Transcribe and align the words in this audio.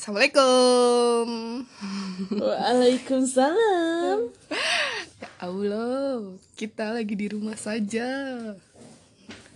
Assalamualaikum. 0.00 1.28
Waalaikumsalam. 2.40 4.16
Ya 5.20 5.28
Allah, 5.44 6.40
kita 6.56 6.96
lagi 6.96 7.12
di 7.12 7.28
rumah 7.28 7.52
saja. 7.60 8.08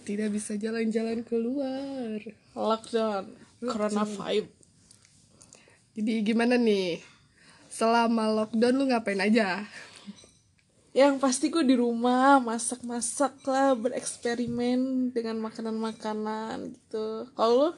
Tidak 0.05 0.29
bisa 0.29 0.53
jalan-jalan 0.61 1.25
keluar. 1.25 2.21
Lockdown. 2.53 3.33
Corona 3.65 4.05
vibe. 4.05 4.53
Jadi 5.97 6.13
gimana 6.21 6.61
nih? 6.61 7.01
Selama 7.73 8.29
lockdown 8.45 8.77
lu 8.77 8.85
ngapain 8.93 9.25
aja? 9.25 9.65
Yang 10.93 11.25
pasti 11.25 11.49
gue 11.49 11.65
di 11.65 11.73
rumah 11.73 12.37
masak-masak 12.45 13.41
lah, 13.49 13.73
bereksperimen 13.81 15.09
dengan 15.09 15.41
makanan-makanan 15.41 16.77
gitu. 16.77 17.33
Kalau 17.33 17.55
lu 17.57 17.69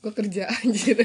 Gue 0.00 0.12
kerja 0.16 0.48
anjir. 0.64 0.96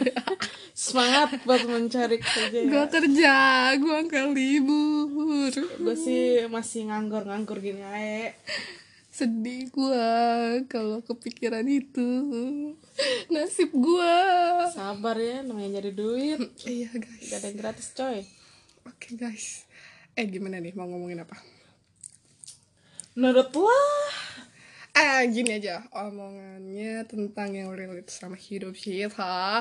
semangat 0.76 1.40
buat 1.44 1.64
mencari 1.68 2.20
kerja 2.20 2.60
ya. 2.64 2.68
gue 2.68 2.86
kerja, 2.92 3.36
gue 3.76 3.98
nggak 4.08 4.28
libur. 4.32 5.52
Gue 5.80 5.96
sih 5.96 6.48
masih 6.48 6.92
nganggur-nganggur 6.92 7.60
gini 7.60 7.84
aja. 7.84 8.36
Sedih 9.08 9.72
gue 9.72 10.08
kalau 10.68 11.00
kepikiran 11.00 11.64
itu. 11.68 12.08
Nasib 13.32 13.72
gue. 13.72 14.16
Sabar 14.72 15.16
ya, 15.16 15.44
namanya 15.44 15.80
nyari 15.80 15.92
duit. 15.96 16.40
Iya 16.68 16.92
guys. 16.92 17.32
Gak 17.32 17.40
ada 17.40 17.48
yang 17.48 17.58
gratis 17.60 17.88
coy. 17.96 18.20
Oke 18.84 19.16
guys. 19.16 19.64
Eh 20.16 20.28
gimana 20.28 20.60
nih 20.60 20.76
mau 20.76 20.88
ngomongin 20.88 21.24
apa? 21.24 21.40
Menurut 23.16 23.52
lah. 23.56 23.96
Ah 24.96 25.28
gini 25.28 25.60
aja 25.60 25.84
omongannya 25.92 27.04
tentang 27.04 27.52
yang 27.52 27.76
relate 27.76 28.08
sama 28.08 28.40
hidup 28.40 28.72
kita 28.72 29.60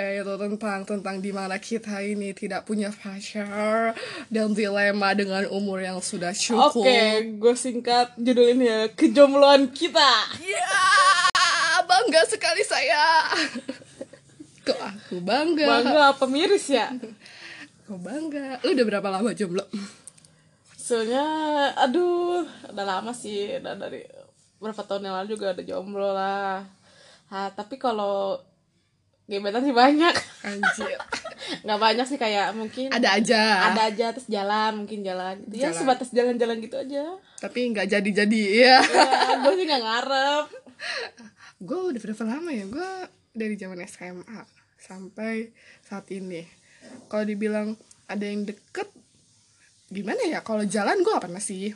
eh, 0.00 0.24
itu 0.24 0.34
tentang 0.40 0.88
tentang 0.88 1.20
di 1.20 1.28
mana 1.28 1.60
kita 1.60 2.00
ini 2.00 2.32
tidak 2.32 2.64
punya 2.64 2.88
pacar 2.88 3.92
dan 4.32 4.56
dilema 4.56 5.12
dengan 5.12 5.44
umur 5.52 5.84
yang 5.84 6.00
sudah 6.00 6.32
cukup. 6.32 6.88
Oke, 6.88 7.36
gue 7.36 7.54
singkat 7.54 8.16
judul 8.16 8.56
ini 8.56 8.64
ya, 8.64 8.80
kejombloan 8.96 9.68
kita. 9.76 10.12
Ya 10.40 10.72
bangga 11.84 12.22
sekali 12.24 12.62
saya. 12.64 13.28
Kok 14.62 14.80
aku 14.80 15.16
bangga? 15.20 15.66
Bangga 15.68 16.02
apa 16.16 16.24
miris 16.24 16.72
ya? 16.72 16.88
Kok 17.84 17.98
bangga? 18.00 18.62
Lu 18.64 18.72
udah 18.72 18.86
berapa 18.86 19.08
lama 19.10 19.36
jomblo? 19.36 19.66
Soalnya, 20.78 21.24
aduh, 21.78 22.42
udah 22.72 22.84
lama 22.86 23.14
sih, 23.14 23.58
udah 23.62 23.78
dari 23.78 24.02
berapa 24.62 24.82
tahun 24.86 25.10
yang 25.10 25.16
lalu 25.18 25.28
juga 25.34 25.50
ada 25.50 25.62
jomblo 25.66 26.14
lah. 26.14 26.62
Ha, 27.34 27.50
tapi 27.52 27.76
kalau 27.76 28.38
gebetan 29.26 29.66
sih 29.66 29.74
banyak. 29.74 30.14
Anjir. 30.46 30.96
Nggak 31.66 31.80
banyak 31.82 32.06
sih 32.06 32.18
kayak 32.22 32.54
mungkin 32.54 32.94
Ada 32.94 33.18
aja. 33.18 33.42
ada 33.74 33.90
aja 33.90 34.14
terus 34.14 34.30
jalan, 34.30 34.78
mungkin 34.78 35.02
jalan 35.02 35.42
gitu. 35.50 35.66
Ya 35.66 35.74
sebatas 35.74 36.14
jalan-jalan 36.14 36.62
gitu 36.62 36.78
aja. 36.78 37.18
Tapi 37.42 37.74
nggak 37.74 37.90
jadi-jadi 37.90 38.42
ya. 38.62 38.78
Ya, 38.78 39.42
gue 39.42 39.52
sih 39.58 39.66
nggak 39.66 39.82
ngarep. 39.82 40.46
gue 41.62 41.78
udah 41.94 42.00
berapa 42.02 42.24
lama 42.26 42.50
ya 42.50 42.66
gue 42.66 42.90
dari 43.38 43.54
zaman 43.54 43.78
SMA 43.86 44.40
sampai 44.82 45.54
saat 45.82 46.10
ini 46.10 46.42
kalau 47.06 47.22
dibilang 47.22 47.78
ada 48.10 48.26
yang 48.26 48.42
deket 48.42 48.90
gimana 49.86 50.26
ya 50.26 50.42
kalau 50.42 50.66
jalan 50.66 50.98
gue 51.00 51.12
gak 51.12 51.30
pernah 51.30 51.38
sih 51.38 51.70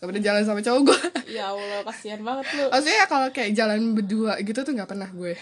gak 0.00 0.08
pernah 0.08 0.24
jalan 0.24 0.42
sama 0.48 0.60
cowok 0.64 0.80
gue 0.88 1.00
Ya 1.36 1.52
Allah, 1.52 1.84
kasihan 1.86 2.20
banget 2.24 2.48
lu. 2.56 2.64
maksudnya 2.72 3.04
kalau 3.06 3.28
kayak 3.30 3.52
jalan 3.54 3.94
berdua 3.94 4.40
gitu 4.42 4.66
tuh 4.66 4.72
nggak 4.74 4.90
pernah 4.90 5.06
gue. 5.12 5.38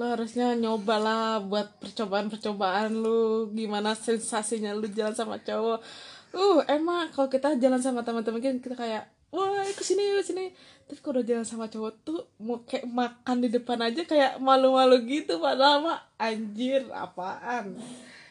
Lo 0.00 0.16
harusnya 0.16 0.56
nyoba 0.56 0.96
lah 0.96 1.44
buat 1.44 1.76
percobaan-percobaan 1.76 2.88
lu. 2.96 3.52
Gimana 3.52 3.92
sensasinya 3.92 4.72
lu 4.72 4.88
jalan 4.88 5.12
sama 5.12 5.36
cowok. 5.44 5.84
Uh, 6.32 6.64
emang 6.72 7.12
kalau 7.12 7.28
kita 7.28 7.52
jalan 7.60 7.82
sama 7.82 8.00
teman-teman 8.00 8.40
kita, 8.40 8.62
kita 8.62 8.76
kayak 8.78 9.04
Wah, 9.30 9.62
ke 9.62 9.82
sini, 9.86 10.02
ke 10.18 10.26
sini 10.26 10.50
Tapi 10.90 10.98
kalau 10.98 11.22
udah 11.22 11.26
jalan 11.26 11.46
sama 11.46 11.70
cowok 11.70 12.02
tuh 12.02 12.26
Mau 12.42 12.66
kayak 12.66 12.82
makan 12.82 13.46
di 13.46 13.48
depan 13.50 13.78
aja 13.78 14.02
kayak 14.02 14.42
malu-malu 14.42 15.04
gitu. 15.06 15.36
Padahal 15.36 15.84
mah 15.84 16.00
anjir, 16.16 16.86
apaan 16.94 17.76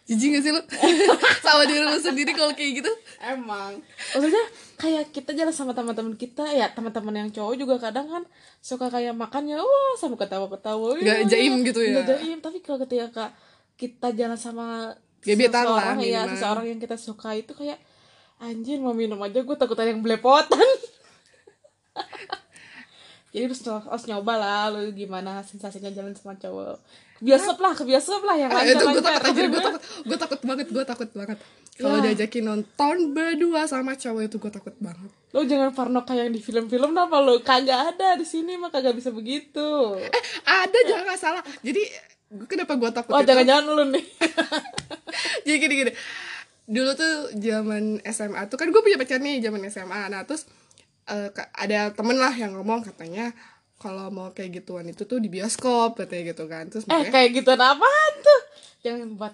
jijik 0.09 0.29
gak 0.33 0.41
sih 0.41 0.49
lu 0.49 0.61
sama 1.45 1.69
diri 1.69 1.85
lu 1.85 2.01
sendiri 2.01 2.33
kalau 2.33 2.49
kayak 2.57 2.81
gitu 2.81 2.91
Emang 3.21 3.77
Maksudnya 4.09 4.45
kayak 4.73 5.13
kita 5.13 5.37
jalan 5.37 5.53
sama 5.53 5.77
teman-teman 5.77 6.17
kita 6.17 6.49
Ya 6.49 6.65
teman-teman 6.73 7.13
yang 7.13 7.29
cowok 7.29 7.53
juga 7.53 7.75
kadang 7.77 8.09
kan 8.09 8.23
Suka 8.57 8.89
kayak 8.89 9.13
makannya 9.13 9.61
Wah 9.61 9.93
sama 10.01 10.17
ketawa-ketawa 10.17 10.97
Nggak 10.97 11.29
ya. 11.29 11.37
jaim 11.37 11.61
gitu 11.61 11.85
ya? 11.85 12.01
Nggak 12.01 12.07
jaim 12.17 12.37
Tapi 12.41 12.57
kalau 12.65 12.81
ketika 12.81 13.29
kita 13.77 14.07
jalan 14.17 14.39
sama 14.39 14.97
Gebetan 15.21 15.67
lah, 15.67 15.93
ya, 15.99 16.23
minimal. 16.25 16.31
seseorang 16.33 16.65
yang 16.65 16.79
kita 16.81 16.95
suka 16.97 17.35
itu 17.35 17.51
kayak 17.53 17.77
Anjir 18.39 18.79
mau 18.79 18.95
minum 18.95 19.19
aja 19.19 19.43
gue 19.43 19.57
takut 19.59 19.75
ada 19.75 19.91
yang 19.91 20.01
belepotan 20.01 20.57
Jadi 23.29 23.45
harus, 23.45 23.61
harus 23.61 24.05
nyoba 24.09 24.33
lah 24.41 24.73
Lu 24.73 24.89
gimana 24.95 25.45
sensasinya 25.45 25.93
jalan 25.93 26.17
sama 26.17 26.33
cowok 26.33 26.79
Bioskop 27.19 27.57
lah, 27.57 27.75
bioskop 27.75 28.21
lah 28.21 28.35
yang 28.37 28.47
Ah, 28.47 28.63
itu 28.63 28.79
gue 28.79 28.99
takut 28.99 29.23
aja 29.25 29.41
gue 29.43 29.61
takut 29.61 29.77
gue 30.01 30.17
takut 30.17 30.39
banget 30.41 30.67
gue 30.67 30.83
takut 30.85 31.09
banget. 31.13 31.37
Kalau 31.75 31.97
Ya. 31.97 32.03
diajakin 32.05 32.43
nonton 32.45 32.95
berdua 33.09 33.63
sama 33.63 33.93
cowok 33.93 34.21
itu 34.25 34.35
gue 34.37 34.49
takut 34.49 34.75
banget. 34.77 35.11
Lo 35.29 35.43
jangan 35.43 35.69
parno 35.69 36.01
kayak 36.01 36.25
yang 36.25 36.33
di 36.33 36.39
film-film 36.39 36.91
apa 36.93 37.17
lo? 37.17 37.39
Kagak 37.39 37.93
ada 37.93 38.13
di 38.13 38.23
sini 38.23 38.55
mah 38.55 38.67
kagak 38.67 38.93
bisa 38.93 39.09
begitu. 39.09 39.95
eh 39.97 40.23
ada 40.45 40.79
jangan 40.81 41.15
salah. 41.15 41.43
Jadi 41.59 41.83
gue 42.29 42.45
kenapa 42.45 42.73
gue 42.73 42.89
takut 42.89 43.11
Oh 43.11 43.21
jangan-jangan 43.21 43.63
lu 43.65 43.83
nih. 43.89 44.05
jadi 45.45 45.57
gini 45.57 45.73
gini. 45.77 45.91
Dulu 46.65 46.91
tuh 46.93 47.13
zaman 47.33 47.83
SMA 48.05 48.41
tuh 48.45 48.55
kan 48.55 48.67
gue 48.67 48.77
punya 48.77 48.95
pacar 48.95 49.17
nih 49.17 49.39
zaman 49.39 49.59
SMA 49.65 50.07
nah 50.07 50.21
terus 50.21 50.45
ka- 51.07 51.49
ada 51.51 51.89
temen 51.89 52.13
lah 52.13 52.29
yang 52.31 52.53
ngomong 52.53 52.85
katanya 52.85 53.33
kalau 53.79 54.11
mau 54.11 54.29
kayak 54.29 54.61
gituan 54.61 54.85
itu 54.85 55.07
tuh 55.07 55.17
di 55.17 55.31
bioskop 55.31 55.95
katanya 55.95 56.35
gitu 56.35 56.45
kan. 56.45 56.67
Terus 56.67 56.83
eh 56.83 56.91
makanya 56.91 57.11
kayak 57.15 57.29
gitu 57.39 57.49
apaan 57.55 58.13
tuh? 58.19 58.41
Jangan 58.83 59.07
buat 59.15 59.33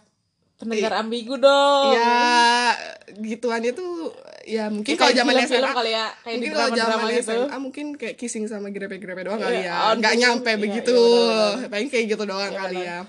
pendengar 0.55 0.93
ambigu 1.03 1.35
dong. 1.35 1.91
ya 1.91 2.71
gituannya 3.11 3.75
tuh 3.75 4.15
ya 4.47 4.71
mungkin 4.71 4.95
kalau 4.95 5.11
zaman 5.11 5.33
SMA 5.43 5.71
kali 5.73 5.91
ya, 5.91 6.07
kayak 6.21 6.35
mungkin 6.37 6.51
kalau 6.53 6.71
zaman 6.71 6.97
gitu. 7.11 7.21
SMA 7.27 7.57
mungkin 7.59 7.85
kayak 7.97 8.15
kissing 8.15 8.45
sama 8.45 8.69
grepe-grepe 8.69 9.25
doang 9.25 9.41
kali 9.41 9.65
Iya, 9.65 9.67
ya. 9.67 9.75
aduh, 9.91 9.99
nggak 9.99 10.15
nyampe 10.15 10.51
iya, 10.53 10.61
begitu. 10.61 10.95
iya, 10.95 11.67
paling 11.67 11.89
kayak 11.91 12.05
gitu 12.07 12.23
doang 12.23 12.53
Iya, 12.53 12.59
kali 12.61 12.77
ya. 12.79 12.99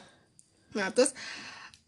Nah 0.75 0.89
terus 0.91 1.13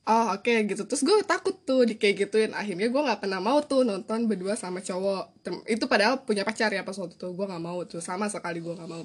oh 0.04 0.32
oke 0.32 0.52
gitu. 0.68 0.82
Terus 0.88 1.02
gue 1.04 1.16
takut 1.24 1.52
tuh 1.64 1.84
di 1.84 1.96
kayak 1.96 2.28
gituin. 2.28 2.52
Akhirnya 2.52 2.88
gue 2.88 3.02
nggak 3.02 3.20
pernah 3.20 3.40
mau 3.40 3.60
tuh 3.60 3.84
nonton 3.84 4.24
berdua 4.24 4.56
sama 4.56 4.80
cowok. 4.80 5.48
Itu 5.68 5.84
padahal 5.84 6.24
punya 6.24 6.44
pacar 6.44 6.72
ya 6.72 6.80
pas 6.80 6.96
waktu 6.96 7.12
itu. 7.12 7.28
Gue 7.32 7.44
nggak 7.44 7.60
mau 7.60 7.82
tuh. 7.84 8.00
Sama 8.00 8.28
sekali 8.32 8.62
gue 8.62 8.72
nggak 8.72 8.88
mau 8.88 9.04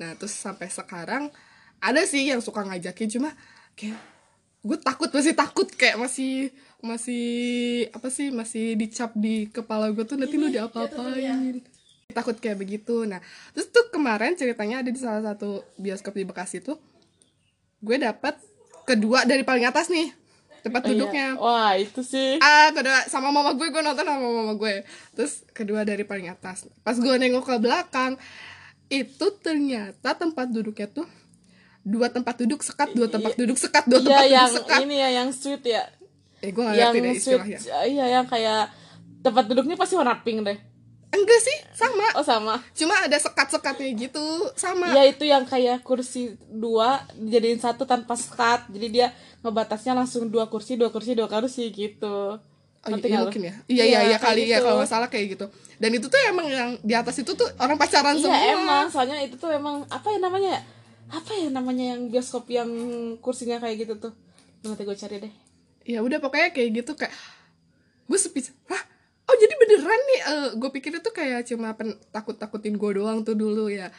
nah 0.00 0.14
terus 0.16 0.32
sampai 0.36 0.68
sekarang 0.70 1.28
ada 1.82 2.02
sih 2.06 2.30
yang 2.30 2.38
suka 2.38 2.62
ngajakin 2.62 3.10
cuma 3.10 3.34
kayak 3.74 3.98
gue 4.62 4.78
takut 4.78 5.10
masih 5.10 5.34
takut 5.34 5.66
kayak 5.74 5.98
masih 5.98 6.54
masih 6.82 7.24
apa 7.90 8.08
sih 8.10 8.30
masih 8.30 8.78
dicap 8.78 9.10
di 9.18 9.50
kepala 9.50 9.90
gue 9.90 10.06
tuh 10.06 10.18
nanti 10.18 10.38
lu 10.38 10.50
diapa-apain. 10.50 11.62
takut 12.12 12.36
kayak 12.36 12.60
begitu. 12.60 13.08
Nah 13.08 13.18
terus 13.54 13.72
tuh 13.72 13.88
kemarin 13.88 14.36
ceritanya 14.36 14.84
ada 14.84 14.90
di 14.92 15.00
salah 15.00 15.22
satu 15.32 15.66
bioskop 15.78 16.14
di 16.14 16.26
Bekasi 16.26 16.62
tuh 16.62 16.78
gue 17.82 17.96
dapet 17.98 18.38
kedua 18.86 19.26
dari 19.26 19.42
paling 19.42 19.66
atas 19.66 19.90
nih 19.90 20.14
tempat 20.62 20.86
duduknya. 20.86 21.34
Wah 21.38 21.74
itu 21.74 22.06
sih. 22.06 22.38
ah 22.38 22.70
kedua 22.70 23.10
sama 23.10 23.34
mama 23.34 23.58
gue 23.58 23.66
gue 23.66 23.82
nonton 23.82 24.06
sama 24.06 24.22
mama 24.22 24.54
gue. 24.54 24.86
Terus 25.18 25.42
kedua 25.50 25.82
dari 25.82 26.06
paling 26.06 26.30
atas. 26.30 26.70
Pas 26.86 26.94
gue 26.94 27.14
nengok 27.18 27.46
ke 27.46 27.56
belakang 27.58 28.14
itu 28.92 29.26
ternyata 29.40 30.12
tempat 30.12 30.46
duduknya 30.46 30.84
tuh 30.86 31.08
dua 31.82 32.06
tempat 32.06 32.36
duduk 32.38 32.60
sekat 32.60 32.92
dua 32.92 33.08
tempat 33.08 33.32
duduk 33.34 33.56
sekat 33.56 33.88
dua 33.88 33.98
Iya 33.98 34.06
tempat 34.06 34.26
yang 34.28 34.46
duduk 34.46 34.56
sekat 34.60 34.80
ini 34.82 34.96
ya 34.96 35.08
yang 35.10 35.28
sweet 35.32 35.62
ya. 35.64 35.82
eh 36.38 36.50
gue 36.50 36.60
gak 36.60 36.74
yang 36.74 36.92
ngerti 36.92 37.00
deh 37.00 37.14
sweet. 37.14 37.40
istilahnya 37.40 37.58
Iya 37.88 38.04
yang 38.12 38.26
kayak 38.26 38.62
tempat 39.20 39.44
duduknya 39.46 39.74
pasti 39.74 39.94
warna 39.94 40.14
pink 40.18 40.42
deh. 40.42 40.58
enggak 41.10 41.40
sih 41.40 41.58
sama 41.72 42.06
Oh 42.14 42.22
sama. 42.22 42.54
cuma 42.72 42.96
ada 42.98 43.16
sekat-sekatnya 43.16 43.88
gitu 43.98 44.22
sama 44.54 44.90
Ya 44.90 45.04
itu 45.04 45.24
yang 45.24 45.44
kayak 45.44 45.80
kursi 45.82 46.34
dua 46.46 47.02
dijadiin 47.14 47.58
satu 47.58 47.84
tanpa 47.84 48.14
sekat. 48.14 48.64
Jadi 48.68 48.86
dia 48.88 49.12
ngebatasnya 49.40 49.92
langsung 49.92 50.28
dua 50.28 50.46
kursi, 50.46 50.74
dua 50.74 50.88
kursi, 50.88 51.12
dua 51.12 51.26
kursi 51.26 51.68
gitu. 51.68 52.40
Oh, 52.82 52.98
iya, 52.98 53.22
lu? 53.22 53.30
mungkin 53.30 53.42
ya 53.46 53.54
iya 53.70 53.84
iya 53.86 54.00
iya 54.10 54.16
kayak 54.18 54.26
kali 54.26 54.42
ya 54.42 54.58
gitu. 54.58 54.66
kalau 54.66 54.76
nggak 54.82 54.90
salah 54.90 55.06
kayak 55.06 55.26
gitu 55.38 55.46
dan 55.78 55.90
itu 55.94 56.06
tuh 56.10 56.18
emang 56.26 56.46
yang 56.50 56.70
di 56.82 56.94
atas 56.98 57.14
itu 57.22 57.30
tuh 57.30 57.46
orang 57.62 57.78
pacaran 57.78 58.18
Iya 58.18 58.22
semua 58.26 58.42
emang, 58.58 58.84
soalnya 58.90 59.18
itu 59.22 59.38
tuh 59.38 59.50
emang 59.54 59.86
apa 59.86 60.10
ya 60.10 60.18
namanya? 60.18 60.50
ya? 60.58 60.62
Apa 61.12 61.30
ya 61.30 61.46
namanya 61.46 61.84
yang 61.94 62.10
bioskop 62.10 62.50
yang 62.50 62.66
kursinya 63.22 63.62
kayak 63.62 63.86
gitu 63.86 63.94
tuh? 64.02 64.12
Nanti 64.66 64.82
gue 64.82 64.96
cari 64.96 65.16
deh. 65.22 65.32
ya 65.82 65.98
udah 65.98 66.18
pokoknya 66.18 66.50
kayak 66.50 66.70
gitu 66.78 66.94
kayak 66.94 67.10
gue 68.06 68.18
sepi 68.18 68.38
hah 68.66 68.82
oh 69.26 69.36
jadi 69.36 69.54
beneran 69.58 70.00
nih 70.02 70.20
Eh, 70.22 70.48
gue 70.58 70.70
pikir 70.70 70.94
itu 70.94 71.10
kayak 71.10 71.42
cuma 71.46 71.74
pen 71.74 71.94
takut 72.10 72.34
takutin 72.34 72.74
gue 72.74 72.90
doang 72.94 73.22
tuh 73.22 73.34
dulu 73.34 73.66
ya 73.66 73.90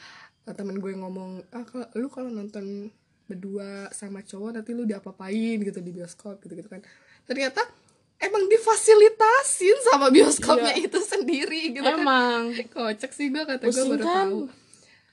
Eh, 0.44 0.54
temen 0.56 0.76
gue 0.76 0.92
ngomong 0.92 1.44
ah 1.52 1.64
kalau 1.64 1.88
lu 1.96 2.08
kalau 2.08 2.28
nonton 2.28 2.92
berdua 3.24 3.88
sama 3.92 4.20
cowok 4.20 4.60
nanti 4.60 4.72
lu 4.72 4.84
diapa-apain 4.84 5.60
gitu 5.60 5.80
di 5.80 5.92
bioskop 5.92 6.44
gitu 6.44 6.56
gitu 6.56 6.68
kan 6.68 6.84
ternyata 7.24 7.64
emang 8.24 8.48
difasilitasin 8.48 9.78
sama 9.84 10.08
bioskopnya 10.08 10.74
Iya. 10.74 10.88
itu 10.88 11.00
sendiri 11.00 11.76
gitu 11.76 11.84
kan. 11.84 12.00
Emang. 12.00 12.42
Kocak 12.72 13.12
sih 13.12 13.28
gue 13.28 13.44
kata 13.44 13.64
gue 13.66 13.84
baru 13.86 14.00
kan? 14.02 14.28
tahu. 14.28 14.40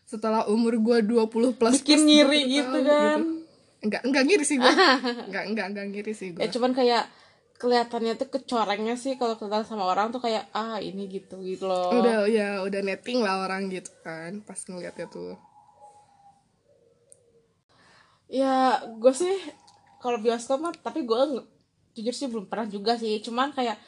Setelah 0.06 0.42
umur 0.46 0.74
gue 0.74 0.98
20 1.02 1.54
plus 1.54 1.74
bikin 1.76 2.02
plus, 2.02 2.18
baru 2.22 2.34
gitu 2.46 2.78
tahu 2.78 2.86
kan. 2.86 3.18
enggak 3.80 4.02
enggak 4.04 4.24
ngiri 4.24 4.44
sih 4.44 4.56
gue 4.56 4.68
enggak 5.30 5.44
enggak 5.48 5.66
enggak 5.72 5.86
ngiri 5.88 6.12
sih 6.12 6.28
gue 6.30 6.40
ya 6.40 6.48
cuman 6.48 6.70
kayak 6.70 7.08
kelihatannya 7.56 8.12
tuh 8.14 8.28
kecorengnya 8.28 8.96
sih 8.96 9.16
kalau 9.16 9.36
kenal 9.36 9.64
sama 9.64 9.84
orang 9.84 10.08
tuh 10.08 10.18
kayak 10.18 10.48
ah 10.52 10.80
ini 10.80 11.04
gitu 11.06 11.40
gitu 11.40 11.68
loh. 11.68 11.92
Udah 11.92 12.24
ya 12.24 12.60
udah 12.60 12.80
netting 12.80 13.20
lah 13.20 13.44
orang 13.44 13.68
gitu 13.68 13.92
kan 14.00 14.40
pas 14.40 14.56
ngeliatnya 14.64 15.06
tuh. 15.06 15.36
Ya 18.30 18.78
gue 18.80 19.12
sih 19.12 19.36
kalau 19.98 20.16
bioskop 20.18 20.62
mah 20.62 20.72
tapi 20.72 21.02
gue 21.02 21.20
jujur 21.96 22.14
sih 22.14 22.26
belum 22.30 22.46
pernah 22.46 22.66
juga 22.68 22.94
sih. 22.96 23.18
Cuman 23.22 23.54
kayak 23.54 23.78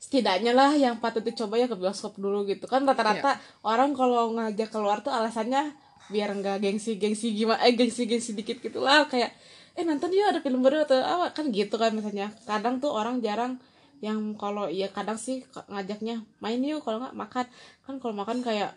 setidaknya 0.00 0.56
lah 0.56 0.72
yang 0.72 0.96
patut 0.96 1.20
dicoba 1.20 1.60
ya 1.60 1.68
ke 1.68 1.76
bioskop 1.76 2.16
dulu 2.16 2.48
gitu. 2.48 2.64
Kan 2.64 2.88
rata-rata 2.88 3.36
orang 3.66 3.92
kalau 3.92 4.32
ngajak 4.36 4.72
keluar 4.72 5.04
tuh 5.04 5.12
alasannya 5.12 5.76
biar 6.10 6.34
nggak 6.34 6.58
gengsi 6.58 6.98
gengsi 6.98 7.30
gimana 7.30 7.62
eh 7.62 7.76
gengsi 7.76 8.08
gengsi 8.08 8.32
dikit 8.32 8.58
gitu 8.64 8.80
lah. 8.80 9.06
Kayak 9.06 9.34
eh 9.78 9.84
nonton 9.86 10.10
yuk 10.10 10.26
ada 10.30 10.40
film 10.42 10.64
baru 10.64 10.88
atau 10.88 10.98
apa. 11.00 11.36
Kan 11.36 11.52
gitu 11.52 11.76
kan 11.76 11.92
misalnya. 11.92 12.32
Kadang 12.48 12.80
tuh 12.80 12.90
orang 12.94 13.20
jarang 13.20 13.60
yang 14.00 14.32
kalau 14.40 14.72
ya 14.72 14.88
kadang 14.88 15.20
sih 15.20 15.44
ngajaknya 15.68 16.24
main 16.40 16.60
yuk 16.64 16.80
kalau 16.82 17.04
nggak 17.04 17.16
makan. 17.16 17.46
Kan 17.84 17.94
kalau 18.00 18.14
makan 18.16 18.40
kayak 18.40 18.72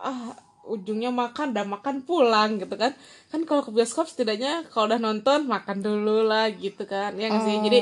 ah 0.00 0.32
ujungnya 0.66 1.08
makan 1.12 1.56
dan 1.56 1.66
makan 1.68 2.02
pulang 2.04 2.60
gitu 2.60 2.74
kan. 2.76 2.92
Kan 3.32 3.44
kalau 3.48 3.64
ke 3.64 3.70
bioskop 3.72 4.08
setidaknya 4.08 4.68
kalau 4.68 4.90
udah 4.92 5.00
nonton 5.00 5.48
makan 5.48 5.80
dulu 5.80 6.26
lah 6.26 6.48
gitu 6.52 6.84
kan 6.84 7.16
ya 7.16 7.28
nggak 7.30 7.44
sih? 7.46 7.56
Oh. 7.56 7.64
jadi 7.64 7.80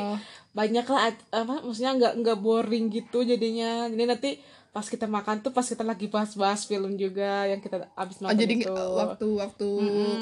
banyak 0.57 0.87
lah 0.91 1.03
apa 1.31 1.55
maksudnya 1.63 1.93
nggak 1.99 2.13
nggak 2.23 2.39
boring 2.39 2.91
gitu 2.91 3.25
jadinya. 3.27 3.87
Jadi 3.91 4.05
nanti 4.05 4.31
pas 4.69 4.85
kita 4.85 5.09
makan 5.09 5.41
tuh 5.41 5.51
pas 5.51 5.65
kita 5.65 5.81
lagi 5.81 6.07
bahas-bahas 6.13 6.69
film 6.69 6.95
juga 6.95 7.49
yang 7.49 7.59
kita 7.59 7.89
abis 7.97 8.21
oh 8.21 8.29
nonton 8.29 8.37
jadi 8.37 8.55
itu. 8.63 8.85
waktu-waktu 9.01 9.69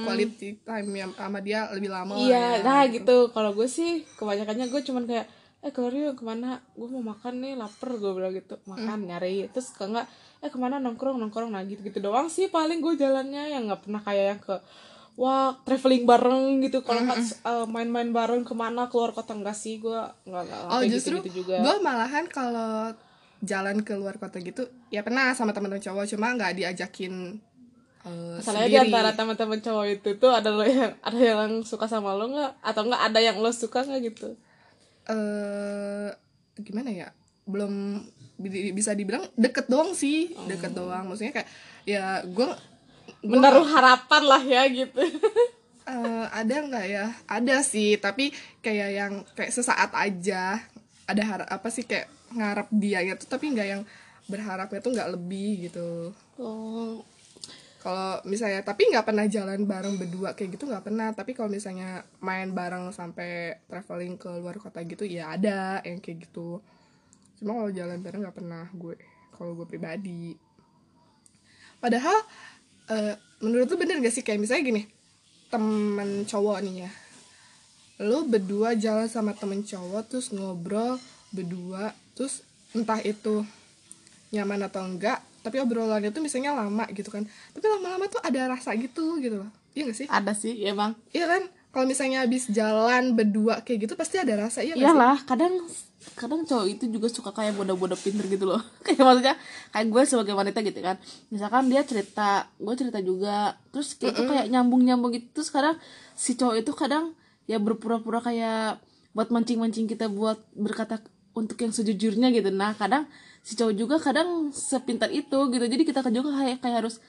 quality 0.06 0.48
time 0.62 0.90
yang 0.94 1.10
sama 1.18 1.42
dia 1.42 1.66
lebih 1.74 1.90
lama 1.90 2.14
iya 2.14 2.62
ya. 2.62 2.64
nah 2.64 2.80
gitu. 2.86 3.34
kalau 3.34 3.52
gue 3.52 3.66
sih 3.66 4.06
kebanyakannya 4.16 4.70
gue 4.70 4.80
cuman 4.86 5.04
kayak 5.04 5.26
eh 5.66 5.74
keluar 5.74 5.90
yuk 5.90 6.14
ke 6.14 6.22
mana? 6.22 6.62
Gue 6.78 6.86
mau 6.86 7.02
makan 7.02 7.42
nih 7.42 7.58
lapar 7.58 7.98
gue 7.98 8.12
bilang 8.14 8.30
gitu. 8.30 8.54
Makan 8.70 9.10
nyari. 9.10 9.50
Terus 9.50 9.74
kalau 9.74 9.98
nggak 9.98 10.08
eh 10.46 10.50
ke 10.54 10.58
mana? 10.62 10.78
Nongkrong 10.78 11.18
nongkrong. 11.18 11.50
Nah 11.50 11.66
gitu 11.66 11.82
gitu 11.82 11.98
doang 11.98 12.30
sih 12.30 12.46
paling 12.46 12.78
gue 12.78 12.94
jalannya. 12.94 13.50
Yang 13.50 13.62
nggak 13.66 13.80
pernah 13.82 14.00
kayak 14.06 14.24
yang 14.30 14.40
ke 14.40 14.56
wah 15.18 15.58
traveling 15.66 16.06
bareng 16.06 16.62
gitu. 16.62 16.86
Kalau 16.86 17.02
nggak 17.02 17.18
eh, 17.18 17.66
main-main 17.66 18.14
bareng 18.14 18.46
ke 18.46 18.54
mana 18.54 18.86
keluar 18.86 19.10
kota 19.10 19.34
enggak 19.34 19.58
sih. 19.58 19.82
Gue 19.82 19.98
nggak 20.30 20.42
nggak 20.46 20.60
oh 20.70 20.82
justru 20.86 21.18
gitu, 21.26 21.42
juga. 21.42 21.58
gue 21.60 21.74
malahan 21.82 22.24
kalau 22.30 22.94
jalan 23.44 23.84
ke 23.84 23.92
luar 23.92 24.16
kota 24.16 24.40
gitu 24.40 24.64
ya 24.88 25.04
pernah 25.04 25.36
sama 25.36 25.52
teman-teman 25.52 25.84
cowok 25.84 26.08
cuma 26.08 26.32
nggak 26.32 26.56
diajakin 26.56 27.36
eh, 28.06 28.36
Masalahnya 28.40 28.68
di 28.70 28.78
antara 28.88 29.10
teman-teman 29.12 29.60
cowok 29.60 29.86
itu 29.92 30.10
tuh 30.16 30.32
ada 30.32 30.48
lo 30.54 30.64
yang 30.64 30.94
ada 31.04 31.20
yang 31.20 31.52
suka 31.66 31.90
sama 31.90 32.16
lo 32.16 32.30
nggak? 32.30 32.52
Atau 32.62 32.86
nggak 32.86 33.02
ada 33.12 33.20
yang 33.20 33.36
lo 33.42 33.50
suka 33.52 33.84
nggak 33.84 34.00
gitu? 34.08 34.28
Eh 35.10 36.08
gimana 36.62 36.90
ya? 36.94 37.08
Belum 37.44 38.02
bisa 38.38 38.92
dibilang 38.92 39.24
deket 39.34 39.66
doang 39.66 39.96
sih 39.96 40.32
deket 40.48 40.76
doang. 40.76 41.08
Maksudnya 41.08 41.42
kayak 41.42 41.48
ya 41.88 42.20
gue 42.24 42.48
menaruh 43.24 43.66
harapan 43.66 44.22
lah 44.24 44.42
ya 44.42 44.62
gitu. 44.68 45.00
Eh, 45.86 46.26
ada 46.34 46.66
nggak 46.66 46.86
ya? 46.90 47.14
Ada 47.30 47.62
sih 47.62 47.94
tapi 48.02 48.34
kayak 48.58 48.90
yang 48.90 49.12
kayak 49.38 49.54
sesaat 49.54 49.94
aja. 49.94 50.58
Ada 51.06 51.22
harap 51.22 51.46
apa 51.46 51.70
sih 51.70 51.86
kayak 51.86 52.10
ngarap 52.34 52.66
dia 52.74 53.06
tuh 53.14 53.30
tapi 53.30 53.54
nggak 53.54 53.68
yang 53.70 53.82
berharapnya 54.26 54.82
tuh 54.82 54.98
nggak 54.98 55.14
lebih 55.14 55.70
gitu. 55.70 56.10
Oh. 56.42 57.06
Kalau 57.86 58.18
misalnya 58.26 58.66
tapi 58.66 58.90
nggak 58.90 59.06
pernah 59.06 59.30
jalan 59.30 59.62
bareng 59.62 59.94
berdua 59.94 60.34
kayak 60.34 60.58
gitu 60.58 60.66
nggak 60.66 60.90
pernah. 60.90 61.14
Tapi 61.14 61.38
kalau 61.38 61.54
misalnya 61.54 62.02
main 62.18 62.50
bareng 62.50 62.90
sampai 62.90 63.62
traveling 63.70 64.18
ke 64.18 64.26
luar 64.42 64.58
kota 64.58 64.82
gitu 64.82 65.06
ya 65.06 65.38
ada 65.38 65.86
yang 65.86 66.02
kayak 66.02 66.26
gitu 66.26 66.58
cuma 67.36 67.52
kalau 67.56 67.70
jalan 67.72 67.98
bareng 68.00 68.20
nggak 68.24 68.36
pernah 68.36 68.64
gue 68.72 68.96
kalau 69.36 69.52
gue 69.52 69.66
pribadi. 69.68 70.32
Padahal 71.76 72.16
eh, 72.88 73.14
menurut 73.44 73.68
lu 73.68 73.76
bener 73.76 74.00
gak 74.00 74.14
sih? 74.16 74.24
Kayak 74.24 74.40
misalnya 74.40 74.64
gini 74.64 74.82
temen 75.52 76.24
cowok 76.24 76.58
nih 76.64 76.74
ya. 76.88 76.90
Lu 78.02 78.24
berdua 78.26 78.74
jalan 78.76 79.06
sama 79.06 79.36
temen 79.36 79.62
cowok 79.62 80.02
terus 80.08 80.32
ngobrol 80.32 80.96
berdua 81.30 81.92
terus 82.16 82.40
entah 82.72 83.00
itu 83.04 83.44
nyaman 84.32 84.68
atau 84.68 84.84
enggak 84.84 85.20
tapi 85.44 85.62
obrolannya 85.62 86.10
tuh 86.10 86.24
misalnya 86.24 86.56
lama 86.56 86.88
gitu 86.90 87.12
kan. 87.12 87.22
Tapi 87.54 87.64
lama-lama 87.68 88.10
tuh 88.10 88.18
ada 88.24 88.50
rasa 88.50 88.74
gitu 88.74 89.20
gitu 89.20 89.44
loh. 89.44 89.50
Iya 89.76 89.92
gak 89.92 89.98
sih? 90.00 90.08
Ada 90.08 90.32
sih 90.32 90.56
ya 90.56 90.72
emang. 90.72 90.96
Iya 91.12 91.28
kan 91.28 91.42
kalau 91.76 91.84
misalnya 91.84 92.24
habis 92.24 92.48
jalan 92.48 93.12
berdua 93.12 93.60
kayak 93.60 93.84
gitu 93.84 94.00
pasti 94.00 94.16
ada 94.16 94.48
rasa 94.48 94.64
iya 94.64 94.72
gak 94.72 94.80
sih? 94.80 94.88
Iyalah 94.88 95.16
kadang 95.28 95.60
kadang 96.16 96.48
cowok 96.48 96.72
itu 96.72 96.88
juga 96.88 97.12
suka 97.12 97.36
kayak 97.36 97.52
bodoh-bodoh 97.52 98.00
pinter 98.00 98.24
gitu 98.32 98.48
loh. 98.48 98.64
Kayak 98.88 99.04
maksudnya 99.04 99.36
kayak 99.76 99.86
gue 99.92 100.02
sebagai 100.08 100.32
wanita 100.32 100.64
gitu 100.64 100.80
kan. 100.80 100.96
Misalkan 101.28 101.68
dia 101.68 101.84
cerita 101.84 102.48
gue 102.56 102.74
cerita 102.80 103.04
juga. 103.04 103.60
Terus 103.76 103.92
kayak 103.92 104.08
itu 104.08 104.22
kayak 104.24 104.46
nyambung 104.48 104.88
nyambung 104.88 105.12
gitu. 105.20 105.28
Terus 105.36 105.52
kadang 105.52 105.76
si 106.16 106.32
cowok 106.40 106.64
itu 106.64 106.72
kadang 106.72 107.12
ya 107.44 107.60
berpura-pura 107.60 108.24
kayak 108.24 108.80
buat 109.12 109.28
mancing-mancing 109.28 109.84
kita 109.84 110.08
buat 110.08 110.40
berkata 110.56 111.04
untuk 111.36 111.60
yang 111.60 111.76
sejujurnya 111.76 112.32
gitu. 112.32 112.48
Nah 112.56 112.72
kadang 112.72 113.04
si 113.44 113.52
cowok 113.52 113.74
juga 113.76 114.00
kadang 114.00 114.48
sepintar 114.48 115.12
itu 115.12 115.52
gitu. 115.52 115.64
Jadi 115.68 115.84
kita 115.84 116.00
juga 116.08 116.40
kayak 116.40 116.64
kayak 116.64 116.76
harus 116.80 117.04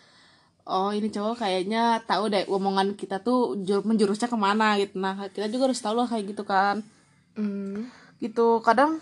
oh 0.68 0.92
ini 0.92 1.08
cowok 1.08 1.40
kayaknya 1.40 1.82
tahu 2.04 2.28
deh 2.28 2.44
omongan 2.46 2.94
kita 2.94 3.18
tuh 3.20 3.40
jur- 3.60 3.82
menjurusnya 3.82 4.28
ke 4.28 4.38
mana 4.38 4.76
gitu. 4.76 4.96
Nah 4.96 5.28
kita 5.28 5.48
juga 5.48 5.68
harus 5.68 5.80
tahu 5.80 5.96
lah 5.96 6.06
kayak 6.06 6.26
gitu 6.28 6.44
kan. 6.44 6.84
Hmm. 7.34 7.88
gitu. 8.18 8.60
Kadang 8.60 9.00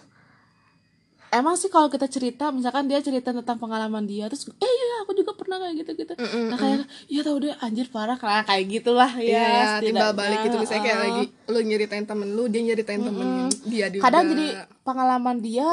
emang 1.31 1.55
sih 1.55 1.67
kalau 1.67 1.87
kita 1.87 2.05
cerita 2.05 2.47
misalkan 2.49 2.85
dia 2.85 2.99
cerita 2.99 3.29
tentang 3.29 3.57
pengalaman 3.57 4.03
dia 4.03 4.23
terus 4.25 4.47
eh 4.47 4.63
iya 4.63 5.03
aku 5.03 5.11
juga 5.13 5.35
pernah 5.35 5.59
kayak 5.59 5.75
gitu 5.77 5.91
gitu 5.97 6.13
nah 6.47 6.55
kayak 6.55 6.79
iya 7.07 7.21
tahu 7.21 7.43
deh 7.43 7.51
anjir 7.59 7.87
parah 7.89 8.15
karena 8.15 8.41
kayak 8.43 8.65
gitulah. 8.71 9.11
Ya 9.13 9.23
Iya, 9.25 9.35
ya, 9.35 9.63
timbal 9.75 9.75
setidaknya. 9.75 10.15
balik 10.15 10.39
gitu. 10.41 10.55
Misalnya 10.57 10.81
kayak 10.81 10.95
Heeh. 10.95 11.11
lagi 11.11 11.23
lu 11.45 11.59
nyeritain 11.61 12.05
temen 12.05 12.29
lu, 12.31 12.43
dia 12.45 12.61
nyeritain 12.63 13.01
temen 13.01 13.27
dia 13.65 13.85
juga. 13.89 14.03
kadang 14.05 14.23
jadi 14.27 14.45
pengalaman 14.81 15.37
dia 15.39 15.67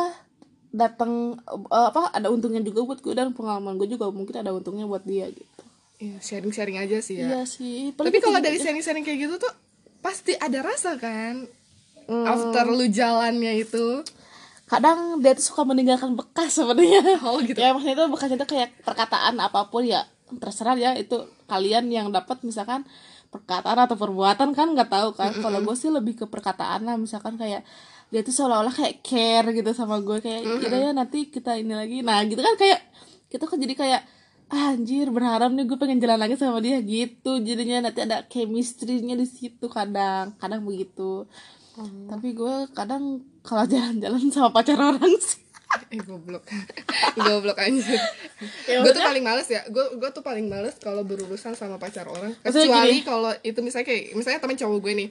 datang 0.73 1.37
eh, 1.69 1.87
apa 1.87 2.11
ada 2.11 2.27
untungnya 2.27 2.59
juga 2.61 2.81
buat 2.83 2.99
gue 2.99 3.13
dan 3.13 3.31
pengalaman 3.31 3.77
gue 3.77 3.87
juga 3.87 4.09
mungkin 4.09 4.35
ada 4.35 4.51
untungnya 4.51 4.89
buat 4.89 5.05
dia 5.05 5.29
gitu 5.29 5.52
Iya, 6.03 6.19
sharing-sharing 6.19 6.77
aja 6.77 6.99
sih 6.99 7.15
ya. 7.17 7.31
iya 7.31 7.41
sih 7.45 7.95
Tapi 7.95 8.19
kalau 8.19 8.39
dari 8.39 8.59
aja. 8.59 8.67
sharing-sharing 8.67 9.01
kayak 9.01 9.19
gitu 9.23 9.35
tuh 9.39 9.53
pasti 10.01 10.35
ada 10.35 10.59
rasa 10.61 10.99
kan. 10.99 11.47
Hmm. 12.03 12.27
After 12.27 12.67
lu 12.69 12.91
jalannya 12.91 13.55
itu. 13.57 14.03
kadang 14.65 15.21
dia 15.21 15.31
tuh 15.33 15.45
suka 15.47 15.63
meninggalkan 15.63 16.17
bekas 16.17 16.57
sebenarnya 16.57 17.21
Oh, 17.23 17.39
gitu. 17.39 17.55
ya 17.55 17.71
maksudnya 17.71 17.95
itu 17.95 18.05
bekasnya 18.09 18.37
itu 18.37 18.49
kayak 18.49 18.69
perkataan 18.81 19.37
apa 19.39 19.69
pun 19.69 19.85
ya 19.85 20.01
terserah 20.35 20.75
ya 20.75 20.97
itu 20.97 21.13
kalian 21.45 21.87
yang 21.87 22.09
dapat 22.09 22.41
misalkan 22.41 22.89
perkataan 23.29 23.77
atau 23.79 23.95
perbuatan 23.95 24.51
kan 24.51 24.73
nggak 24.73 24.89
tahu 24.89 25.13
kan 25.13 25.29
kalau 25.37 25.61
gue 25.61 25.77
sih 25.77 25.89
lebih 25.89 26.17
ke 26.17 26.25
perkataan 26.25 26.83
lah 26.83 26.97
misalkan 26.97 27.37
kayak 27.37 27.69
dia 28.09 28.21
tuh 28.21 28.33
seolah-olah 28.33 28.73
kayak 28.73 29.01
care 29.01 29.53
gitu 29.53 29.71
sama 29.73 30.01
gue 30.01 30.19
kayak 30.19 30.41
"Yaudah 30.41 30.81
ya 30.81 30.91
nanti 30.93 31.29
kita 31.29 31.53
ini 31.55 31.73
lagi 31.73 32.01
nah 32.01 32.25
gitu 32.25 32.41
kan 32.41 32.57
kayak 32.57 32.81
kita 33.29 33.45
kan 33.45 33.57
jadi 33.57 33.75
kayak 33.75 34.01
"Ah, 34.53 34.77
anjir 34.77 35.09
berharap 35.09 35.49
nih 35.49 35.65
gue 35.65 35.79
pengen 35.81 35.97
jalan 35.97 36.21
lagi 36.21 36.37
sama 36.37 36.61
dia 36.61 36.77
gitu 36.85 37.41
jadinya 37.41 37.89
nanti 37.89 38.05
ada 38.05 38.21
chemistry-nya 38.29 39.17
di 39.17 39.25
situ 39.25 39.65
kadang 39.73 40.37
kadang 40.37 40.61
begitu 40.69 41.25
tapi 42.05 42.37
gue 42.37 42.69
kadang 42.77 43.25
kalau 43.41 43.65
jalan-jalan 43.65 44.29
sama 44.29 44.53
pacar 44.53 44.77
orang 44.77 45.17
sih 45.17 45.41
Eh 45.89 46.01
goblok. 46.05 46.45
goblok 47.17 47.57
anjir. 47.57 47.97
Ya 48.69 48.85
gue 48.85 48.93
tuh 48.93 49.01
paling 49.01 49.25
males 49.25 49.49
ya. 49.49 49.65
Gue 49.73 49.97
gue 49.97 50.11
tuh 50.13 50.21
paling 50.21 50.45
males 50.45 50.77
kalau 50.77 51.01
berurusan 51.01 51.57
sama 51.57 51.81
pacar 51.81 52.05
orang. 52.05 52.37
Kecuali 52.45 53.01
kalau 53.01 53.33
itu 53.41 53.57
misalnya 53.65 53.89
kayak 53.89 54.13
misalnya 54.13 54.41
teman 54.45 54.57
cowok 54.61 54.79
gue 54.85 54.95
nih. 55.01 55.11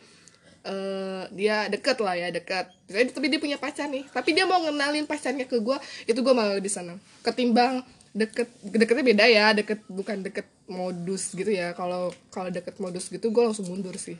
eh 0.62 1.25
dia 1.33 1.65
deket 1.74 1.98
lah 2.05 2.13
ya 2.13 2.29
deket 2.29 2.69
Misalnya, 2.86 3.10
tapi 3.17 3.33
dia 3.33 3.41
punya 3.41 3.57
pacar 3.57 3.89
nih 3.89 4.05
tapi 4.13 4.38
dia 4.38 4.45
mau 4.45 4.62
ngenalin 4.62 5.10
pacarnya 5.10 5.50
ke 5.50 5.57
gue 5.57 5.74
itu 6.05 6.21
gue 6.21 6.33
malah 6.38 6.53
lebih 6.53 6.69
senang 6.69 7.01
ketimbang 7.25 7.81
deket 8.12 8.48
deketnya 8.68 9.06
beda 9.08 9.25
ya 9.27 9.46
deket 9.56 9.88
bukan 9.88 10.24
deket 10.24 10.48
modus 10.68 11.32
gitu 11.32 11.51
ya. 11.51 11.72
Kalau 11.75 12.12
kalau 12.32 12.51
deket 12.51 12.75
modus 12.77 13.08
gitu 13.08 13.32
gue 13.32 13.44
langsung 13.44 13.68
mundur 13.68 13.96
sih. 13.96 14.20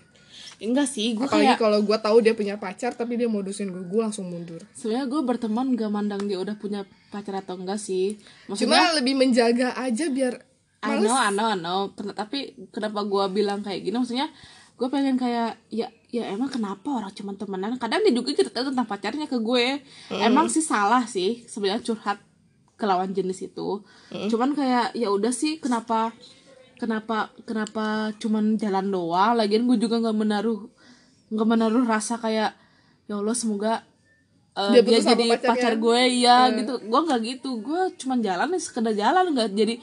Enggak 0.62 0.88
sih 0.94 1.18
gue 1.18 1.26
apalagi 1.26 1.58
kayak 1.58 1.60
kalau 1.60 1.80
gue 1.82 1.98
tahu 1.98 2.18
dia 2.22 2.34
punya 2.38 2.56
pacar 2.56 2.94
tapi 2.94 3.18
dia 3.18 3.26
modusin 3.26 3.74
gue 3.74 3.84
gue 3.84 4.02
langsung 4.02 4.30
mundur. 4.30 4.62
Sebenarnya 4.78 5.08
gue 5.10 5.22
berteman 5.26 5.74
gak 5.74 5.92
mandang 5.92 6.24
dia 6.30 6.38
udah 6.38 6.56
punya 6.56 6.86
pacar 7.10 7.42
atau 7.42 7.58
enggak 7.58 7.82
sih. 7.82 8.22
Maksudnya 8.48 8.80
cuma 8.80 8.98
lebih 8.98 9.14
menjaga 9.18 9.74
aja 9.76 10.08
biar 10.08 10.34
I 10.82 10.98
know, 10.98 11.14
I 11.14 11.30
know, 11.30 11.48
I 11.54 11.58
know. 11.58 11.80
Tapi 11.94 12.70
kenapa 12.74 13.06
gue 13.06 13.26
bilang 13.30 13.62
kayak 13.62 13.86
gini? 13.86 13.98
Maksudnya 14.02 14.30
gue 14.78 14.88
pengen 14.90 15.14
kayak 15.14 15.62
ya 15.70 15.94
ya 16.10 16.26
emang 16.34 16.50
kenapa 16.50 16.90
orang 16.90 17.14
cuma 17.14 17.38
temenan? 17.38 17.78
Kadang 17.78 18.02
dia 18.02 18.14
juga 18.14 18.34
cerita 18.34 18.66
tentang 18.66 18.90
pacarnya 18.90 19.30
ke 19.30 19.38
gue. 19.38 19.78
Emang 20.10 20.50
sih 20.50 20.66
salah 20.66 21.06
sih 21.06 21.46
sebenarnya 21.46 21.86
curhat 21.86 22.18
ke 22.82 22.86
lawan 22.90 23.14
jenis 23.14 23.46
itu. 23.46 23.86
Cuman 24.10 24.58
kayak 24.58 24.98
ya 24.98 25.14
udah 25.14 25.30
sih 25.30 25.62
kenapa 25.62 26.10
kenapa 26.82 27.30
kenapa 27.46 28.10
cuman 28.18 28.58
jalan 28.58 28.90
doang? 28.90 29.38
Lagian 29.38 29.70
gue 29.70 29.78
juga 29.78 30.02
nggak 30.02 30.18
menaruh 30.18 30.66
nggak 31.30 31.48
menaruh 31.48 31.86
rasa 31.86 32.18
kayak 32.18 32.58
ya 33.06 33.22
allah 33.22 33.38
semoga 33.38 33.86
uh, 34.58 34.74
Dia 34.74 34.82
dia, 34.82 35.00
jadi 35.14 35.38
pacar 35.38 35.78
gue 35.78 36.02
iya 36.10 36.50
gitu. 36.58 36.82
Gue 36.82 37.02
nggak 37.06 37.22
gitu. 37.22 37.62
Gue 37.62 37.94
cuman 38.02 38.26
jalan 38.26 38.50
nih 38.50 38.62
sekedar 38.66 38.98
jalan. 38.98 39.30
Nggak 39.30 39.54
jadi 39.54 39.76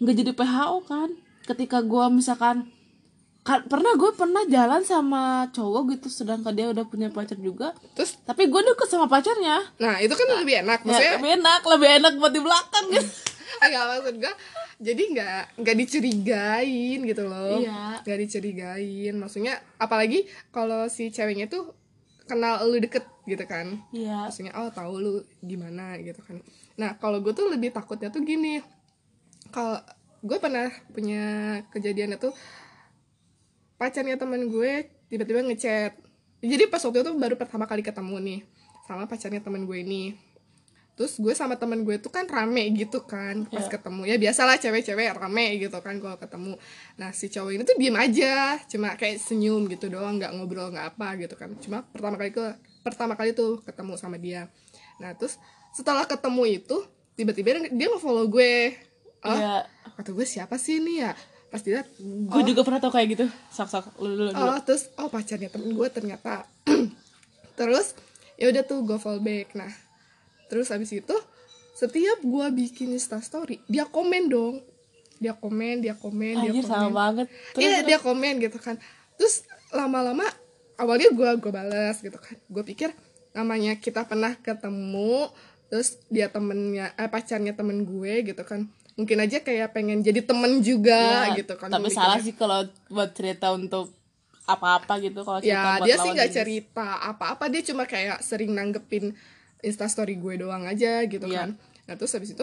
nggak 0.00 0.16
jadi 0.24 0.32
PHO 0.32 0.76
kan. 0.88 1.08
Ketika 1.44 1.84
gue 1.84 2.04
misalkan 2.08 2.64
kan, 2.64 2.77
pernah 3.48 3.92
gue 3.96 4.10
pernah 4.12 4.44
jalan 4.44 4.84
sama 4.84 5.48
cowok 5.56 5.96
gitu 5.96 6.08
sedangkan 6.12 6.52
dia 6.52 6.68
udah 6.68 6.84
punya 6.84 7.08
pacar 7.08 7.40
juga. 7.40 7.72
Terus? 7.96 8.20
Tapi 8.28 8.44
gue 8.50 8.60
deket 8.60 8.88
sama 8.92 9.08
pacarnya. 9.08 9.64
Nah 9.80 9.96
itu 10.04 10.12
kan 10.12 10.26
lebih 10.36 10.60
enak 10.66 10.84
maksudnya 10.84 11.08
ya, 11.08 11.16
lebih 11.16 11.32
enak 11.40 11.60
lebih 11.64 11.88
enak 12.02 12.12
buat 12.20 12.32
di 12.36 12.40
belakang 12.44 12.86
gitu. 12.92 13.08
Agak 13.64 13.82
maksud 13.88 14.16
gue 14.20 14.32
jadi 14.78 15.02
nggak 15.10 15.42
nggak 15.64 15.76
dicurigain 15.80 16.98
gitu 17.02 17.22
loh. 17.26 17.58
Iya. 17.58 18.04
nggak 18.04 18.18
dicurigain 18.22 19.14
maksudnya 19.16 19.58
apalagi 19.80 20.28
kalau 20.52 20.86
si 20.86 21.10
ceweknya 21.10 21.50
tuh 21.50 21.72
kenal 22.28 22.60
lu 22.68 22.76
deket 22.76 23.08
gitu 23.24 23.42
kan. 23.48 23.80
Iya. 23.90 24.28
Maksudnya 24.28 24.52
oh 24.60 24.68
tahu 24.68 24.92
lu 25.00 25.14
gimana 25.40 25.96
gitu 26.04 26.20
kan. 26.20 26.44
Nah 26.76 27.00
kalau 27.00 27.24
gue 27.24 27.32
tuh 27.32 27.48
lebih 27.48 27.72
takutnya 27.72 28.12
tuh 28.12 28.20
gini 28.22 28.60
kalau 29.48 29.80
gue 30.18 30.38
pernah 30.42 30.68
punya 30.90 31.24
kejadian 31.70 32.18
itu 32.18 32.34
pacarnya 33.78 34.18
temen 34.18 34.50
gue 34.50 34.72
tiba-tiba 35.06 35.40
ngechat. 35.40 35.94
Jadi 36.38 36.64
pas 36.66 36.78
waktu 36.78 37.00
itu 37.00 37.12
baru 37.14 37.34
pertama 37.34 37.64
kali 37.64 37.80
ketemu 37.80 38.16
nih 38.18 38.40
sama 38.84 39.06
pacarnya 39.06 39.38
temen 39.38 39.64
gue 39.64 39.78
ini. 39.78 40.14
Terus 40.94 41.14
gue 41.14 41.30
sama 41.30 41.54
temen 41.54 41.86
gue 41.86 41.94
tuh 41.96 42.10
kan 42.10 42.26
rame 42.26 42.74
gitu 42.74 43.06
kan 43.06 43.46
pas 43.46 43.62
Iya. 43.62 43.70
ketemu. 43.70 44.02
Ya 44.02 44.16
biasalah 44.18 44.58
cewek-cewek 44.58 45.14
rame 45.14 45.54
gitu 45.56 45.78
kan 45.78 45.94
kalau 45.96 46.18
ketemu. 46.18 46.58
Nah 46.94 47.14
si 47.14 47.30
cowok 47.30 47.54
ini 47.54 47.62
tuh 47.62 47.78
diem 47.78 47.94
aja 47.94 48.58
cuma 48.66 48.98
kayak 48.98 49.22
senyum 49.22 49.70
gitu 49.70 49.86
doang 49.86 50.18
nggak 50.18 50.34
ngobrol 50.34 50.74
nggak 50.74 50.98
apa 50.98 51.14
gitu 51.16 51.38
kan. 51.38 51.54
Cuma 51.58 51.86
pertama 51.86 52.18
kali 52.18 52.34
ke 52.34 52.44
pertama 52.82 53.14
kali 53.14 53.30
tuh 53.30 53.62
ketemu 53.62 53.94
sama 53.94 54.18
dia. 54.18 54.50
Nah 54.98 55.14
terus 55.14 55.38
setelah 55.70 56.02
ketemu 56.02 56.42
itu 56.58 56.76
tiba-tiba 57.14 57.62
dia- 57.70 57.90
nge-follow 57.94 58.26
gue. 58.26 58.74
Oh 59.18 59.34
iya. 59.34 59.66
kata 59.94 60.14
gue 60.14 60.22
siapa 60.22 60.54
sih 60.54 60.78
ini 60.78 61.02
ya 61.02 61.10
pas 61.48 61.64
dia 61.64 61.80
gue 62.04 62.42
juga 62.44 62.60
pernah 62.60 62.80
tau 62.80 62.92
kayak 62.92 63.08
gitu. 63.16 63.26
Sok 63.48 63.68
sok 63.72 63.84
lu 64.04 64.12
dulu 64.12 64.30
dulu 64.32 64.52
oh 64.52 64.60
terus 64.60 64.92
oh 65.00 65.08
pacarnya 65.08 65.48
temen 65.48 65.72
gue 65.72 65.88
ternyata. 65.88 66.44
Terus 67.58 67.96
ya 68.38 68.52
udah 68.54 68.62
tuh 68.62 68.84
gue 68.84 68.98
follow 69.00 69.24
back. 69.24 69.56
Nah 69.56 69.72
terus 70.48 70.72
abis 70.72 70.96
itu 70.96 71.16
setiap 71.76 72.24
gue 72.24 72.46
bikin 72.56 72.92
insta 72.92 73.18
story 73.24 73.64
dia 73.66 73.88
komen 73.88 74.28
dong. 74.28 74.60
Dia 75.18 75.34
komen 75.34 75.82
dia 75.82 75.96
komen 75.96 76.34
dia 76.46 76.50
anjir 76.52 76.64
komen. 76.68 76.70
sama 76.70 76.90
banget. 76.92 77.26
Terus 77.56 77.64
iya 77.64 77.78
dia 77.82 77.98
komen 77.98 78.34
gitu 78.44 78.60
kan. 78.60 78.76
Terus 79.16 79.48
lama-lama 79.72 80.28
awalnya 80.76 81.10
gue 81.10 81.30
gue 81.40 81.52
balas 81.52 81.98
gitu 82.04 82.14
kan. 82.20 82.36
Gue 82.46 82.62
pikir 82.62 82.92
namanya 83.32 83.76
kita 83.80 84.04
pernah 84.04 84.36
ketemu 84.36 85.32
terus 85.68 86.00
dia 86.08 86.32
temennya 86.32 86.96
eh, 86.96 87.08
pacarnya 87.08 87.52
temen 87.52 87.84
gue 87.84 88.12
gitu 88.24 88.42
kan 88.44 88.68
mungkin 88.98 89.22
aja 89.22 89.38
kayak 89.38 89.70
pengen 89.70 90.02
jadi 90.02 90.26
temen 90.26 90.58
juga 90.58 91.30
Ya, 91.30 91.38
gitu 91.38 91.54
kan 91.54 91.70
tapi 91.70 91.86
salah 91.88 92.18
sih 92.18 92.34
kalau 92.34 92.66
buat 92.90 93.14
cerita 93.14 93.54
untuk 93.54 93.94
apa-apa 94.42 94.98
gitu 94.98 95.22
kalau 95.22 95.38
cerita 95.38 95.54
ya 95.54 95.78
buat 95.78 95.86
dia 95.86 95.96
sih 95.96 96.10
nggak 96.10 96.32
cerita 96.34 96.88
apa-apa 97.06 97.46
dia 97.46 97.62
cuma 97.62 97.86
kayak 97.86 98.18
sering 98.20 98.50
nanggepin 98.50 99.14
instastory 99.60 100.16
gue 100.16 100.34
doang 100.38 100.64
aja 100.64 101.02
gitu 101.04 101.26
Iya. 101.26 101.46
kan. 101.46 101.50
Nah 101.86 101.94
terus 101.94 102.10
habis 102.10 102.32
itu 102.32 102.42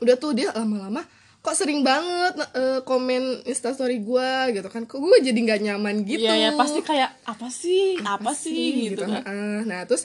udah 0.00 0.16
tuh 0.16 0.32
dia 0.32 0.48
lama-lama 0.52 1.04
kok 1.40 1.56
sering 1.56 1.80
banget 1.80 2.36
eh, 2.52 2.80
komen 2.84 3.44
instastory 3.44 4.00
gue 4.00 4.30
gitu 4.54 4.68
kan. 4.68 4.84
Kok 4.84 4.96
gue 4.96 5.18
jadi 5.20 5.36
nggak 5.36 5.60
nyaman 5.60 6.04
gitu? 6.04 6.24
Iya 6.24 6.34
ya 6.36 6.50
pasti 6.54 6.80
kayak 6.80 7.10
apa 7.24 7.48
sih? 7.48 7.96
Apa, 8.00 8.32
sih? 8.32 8.92
gitu, 8.92 9.04
kan. 9.04 9.24
Heeh. 9.24 9.56
nah 9.64 9.84
terus 9.84 10.04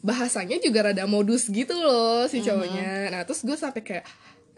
bahasanya 0.00 0.62
juga 0.62 0.86
rada 0.86 1.02
modus 1.04 1.50
gitu 1.50 1.74
loh 1.74 2.30
si 2.30 2.38
cowoknya. 2.40 3.10
Nah 3.10 3.20
terus 3.22 3.42
gue 3.42 3.54
sampai 3.54 3.82
kayak 3.82 4.04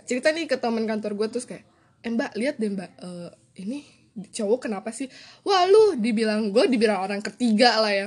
cerita 0.08 0.32
nih 0.32 0.48
ke 0.48 0.56
teman 0.56 0.88
kantor 0.88 1.12
gue 1.14 1.26
terus 1.28 1.44
kayak 1.44 1.62
eh 2.00 2.08
mbak 2.08 2.32
lihat 2.32 2.56
deh 2.56 2.72
mbak 2.72 2.90
eh, 2.98 3.28
ini 3.60 3.84
cowok 4.18 4.66
kenapa 4.66 4.90
sih? 4.90 5.06
Wah 5.46 5.62
lu 5.68 5.94
dibilang 5.94 6.50
gue 6.50 6.66
dibilang 6.66 7.04
orang 7.04 7.22
ketiga 7.22 7.78
lah 7.78 7.92
ya. 7.94 8.06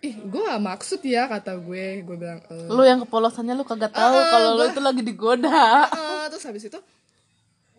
Ih 0.00 0.16
gue 0.16 0.40
gak 0.40 0.62
maksud 0.62 1.04
ya 1.04 1.28
kata 1.28 1.60
gue. 1.60 2.00
Gue 2.00 2.16
bilang 2.16 2.40
eh, 2.48 2.68
lu 2.70 2.80
yang 2.80 3.04
kepolosannya 3.04 3.52
lu 3.52 3.68
kagak 3.68 3.92
tahu 3.92 4.16
Ah, 4.16 4.24
kalau 4.32 4.48
lu 4.56 4.64
itu 4.64 4.80
lagi 4.80 5.02
digoda. 5.04 5.50
"Ah," 5.92 6.24
terus 6.32 6.48
habis 6.48 6.64
itu 6.64 6.80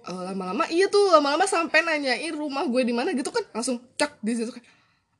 eh, 0.01 0.22
lama-lama 0.22 0.70
iya 0.70 0.86
tuh 0.90 1.10
lama-lama 1.10 1.46
sampai 1.50 1.82
nanyain 1.82 2.34
rumah 2.38 2.66
gue 2.70 2.82
di 2.86 2.94
mana 2.94 3.13
gitu 3.13 3.34
kan 3.34 3.42
langsung 3.50 3.82
cek 3.98 4.22
di 4.22 4.34
situ 4.38 4.54
kan 4.54 4.62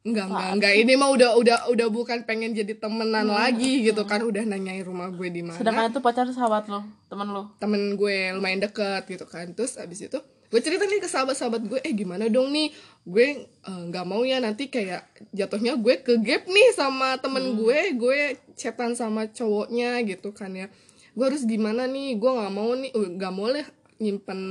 enggak 0.02 0.26
enggak 0.28 0.50
enggak. 0.58 0.74
ini 0.82 0.94
mah 0.98 1.10
udah 1.14 1.30
udah 1.38 1.58
udah 1.70 1.88
bukan 1.94 2.26
pengen 2.26 2.58
jadi 2.58 2.74
temenan 2.74 3.30
lagi 3.30 3.86
gitu 3.86 4.02
kan. 4.04 4.26
Udah 4.26 4.42
nanyain 4.42 4.82
rumah 4.82 5.14
gue 5.14 5.30
di 5.30 5.46
mana. 5.46 5.58
Sedangkan 5.58 5.94
itu 5.94 6.02
pacar 6.02 6.26
sahabat 6.34 6.66
lu 6.66 6.82
teman 7.06 7.28
lu 7.30 7.44
temen 7.58 7.94
gue 7.94 8.18
lumayan 8.34 8.60
deket 8.60 9.06
gitu 9.06 9.26
kan. 9.30 9.54
Terus 9.54 9.78
abis 9.78 10.10
itu 10.10 10.18
gue 10.52 10.60
cerita 10.60 10.84
nih 10.84 11.00
ke 11.00 11.08
sahabat-sahabat 11.08 11.62
gue 11.64 11.80
eh 11.80 11.94
gimana 11.94 12.28
dong 12.28 12.50
nih? 12.50 12.74
Gue 13.06 13.46
eh, 13.48 13.82
nggak 13.88 14.04
mau 14.04 14.26
ya 14.26 14.42
nanti 14.42 14.68
kayak 14.68 15.06
jatuhnya 15.32 15.78
gue 15.78 16.02
ke 16.02 16.18
gap 16.20 16.50
nih 16.50 16.70
sama 16.74 17.22
temen 17.22 17.54
gue. 17.56 17.94
Gue 17.94 18.36
chatan 18.58 18.98
sama 18.98 19.30
cowoknya 19.30 20.02
gitu 20.04 20.34
kan 20.34 20.52
ya. 20.52 20.68
Gue 21.14 21.30
harus 21.30 21.46
gimana 21.46 21.86
nih? 21.86 22.18
Gue 22.18 22.32
nggak 22.34 22.52
mau 22.52 22.74
nih 22.74 22.90
uh, 22.92 23.10
nggak 23.16 23.34
mau 23.38 23.48
lah 23.48 23.68
nyimpen 24.02 24.42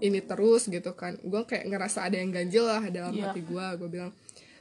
ini 0.00 0.24
terus 0.24 0.64
gitu 0.64 0.96
kan. 0.96 1.20
Gue 1.20 1.44
kayak 1.44 1.68
ngerasa 1.68 2.08
ada 2.08 2.16
yang 2.16 2.32
ganjel 2.32 2.64
lah 2.64 2.80
dalam 2.88 3.12
Iya. 3.12 3.30
hati 3.30 3.44
gue 3.44 3.66
gue 3.78 3.88
bilang 3.92 4.10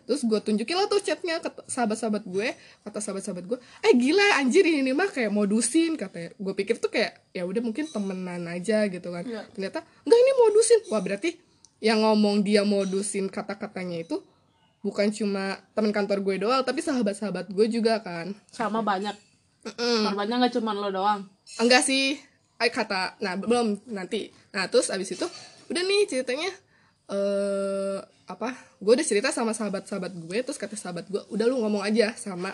terus 0.03 0.21
gue 0.27 0.39
tunjukin 0.39 0.75
lah 0.75 0.87
tuh 0.91 0.99
chatnya 0.99 1.39
ke 1.39 1.49
sahabat-sahabat 1.67 2.23
gue 2.27 2.51
kata 2.83 2.99
sahabat-sahabat 2.99 3.43
gue 3.47 3.57
eh 3.59 3.93
gila 3.95 4.39
anjir 4.39 4.67
ini 4.67 4.91
mah 4.91 5.07
kayak 5.07 5.31
modusin 5.31 5.95
katanya 5.95 6.35
gue 6.35 6.53
pikir 6.53 6.79
tuh 6.79 6.91
kayak 6.91 7.23
ya 7.31 7.47
udah 7.47 7.61
mungkin 7.63 7.87
temenan 7.87 8.43
aja 8.47 8.85
gitu 8.91 9.09
kan. 9.09 9.23
Iya. 9.23 9.47
ternyata 9.55 9.81
enggak 10.03 10.19
ini 10.19 10.31
modusin. 10.39 10.79
Wah 10.91 11.01
berarti 11.01 11.29
yang 11.83 12.03
ngomong 12.03 12.43
dia 12.43 12.63
modusin 12.63 13.27
kata-katanya 13.27 14.03
itu 14.03 14.19
bukan 14.83 15.11
cuma 15.15 15.63
teman 15.71 15.95
kantor 15.95 16.19
gue 16.19 16.35
doang 16.43 16.61
tapi 16.63 16.83
sahabat-sahabat 16.83 17.51
gue 17.51 17.67
juga 17.71 18.03
kan. 18.03 18.35
Sama 18.51 18.83
banyak. 18.83 19.15
Mm-mm. 19.63 20.11
korbannya 20.11 20.35
nggak 20.43 20.53
cuma 20.59 20.75
lo 20.75 20.91
doang. 20.91 21.23
Enggak 21.55 21.87
sih. 21.87 22.19
Ay 22.59 22.67
kata 22.67 23.15
nah 23.23 23.39
belum 23.39 23.79
nanti. 23.87 24.27
Nah 24.51 24.67
terus 24.67 24.91
abis 24.91 25.15
itu 25.15 25.27
udah 25.71 25.83
nih 25.83 26.03
ceritanya 26.11 26.51
eh 27.07 27.99
apa 28.27 28.55
gue 28.83 28.93
udah 28.99 29.07
cerita 29.07 29.31
sama 29.31 29.55
sahabat-sahabat 29.55 30.11
gue 30.11 30.37
terus 30.43 30.59
kata 30.59 30.75
sahabat 30.75 31.07
gue 31.07 31.23
udah 31.31 31.45
lu 31.47 31.63
ngomong 31.63 31.79
aja 31.87 32.11
sama 32.19 32.51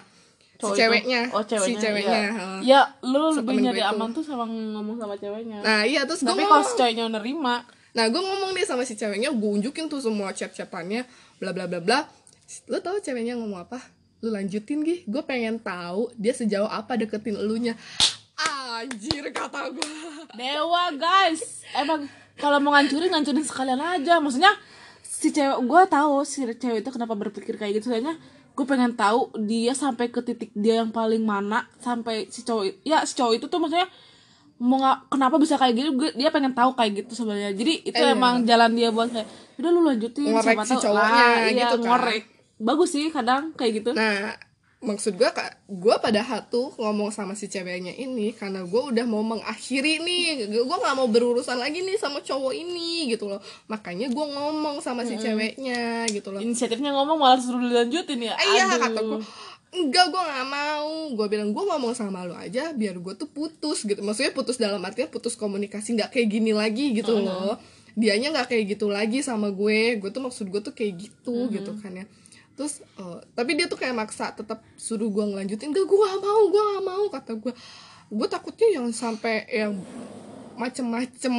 Cowok 0.60 0.76
si 0.76 0.76
itu. 0.76 0.80
ceweknya 0.86 1.22
oh 1.34 1.44
ceweknya 1.48 1.66
si 1.66 1.74
ceweknya 1.82 2.20
ya, 2.20 2.32
heeh. 2.36 2.60
ya 2.68 2.82
lu 3.02 3.32
lebih 3.34 3.56
nyari 3.64 3.82
aman 3.82 4.12
tuh 4.12 4.22
sama 4.28 4.44
ngomong 4.44 5.00
sama 5.00 5.16
ceweknya. 5.16 5.64
Nah 5.64 5.82
iya 5.88 6.04
terus 6.04 6.20
gue 6.22 6.30
tapi 6.30 6.44
kalau 6.44 6.68
si 6.68 6.76
ceweknya 6.76 7.06
nerima. 7.08 7.64
Nah 7.96 8.06
gue 8.12 8.22
ngomong 8.22 8.52
nih 8.54 8.66
sama 8.68 8.84
si 8.84 9.00
ceweknya 9.00 9.32
gue 9.32 9.50
unjukin 9.56 9.88
tuh 9.88 10.04
semua 10.04 10.36
chat-chatannya 10.36 11.08
bla 11.40 11.56
bla 11.56 11.66
bla 11.66 11.80
bla. 11.80 12.00
Lu 12.68 12.78
tau 12.84 13.00
ceweknya 13.00 13.40
ngomong 13.40 13.66
apa? 13.72 13.80
Lu 14.20 14.36
lanjutin 14.36 14.84
gih 14.84 15.08
gue 15.08 15.22
pengen 15.24 15.64
tahu 15.64 16.12
dia 16.20 16.36
sejauh 16.36 16.68
apa 16.68 17.00
deketin 17.00 17.40
elunya. 17.40 17.80
Anjir 18.36 19.32
kata 19.32 19.72
gue 19.72 19.92
dewa 20.36 20.92
guys. 20.92 21.64
Emang 21.72 22.04
kalau 22.36 22.60
mau 22.60 22.76
ngancurin 22.76 23.08
ngancurin 23.16 23.48
sekalian 23.48 23.80
aja. 23.80 24.20
Maksudnya 24.20 24.52
si 25.20 25.30
cewek 25.30 25.60
gue 25.62 25.82
tahu 25.86 26.24
si 26.24 26.48
cewek 26.48 26.80
itu 26.80 26.90
kenapa 26.90 27.12
berpikir 27.14 27.56
kayak 27.56 27.76
gitu. 27.76 27.92
Soalnya 27.92 28.16
gue 28.50 28.66
pengen 28.66 28.92
tahu 28.94 29.20
dia 29.42 29.72
sampai 29.74 30.08
ke 30.08 30.20
titik 30.22 30.52
dia 30.54 30.80
yang 30.80 30.90
paling 30.90 31.20
mana 31.22 31.68
sampai 31.78 32.28
si 32.28 32.42
cowok 32.42 32.84
ya 32.84 33.04
si 33.04 33.14
cowok 33.14 33.34
itu 33.36 33.46
tuh 33.46 33.60
maksudnya 33.60 33.88
mau 34.58 34.76
nggak 34.78 34.98
kenapa 35.10 35.36
bisa 35.36 35.56
kayak 35.56 35.74
gitu? 35.74 35.90
Gue- 35.94 36.12
dia 36.14 36.30
pengen 36.30 36.52
tahu 36.52 36.72
kayak 36.74 36.92
gitu 36.98 37.12
sebenarnya. 37.18 37.52
Jadi 37.52 37.74
itu 37.86 37.96
Eh, 37.98 38.12
emang 38.12 38.44
jalan 38.44 38.72
dia 38.72 38.90
buat 38.90 39.08
kayak 39.08 39.28
udah 39.56 39.70
lu 39.70 39.82
lanjutin 39.84 40.24
Ngorek 40.26 40.46
siapa 40.46 40.64
si 40.64 40.74
tahu." 40.74 40.84
cowoknya 40.86 41.24
Ah, 41.24 41.36
iya, 41.42 41.52
gitu 41.62 41.76
kan. 41.76 41.80
ngorek. 41.86 42.24
Bagus 42.58 42.90
sih 42.90 43.08
kadang 43.10 43.52
kayak 43.56 43.72
gitu. 43.78 43.92
Nah, 43.94 44.36
maksud 44.80 45.20
gue 45.20 45.28
kak, 45.28 45.68
gue 45.68 45.96
padahal 46.00 46.48
tuh 46.48 46.72
ngomong 46.80 47.12
sama 47.12 47.36
si 47.36 47.52
ceweknya 47.52 47.92
ini 48.00 48.32
karena 48.32 48.64
gue 48.64 48.80
udah 48.80 49.04
mau 49.04 49.20
mengakhiri 49.20 50.00
nih, 50.00 50.48
gue 50.48 50.64
nggak 50.64 50.96
mau 50.96 51.12
berurusan 51.12 51.60
lagi 51.60 51.84
nih 51.84 52.00
sama 52.00 52.24
cowok 52.24 52.56
ini 52.56 53.12
gitu 53.12 53.28
loh. 53.28 53.44
Makanya 53.68 54.08
gue 54.08 54.26
ngomong 54.26 54.80
sama 54.80 55.04
si 55.04 55.20
ceweknya 55.20 56.08
gitu 56.08 56.32
loh. 56.32 56.40
inisiatifnya 56.40 56.96
ngomong 56.96 57.20
malah 57.20 57.44
suruh 57.44 57.60
dilanjutin 57.60 58.32
ya 58.32 58.40
Iya 58.40 58.80
kata 58.80 59.00
gue, 59.04 59.20
enggak 59.76 60.06
gue 60.16 60.22
nggak 60.24 60.48
mau. 60.48 60.94
Gue 61.12 61.28
bilang 61.28 61.52
gue 61.52 61.64
ngomong 61.64 61.92
sama 61.92 62.24
lo 62.24 62.40
aja 62.40 62.72
biar 62.72 62.96
gue 62.96 63.14
tuh 63.20 63.28
putus 63.28 63.84
gitu. 63.84 64.00
Maksudnya 64.00 64.32
putus 64.32 64.56
dalam 64.56 64.80
artian 64.80 65.12
putus 65.12 65.36
komunikasi 65.36 66.00
nggak 66.00 66.16
kayak 66.16 66.28
gini 66.32 66.56
lagi 66.56 66.96
gitu 66.96 67.20
loh. 67.20 67.60
dianya 68.00 68.32
nggak 68.32 68.56
kayak 68.56 68.80
gitu 68.80 68.88
lagi 68.88 69.20
sama 69.20 69.52
gue 69.52 70.00
gue 70.00 70.10
tuh 70.14 70.24
maksud 70.24 70.48
gue 70.48 70.62
tuh 70.64 70.72
kayak 70.72 71.10
gitu 71.10 71.52
gitu 71.52 71.76
kan 71.84 71.92
ya 71.92 72.06
terus 72.60 72.84
eh, 72.84 73.20
tapi 73.40 73.56
dia 73.56 73.72
tuh 73.72 73.80
kayak 73.80 73.96
maksa 73.96 74.36
tetap 74.36 74.60
suruh 74.76 75.08
gue 75.08 75.24
ngelanjutin 75.32 75.72
gak 75.72 75.88
gue 75.88 75.96
gak 75.96 76.20
mau 76.20 76.42
gue 76.52 76.60
gak 76.60 76.84
mau 76.84 77.06
kata 77.08 77.32
gue 77.40 77.54
gue 78.12 78.28
takutnya 78.28 78.68
yang 78.76 78.92
sampai 78.92 79.48
yang 79.48 79.80
macem-macem 80.60 81.32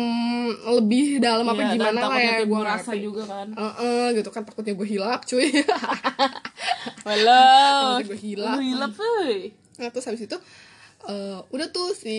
lebih 0.80 1.20
dalam 1.20 1.44
apa 1.44 1.60
Iya, 1.60 1.72
gimana 1.76 2.00
lah 2.08 2.16
ya 2.16 2.40
gue 2.40 2.60
rasa 2.64 2.96
juga 2.96 3.28
kan. 3.28 3.52
Heeh, 3.52 4.16
gitu 4.16 4.32
kan 4.32 4.48
takutnya 4.48 4.72
gue 4.72 4.88
hilap 4.88 5.28
cuy. 5.28 5.44
Halo 7.04 8.00
gue 8.00 8.16
hilap. 8.16 8.56
Lu 8.56 8.64
hilap 8.64 8.96
euy. 8.96 9.52
Nah 9.76 9.92
terus 9.92 10.08
habis 10.08 10.24
itu 10.24 10.40
eh, 11.04 11.38
udah 11.52 11.68
tuh 11.68 11.92
si 11.92 12.16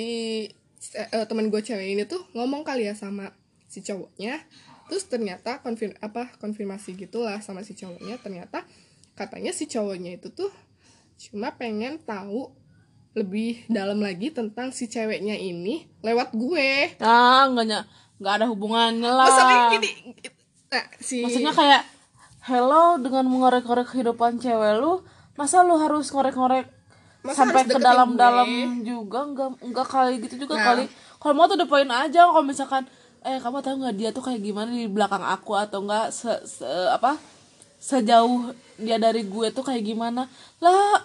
eh, 0.94 1.26
teman 1.26 1.50
gue 1.50 1.62
cewek 1.66 1.98
ini 1.98 2.06
tuh 2.06 2.22
ngomong 2.38 2.62
kali 2.62 2.86
ya 2.86 2.94
sama 2.94 3.34
si 3.66 3.82
cowoknya. 3.82 4.38
Terus 4.86 5.10
ternyata 5.10 5.58
konfirm 5.66 5.98
apa 6.06 6.30
konfirmasi 6.38 6.94
gitulah 6.94 7.42
sama 7.42 7.66
si 7.66 7.74
cowoknya 7.74 8.22
ternyata 8.22 8.62
katanya 9.14 9.52
si 9.52 9.66
cowoknya 9.66 10.18
itu 10.18 10.32
tuh 10.32 10.52
cuma 11.20 11.54
pengen 11.54 12.02
tahu 12.02 12.50
lebih 13.12 13.68
dalam 13.68 14.00
lagi 14.00 14.32
tentang 14.32 14.72
si 14.72 14.88
ceweknya 14.88 15.36
ini 15.36 15.84
lewat 16.00 16.32
gue. 16.32 16.96
Ah, 16.98 17.44
enggak 17.44 17.66
ny- 17.68 17.88
enggak 18.18 18.34
ada 18.40 18.46
hubungannya 18.48 19.12
lah. 19.12 19.28
Maksudnya 19.28 19.58
gini, 19.70 19.90
nah 20.72 20.86
si 20.98 21.16
Maksudnya 21.20 21.52
kayak 21.52 21.84
hello 22.42 22.96
dengan 22.98 23.28
mengorek-korek 23.28 23.92
kehidupan 23.92 24.40
cewek 24.40 24.80
lu, 24.80 25.04
masa 25.36 25.62
lu 25.62 25.76
harus 25.76 26.08
ngorek-ngorek 26.08 26.66
sampai 27.22 27.68
ke 27.68 27.78
dalam-dalam 27.78 28.48
juga 28.82 29.28
enggak 29.28 29.50
enggak 29.62 29.88
kali 29.88 30.14
gitu 30.24 30.48
juga 30.48 30.56
Nah. 30.58 30.66
kali. 30.66 30.84
Kalau 31.22 31.34
mau 31.36 31.46
tuh 31.46 31.60
the 31.60 31.68
point 31.68 31.86
aja 31.86 32.26
kalau 32.26 32.42
misalkan 32.42 32.88
eh 33.22 33.38
kamu 33.38 33.62
tahu 33.62 33.76
nggak 33.78 33.96
dia 33.96 34.10
tuh 34.10 34.24
kayak 34.24 34.42
gimana 34.42 34.74
di 34.74 34.90
belakang 34.90 35.22
aku 35.22 35.54
atau 35.54 35.86
enggak 35.86 36.10
se, 36.10 36.32
se- 36.48 36.66
apa 36.90 37.14
sejauh 37.82 38.54
dia 38.78 39.02
dari 39.02 39.26
gue 39.26 39.48
tuh 39.50 39.66
kayak 39.66 39.82
gimana. 39.82 40.30
Lah 40.62 41.02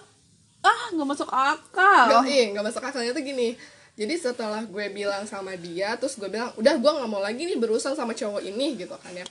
ah 0.61 0.83
nggak 0.93 1.07
masuk 1.09 1.29
akal. 1.29 2.05
Gak, 2.11 2.23
iya, 2.27 2.43
gak 2.51 2.65
masuk 2.65 2.83
akalnya 2.83 3.15
tuh 3.15 3.23
gini 3.23 3.55
Jadi 3.97 4.13
setelah 4.13 4.61
gue 4.61 4.85
bilang 4.93 5.25
sama 5.25 5.57
dia 5.57 5.97
Terus 5.97 6.21
gue 6.21 6.29
bilang, 6.29 6.53
udah 6.53 6.77
gue 6.77 6.91
gak 7.01 7.09
mau 7.09 7.17
lagi 7.17 7.49
nih 7.49 7.57
berurusan 7.57 7.97
sama 7.97 8.13
cowok 8.13 8.45
ini 8.45 8.77
gitu 8.77 8.93
kan 8.93 9.09
ya. 9.09 9.25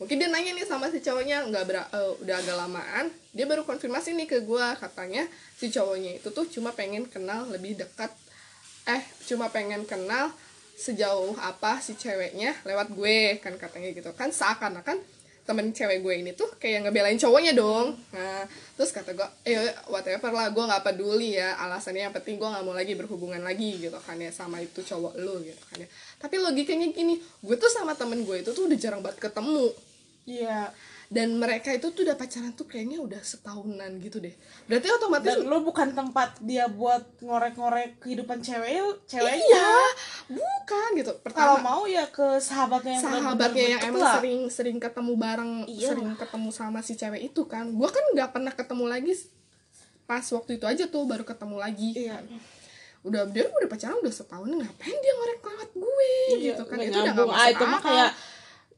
Mungkin 0.00 0.16
dia 0.16 0.28
nanya 0.32 0.56
nih 0.56 0.64
sama 0.64 0.88
si 0.88 1.00
cowoknya 1.00 1.48
nggak 1.52 1.64
ber- 1.68 1.90
eh, 1.92 2.12
Udah 2.24 2.36
agak 2.40 2.56
lamaan 2.56 3.12
Dia 3.36 3.44
baru 3.44 3.64
konfirmasi 3.68 4.16
nih 4.16 4.24
ke 4.24 4.38
gue 4.44 4.66
Katanya 4.80 5.28
si 5.56 5.68
cowoknya 5.68 6.16
itu 6.16 6.28
tuh 6.32 6.48
cuma 6.48 6.72
pengen 6.72 7.04
kenal 7.08 7.44
lebih 7.52 7.76
dekat. 7.76 8.08
Eh, 8.88 9.02
cuma 9.28 9.52
pengen 9.52 9.84
kenal 9.84 10.32
sejauh 10.76 11.32
apa 11.40 11.80
si 11.80 11.92
ceweknya 11.96 12.56
lewat 12.64 12.92
gue 12.96 13.36
Kan 13.44 13.60
katanya 13.60 13.92
gitu 13.92 14.16
kan. 14.16 14.32
Seakan-akan 14.32 14.96
temen 15.46 15.70
cewek 15.70 16.02
gue 16.02 16.14
ini 16.26 16.30
tuh 16.34 16.50
kayak 16.58 16.90
ngebelain 16.90 17.14
cowoknya 17.14 17.54
dong. 17.54 17.94
Nah 18.10 18.42
terus 18.74 18.90
kata 18.90 19.14
gue 19.14 19.28
eh 19.46 19.70
whatever 19.86 20.34
lah 20.34 20.50
gue 20.50 20.64
nggak 20.66 20.82
peduli 20.82 21.38
ya 21.38 21.54
alasannya 21.62 22.10
yang 22.10 22.14
penting 22.14 22.36
gue 22.36 22.48
nggak 22.50 22.64
mau 22.66 22.74
lagi 22.74 22.98
berhubungan 22.98 23.40
lagi 23.40 23.78
gitu 23.78 23.96
kan 24.02 24.18
ya 24.18 24.34
sama 24.34 24.58
itu 24.58 24.82
cowok 24.82 25.14
lu 25.22 25.40
gitu 25.46 25.62
kan 25.70 25.86
ya. 25.86 25.88
Tapi 26.18 26.42
logikanya 26.42 26.90
gini 26.90 27.22
gue 27.22 27.56
tuh 27.56 27.70
sama 27.70 27.94
temen 27.94 28.26
gue 28.26 28.42
itu 28.42 28.50
tuh 28.50 28.66
udah 28.66 28.76
jarang 28.76 29.00
banget 29.00 29.30
ketemu. 29.30 29.70
Iya 30.26 30.74
dan 31.06 31.38
mereka 31.38 31.70
itu 31.70 31.94
tuh 31.94 32.02
udah 32.02 32.18
pacaran 32.18 32.50
tuh 32.50 32.66
kayaknya 32.66 32.98
udah 32.98 33.22
setahunan 33.22 34.02
gitu 34.02 34.18
deh. 34.18 34.34
Berarti 34.66 34.90
otomatis 34.90 35.38
dan 35.38 35.46
lu 35.46 35.62
bukan 35.62 35.94
tempat 35.94 36.34
dia 36.42 36.66
buat 36.66 37.06
ngorek-ngorek 37.22 38.02
kehidupan 38.02 38.42
cewek 38.42 39.06
ceweknya? 39.06 39.38
Iya 39.38 39.70
bukan 40.26 40.88
gitu. 40.98 41.12
Kalau 41.14 41.22
pertama 41.22 41.56
mau 41.62 41.82
ya 41.86 42.10
ke 42.10 42.42
sahabatnya 42.42 42.98
yang 42.98 43.04
sahabatnya 43.06 43.66
yang 43.78 43.82
emang 43.86 44.02
lah. 44.02 44.14
sering 44.18 44.40
sering 44.50 44.78
ketemu 44.82 45.12
bareng 45.14 45.52
Iya. 45.70 45.94
sering 45.94 46.10
ketemu 46.18 46.48
sama 46.50 46.82
si 46.82 46.98
cewek 46.98 47.22
itu 47.30 47.42
kan. 47.46 47.70
Gue 47.70 47.86
kan 47.86 48.02
nggak 48.10 48.30
pernah 48.34 48.50
ketemu 48.50 48.84
lagi 48.90 49.12
pas 50.06 50.22
waktu 50.22 50.58
itu 50.58 50.66
aja 50.66 50.84
tuh 50.90 51.06
baru 51.06 51.22
ketemu 51.22 51.56
lagi. 51.62 51.90
Iya. 51.94 52.18
Udah 53.06 53.22
dia 53.30 53.46
udah 53.46 53.70
pacaran 53.70 54.02
udah 54.02 54.10
setahun 54.10 54.50
ngapain 54.50 54.96
dia 54.98 55.12
ngorek 55.14 55.38
lewat 55.38 55.70
gue 55.70 56.10
Iya, 56.34 56.38
gitu 56.50 56.62
kan? 56.66 56.76
itu 56.82 56.98
udah 56.98 57.14
gak 57.14 57.22
ah, 57.22 57.30
masuk 57.30 57.50
itu 57.54 57.64
mah 57.70 57.78
kayak 57.80 58.10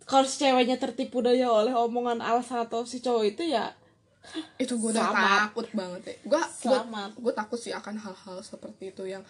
kalau 0.09 0.25
si 0.25 0.41
ceweknya 0.41 0.81
tertipu 0.81 1.21
daya 1.21 1.53
oleh 1.53 1.77
omongan 1.77 2.19
alasan 2.19 2.65
atau 2.65 2.89
si 2.89 2.99
cowok 2.99 3.25
itu 3.29 3.45
ya 3.45 3.77
itu 4.63 4.77
gue 4.77 4.91
udah 4.93 5.09
takut 5.09 5.69
banget 5.73 6.03
ya. 6.05 6.15
Gue 6.27 6.41
gue 7.17 7.33
takut 7.33 7.57
sih 7.57 7.73
akan 7.73 7.97
hal-hal 7.97 8.37
seperti 8.41 8.91
itu 8.91 9.05
yang 9.05 9.23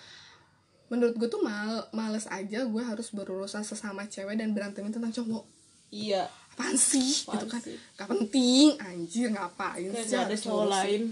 menurut 0.89 1.15
gue 1.15 1.29
tuh 1.29 1.39
mal 1.39 1.87
males 1.93 2.25
aja 2.27 2.65
gue 2.65 2.83
harus 2.83 3.13
berurusan 3.13 3.63
sesama 3.63 4.09
cewek 4.09 4.35
dan 4.35 4.57
berantemin 4.57 4.91
tentang 4.91 5.13
cowok. 5.13 5.45
Iya. 5.93 6.27
Apaan 6.57 6.75
sih? 6.75 7.23
Apaan 7.23 7.35
gitu 7.37 7.47
kan. 7.47 7.61
sih? 7.63 7.77
gak 7.95 8.09
penting. 8.09 8.69
Anjir 8.81 9.29
ngapain 9.31 9.91
sih 9.93 10.15
gak 10.17 10.27
ada 10.27 10.37
cowok 10.37 10.65
ngurusin- 10.65 10.75
lain. 10.75 11.03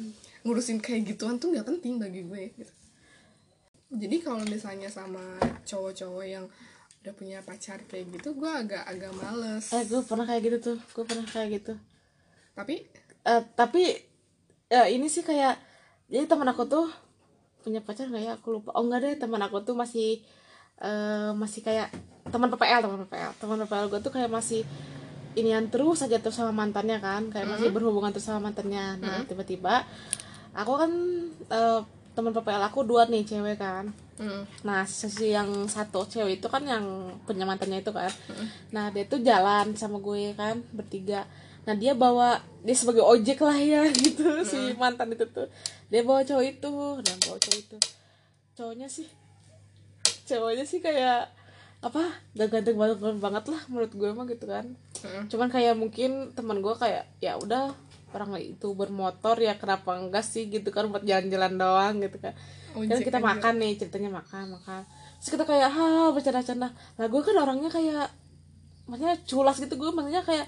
ngurusin 0.43 0.79
kayak 0.81 1.03
gituan 1.07 1.37
tuh 1.39 1.55
nggak 1.55 1.67
penting 1.67 1.99
bagi 1.99 2.23
gue 2.27 2.43
gitu. 2.55 2.73
Jadi 3.87 4.17
kalau 4.19 4.43
misalnya 4.43 4.91
sama 4.91 5.23
cowok-cowok 5.63 6.25
yang 6.27 6.43
udah 7.07 7.15
punya 7.15 7.39
pacar 7.47 7.79
kayak 7.87 8.19
gitu 8.19 8.35
gue 8.35 8.51
agak 8.51 8.83
agak 8.83 9.15
males. 9.15 9.71
Eh 9.71 9.87
gue 9.87 10.03
pernah 10.03 10.27
kayak 10.27 10.43
gitu 10.43 10.59
tuh 10.59 10.77
gue 10.91 11.05
pernah 11.07 11.23
kayak 11.23 11.63
gitu. 11.63 11.79
Tapi? 12.59 12.83
Eh, 13.23 13.43
tapi 13.55 13.95
eh, 14.67 14.87
ini 14.91 15.07
sih 15.07 15.23
kayak 15.23 15.55
jadi 16.11 16.27
teman 16.27 16.51
aku 16.51 16.67
tuh 16.67 16.91
punya 17.63 17.79
pacar 17.79 18.11
nggak 18.11 18.25
ya? 18.27 18.33
Aku 18.35 18.59
lupa. 18.59 18.75
Oh 18.75 18.83
enggak 18.83 19.07
deh 19.07 19.15
teman 19.23 19.39
aku 19.39 19.63
tuh 19.63 19.79
masih 19.79 20.19
eh, 20.83 21.31
masih 21.31 21.63
kayak 21.63 21.95
teman 22.27 22.51
PPL 22.51 22.83
teman 22.83 22.99
PPL 23.07 23.33
teman 23.39 23.57
PPL 23.63 23.87
gue 23.87 24.01
tuh 24.03 24.11
kayak 24.11 24.31
masih 24.35 24.67
inian 25.39 25.71
terus 25.71 26.03
aja 26.03 26.19
tuh 26.19 26.35
sama 26.35 26.51
mantannya 26.51 26.99
kan. 26.99 27.31
Kayak 27.31 27.55
masih 27.55 27.71
berhubungan 27.71 28.11
terus 28.11 28.27
sama 28.27 28.51
mantannya. 28.51 28.99
Nah 28.99 29.23
tiba-tiba 29.31 29.87
aku 30.59 30.75
kan 30.75 30.91
eh, 31.55 31.81
teman 32.19 32.35
PPL 32.35 32.67
aku 32.67 32.83
dua 32.83 33.07
nih 33.07 33.23
cewek 33.23 33.63
kan 33.63 33.95
hmm, 34.21 34.43
Nah, 34.67 34.83
sisi 34.85 35.33
yang 35.33 35.49
satu 35.69 36.05
cewek 36.09 36.41
itu 36.41 36.47
kan 36.49 36.63
yang 36.65 36.85
punya 37.25 37.45
mantannya 37.45 37.81
itu 37.81 37.93
kan. 37.93 38.11
Nah, 38.73 38.91
dia 38.91 39.05
tuh 39.07 39.21
jalan 39.21 39.77
sama 39.77 40.01
gue 40.01 40.33
kan 40.35 40.61
bertiga. 40.73 41.29
Nah, 41.67 41.75
dia 41.75 41.93
bawa 41.93 42.39
dia 42.63 42.77
sebagai 42.79 43.03
ojek 43.03 43.43
lah 43.43 43.59
ya 43.59 43.83
gitu 44.05 44.43
si 44.47 44.75
mantan 44.77 45.13
itu 45.13 45.27
tuh. 45.29 45.49
Dia 45.93 46.03
bawa 46.03 46.23
cowok 46.23 46.45
itu, 46.45 46.73
dan 47.05 47.17
bawa 47.27 47.39
cowok 47.39 47.59
itu. 47.59 47.79
Cowoknya 48.57 48.89
sih 48.89 49.09
cowoknya 50.27 50.65
sih 50.67 50.83
kayak 50.83 51.31
apa? 51.87 52.03
Gak 52.35 52.51
ganteng 52.51 52.75
banget 52.75 52.99
banget 52.99 53.45
lah 53.47 53.63
menurut 53.71 53.93
gue 53.95 54.11
mah 54.11 54.27
gitu 54.27 54.47
kan. 54.51 54.67
hmm. 55.07 55.31
Cuman 55.31 55.49
kayak 55.53 55.79
mungkin 55.79 56.35
teman 56.35 56.59
gue 56.59 56.75
kayak 56.75 57.07
ya 57.23 57.39
udah 57.39 57.71
orang 58.17 58.41
itu 58.41 58.69
bermotor 58.73 59.37
ya 59.37 59.59
kenapa 59.61 59.93
enggak 59.99 60.25
sih 60.25 60.49
gitu 60.49 60.73
kan 60.73 60.89
buat 60.89 61.05
jalan-jalan 61.05 61.53
doang 61.61 61.95
gitu 62.01 62.17
kan 62.17 62.33
kan 62.85 63.01
kita 63.01 63.19
aja. 63.19 63.29
makan 63.33 63.55
nih 63.57 63.73
ceritanya 63.81 64.11
makan 64.21 64.45
makan. 64.61 64.83
Terus 65.17 65.31
kita 65.33 65.45
kayak 65.49 65.71
ha 65.73 66.13
bercanda-canda. 66.13 66.69
Nah 66.77 67.07
gue 67.09 67.21
kan 67.25 67.37
orangnya 67.41 67.71
kayak 67.73 68.13
maksudnya 68.85 69.17
culas 69.25 69.57
gitu. 69.57 69.75
Gue 69.81 69.91
maksudnya 69.97 70.21
kayak 70.21 70.47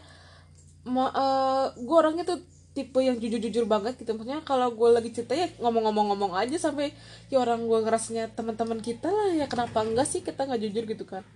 ma, 0.85 1.09
eh, 1.09 1.67
gue 1.81 1.97
orangnya 1.97 2.29
tuh 2.29 2.39
tipe 2.77 3.01
yang 3.03 3.19
jujur-jujur 3.19 3.65
banget 3.67 3.99
gitu. 3.99 4.15
Maksudnya 4.15 4.45
kalau 4.47 4.71
gue 4.71 4.89
lagi 4.93 5.11
cerita 5.11 5.35
ya 5.35 5.51
ngomong-ngomong-ngomong 5.59 6.37
aja 6.37 6.55
sampai 6.61 6.95
ya 7.33 7.43
orang 7.43 7.67
gue 7.67 7.79
ngerasanya 7.83 8.31
teman-teman 8.37 8.79
kita 8.79 9.11
lah 9.11 9.35
ya 9.35 9.51
kenapa 9.51 9.83
enggak 9.83 10.07
sih 10.07 10.23
kita 10.23 10.47
nggak 10.47 10.63
jujur 10.69 10.85
gitu 10.87 11.05
kan. 11.09 11.27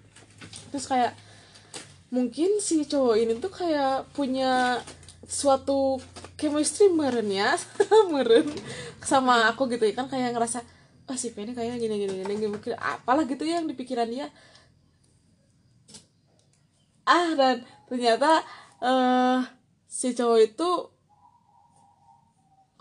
Terus 0.70 0.87
kayak 0.87 1.16
mungkin 2.12 2.61
si 2.61 2.85
cowok 2.85 3.16
ini 3.16 3.33
tuh 3.40 3.50
kayak 3.50 4.12
punya 4.12 4.85
suatu 5.26 5.96
chemistry 6.38 6.92
meren 6.92 7.26
ya 7.33 7.59
meren. 8.12 8.46
Sama 9.02 9.50
aku 9.50 9.66
gitu 9.72 9.83
ya 9.83 9.98
kan 9.98 10.07
kayak 10.07 10.37
ngerasa 10.37 10.62
oh 11.11 11.17
si 11.19 11.35
Penny 11.35 11.57
kayaknya 11.57 11.79
gini 11.83 11.95
gini 12.07 12.15
gini 12.23 12.33
gini 12.38 12.49
mungkin 12.51 12.79
apalah 12.79 13.27
gitu 13.27 13.43
ya 13.43 13.59
yang 13.59 13.67
di 13.67 13.75
pikiran 13.75 14.09
dia. 14.09 14.31
Ah 17.03 17.35
dan 17.35 17.67
ternyata 17.91 18.47
eh 18.83 19.41
si 19.91 20.15
cowok 20.15 20.38
itu 20.43 20.71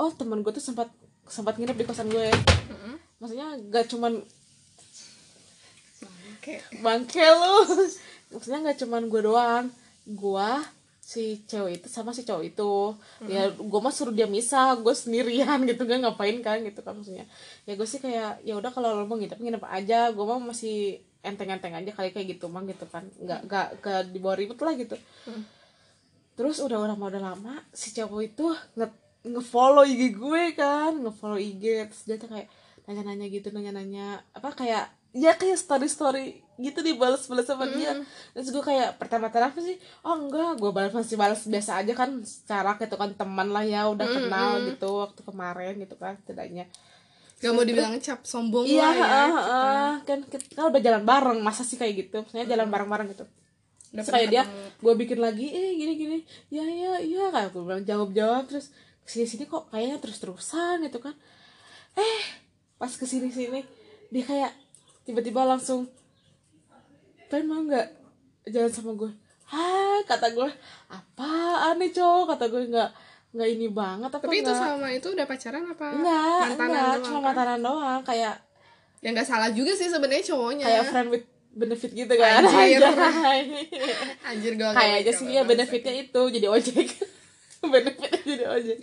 oh 0.02 0.12
teman 0.18 0.42
gue 0.46 0.54
tuh 0.54 0.64
sempat 0.64 0.90
sempat 1.26 1.58
nginep 1.58 1.78
di 1.78 1.86
kosan 1.86 2.10
gue. 2.10 2.30
Maksudnya 3.22 3.54
gak 3.70 3.86
cuman 3.94 4.18
kayak 6.42 6.66
bangke 6.82 7.22
lu. 7.22 7.56
Maksudnya 8.34 8.60
nggak 8.66 8.80
cuman 8.82 9.04
gue 9.12 9.22
doang. 9.22 9.66
Gue 10.10 10.52
si 11.02 11.42
cewek 11.50 11.82
itu 11.82 11.88
sama 11.90 12.14
si 12.14 12.22
cowok 12.22 12.46
itu. 12.46 12.74
Ya 13.26 13.50
gue 13.50 13.80
mah 13.82 13.90
suruh 13.90 14.14
dia 14.14 14.30
misah 14.30 14.78
gue 14.78 14.94
sendirian 14.94 15.58
gitu 15.70 15.84
gak 15.84 16.00
ngapain 16.06 16.38
kan 16.46 16.62
gitu 16.62 16.86
kan 16.86 16.94
maksudnya. 16.96 17.26
Ya 17.66 17.74
gue 17.74 17.88
sih 17.90 17.98
kayak 17.98 18.46
ya 18.46 18.54
udah 18.56 18.70
kalau 18.70 18.94
lo 19.02 19.04
mau 19.10 19.18
nginep 19.18 19.42
nginep 19.42 19.64
aja. 19.66 20.14
Gue 20.14 20.24
mah 20.24 20.40
masih 20.40 21.02
enteng-enteng 21.26 21.74
aja 21.74 21.92
kali 21.92 22.14
kayak 22.14 22.38
gitu 22.38 22.48
mah 22.48 22.64
gitu 22.70 22.86
kan. 22.86 23.10
Nggak 23.18 23.40
nggak 23.50 23.68
ke 23.82 23.94
di 24.14 24.20
bawah 24.22 24.38
ribet 24.38 24.62
lah 24.62 24.74
gitu. 24.78 24.96
Terus 26.38 26.62
udah 26.62 26.78
udah 26.80 26.96
udah 26.96 27.22
lama 27.34 27.60
si 27.74 27.92
cowok 27.92 28.22
itu 28.22 28.46
nge 28.78 28.88
ngefollow 29.22 29.86
IG 29.86 30.18
gue 30.18 30.44
kan 30.58 30.98
ngefollow 30.98 31.38
IG 31.38 31.94
terus 31.94 32.04
dia 32.10 32.18
tuh 32.18 32.30
kayak 32.30 32.50
nanya-nanya 32.90 33.30
gitu 33.30 33.54
nanya-nanya 33.54 34.26
apa 34.34 34.50
kayak 34.58 34.90
ya 35.12 35.36
kayak 35.36 35.60
story 35.60 35.88
story 35.92 36.28
gitu 36.62 36.80
dibalas 36.86 37.26
balas 37.28 37.48
sama 37.50 37.68
dia. 37.68 37.98
Terus 38.32 38.54
gue 38.54 38.64
kayak 38.64 39.02
pertama-tama 39.02 39.52
apa 39.52 39.60
sih? 39.60 39.76
Oh 40.06 40.16
enggak 40.16 40.62
gue 40.62 40.72
balas 40.72 40.94
masih 40.94 41.18
balas 41.18 41.42
biasa 41.44 41.82
aja 41.82 41.94
kan 41.98 42.22
secara 42.24 42.78
gitu 42.78 42.96
kan 42.96 43.12
teman 43.18 43.50
lah 43.50 43.66
ya 43.66 43.90
udah 43.90 44.08
kenal 44.08 44.62
gitu 44.70 44.88
waktu 45.02 45.22
kemarin 45.26 45.74
gitu 45.82 45.96
kan 45.98 46.16
setidaknya. 46.24 46.70
Gak 47.42 47.58
mau 47.58 47.66
dibilang 47.66 47.98
cap 47.98 48.22
sombong 48.22 48.70
iya 48.70 48.86
lah 48.86 48.94
ya 48.94 49.06
ah, 49.10 49.32
ah, 49.34 49.94
kan. 50.06 50.22
kita 50.30 50.62
udah 50.62 50.78
jalan 50.78 51.02
bareng 51.02 51.40
masa 51.42 51.66
sih 51.66 51.76
kayak 51.76 52.08
gitu? 52.08 52.22
Maksudnya 52.22 52.46
jalan 52.46 52.70
bareng-bareng 52.70 53.08
gitu. 53.18 53.26
Terus 53.92 54.08
kayak 54.14 54.30
dia 54.30 54.44
gue 54.80 54.94
bikin 54.94 55.20
lagi 55.20 55.50
eh 55.50 55.74
gini 55.76 55.94
gini 55.98 56.18
ya 56.54 56.64
ya 56.64 57.02
ya 57.02 57.34
kayak 57.34 57.50
gue 57.52 57.64
bilang 57.66 57.84
jawab 57.84 58.14
jawab 58.14 58.46
terus 58.46 58.70
ke 59.02 59.10
sini 59.10 59.26
sini 59.26 59.44
kok 59.50 59.68
kayaknya 59.74 59.98
terus 59.98 60.22
terusan 60.22 60.86
gitu 60.86 61.02
kan. 61.02 61.18
Eh 61.98 62.22
pas 62.78 62.94
ke 62.94 63.10
sini 63.10 63.34
sini 63.34 63.66
dia 64.14 64.24
kayak 64.24 64.61
tiba-tiba 65.04 65.42
langsung 65.44 65.90
pengen 67.28 67.46
mau 67.48 67.62
nggak 67.64 67.88
jalan 68.50 68.72
sama 68.72 68.92
gue? 68.94 69.12
Hai 69.48 70.02
kata 70.06 70.32
gue. 70.32 70.50
Apaan 70.88 71.76
nih 71.80 71.92
cowok 71.92 72.36
kata 72.36 72.46
gue 72.48 72.62
nggak 72.68 72.90
nggak 73.32 73.48
ini 73.48 73.68
banget 73.72 74.12
apa 74.12 74.28
tapi 74.28 74.44
itu 74.44 74.52
nggak? 74.52 74.60
sama 74.60 74.88
itu 74.92 75.08
udah 75.08 75.24
pacaran 75.24 75.64
apa 75.64 75.86
enggak 75.96 76.40
mantanan 76.52 76.68
enggak 76.68 76.84
doang 76.84 77.00
cuma 77.08 77.16
kan? 77.16 77.24
mantanan 77.32 77.60
doang 77.64 78.02
kayak 78.04 78.34
ya 79.00 79.08
nggak 79.16 79.24
salah 79.24 79.50
juga 79.56 79.72
sih 79.72 79.88
sebenarnya 79.88 80.26
cowoknya. 80.36 80.66
kayak 80.68 80.84
friend 80.92 81.10
with 81.16 81.26
benefit 81.52 81.92
gitu 81.96 82.14
kan. 82.16 82.44
Anjir. 82.44 82.84
Anjir 84.30 84.54
gue 84.60 84.70
kayak 84.72 84.96
aja 85.04 85.12
sih 85.16 85.28
ya 85.32 85.44
benefitnya 85.44 85.94
itu 85.96 86.22
jadi 86.32 86.48
ojek. 86.48 86.88
Benefitnya 87.72 88.20
jadi 88.24 88.46
ojek. 88.52 88.78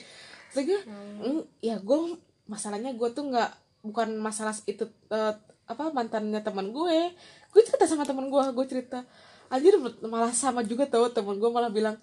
Terus 0.53 0.65
gue 0.65 0.81
"Mm, 0.89 1.41
ya 1.61 1.77
gue 1.81 2.01
masalahnya 2.49 2.97
gue 2.97 3.09
tuh 3.13 3.29
nggak 3.29 3.51
bukan 3.85 4.17
masalah 4.17 4.57
itu 4.65 4.85
eh, 5.13 5.35
apa 5.69 5.93
mantannya 5.93 6.41
teman 6.41 6.73
gue. 6.73 7.13
Gue 7.53 7.63
cerita 7.63 7.85
sama 7.85 8.09
teman 8.09 8.33
gue 8.33 8.43
gue 8.57 8.67
cerita. 8.67 9.05
Anjir 9.53 9.77
malah 10.05 10.33
sama 10.33 10.65
juga 10.65 10.89
tau 10.89 11.13
teman 11.13 11.37
gue 11.37 11.51
malah 11.53 11.69
bilang 11.69 11.97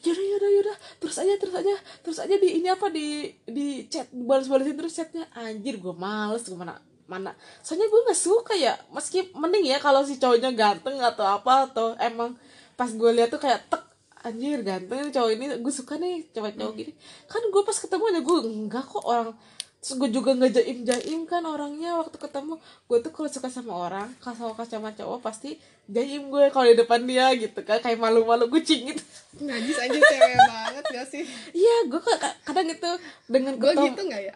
yaudah 0.00 0.24
yaudah 0.24 0.48
yaudah 0.48 0.76
terus 0.96 1.20
aja 1.20 1.36
terus 1.36 1.52
aja 1.60 1.76
terus 2.00 2.16
aja 2.16 2.34
di 2.40 2.56
ini 2.56 2.72
apa 2.72 2.88
di 2.88 3.28
di 3.44 3.84
chat 3.92 4.08
balas 4.10 4.48
balasin 4.48 4.76
terus 4.80 4.96
chatnya. 4.96 5.28
Anjir 5.36 5.76
gue 5.76 5.92
males 5.92 6.42
gue 6.42 6.56
mana. 6.56 6.80
Mana 7.04 7.36
soalnya 7.60 7.84
gue 7.92 8.00
nggak 8.00 8.16
suka 8.16 8.56
ya 8.56 8.72
meski 8.88 9.28
mending 9.36 9.68
ya 9.68 9.76
kalau 9.76 10.00
si 10.08 10.16
cowoknya 10.16 10.56
ganteng 10.56 10.96
atau 11.04 11.28
apa 11.28 11.68
atau 11.68 11.92
emang 12.00 12.32
pas 12.80 12.88
gue 12.88 13.10
lihat 13.12 13.28
tuh 13.28 13.36
kayak 13.36 13.68
tek 13.68 13.84
anjir 14.24 14.64
ganteng 14.64 15.12
cowok 15.12 15.30
ini 15.36 15.44
gue 15.60 15.74
suka 15.74 16.00
nih 16.00 16.32
cowok-cowok 16.32 16.72
gini. 16.72 16.96
Kan 17.28 17.44
gue 17.52 17.60
pas 17.60 17.76
ketemu 17.76 18.04
aja 18.08 18.20
gue 18.24 18.38
enggak 18.48 18.84
kok 18.88 19.04
orang 19.04 19.36
terus 19.84 20.00
gue 20.00 20.08
juga 20.08 20.32
nggak 20.32 20.52
jaim 20.56 20.78
jaim 20.80 21.20
kan 21.28 21.44
orangnya 21.44 22.00
waktu 22.00 22.16
ketemu. 22.16 22.56
Gue 22.88 23.04
tuh 23.04 23.12
kalau 23.12 23.28
suka 23.28 23.52
sama 23.52 23.76
orang 23.76 24.08
kalau 24.16 24.56
suka 24.56 24.64
sama 24.64 24.96
cowok 24.96 25.20
pasti 25.20 25.60
jaim 25.84 26.32
gue 26.32 26.48
kalau 26.48 26.64
di 26.64 26.72
depan 26.72 27.04
dia 27.04 27.28
gitu 27.36 27.60
kan 27.60 27.76
kayak 27.76 28.00
malu-malu 28.00 28.48
kucing 28.48 28.88
gitu 28.88 29.04
najis 29.44 29.76
aja 29.76 29.92
cewek 29.92 30.36
banget 30.40 30.84
gak 30.88 31.06
sih? 31.12 31.22
Iya 31.52 31.92
gue 31.92 32.00
ka- 32.00 32.36
kadang 32.40 32.64
itu 32.64 32.90
dengan 33.28 33.60
gue 33.60 33.68
gitu 33.68 34.00
nggak 34.00 34.22
ya? 34.24 34.34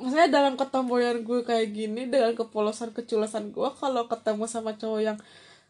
Maksudnya 0.00 0.28
dalam 0.32 0.56
ketomboyan 0.56 1.20
gue 1.20 1.44
kayak 1.44 1.68
gini 1.68 2.08
dengan 2.08 2.32
kepolosan 2.32 2.96
keculosan 2.96 3.52
gue 3.52 3.68
kalau 3.76 4.08
ketemu 4.08 4.48
sama 4.48 4.72
cowok 4.72 5.00
yang 5.04 5.18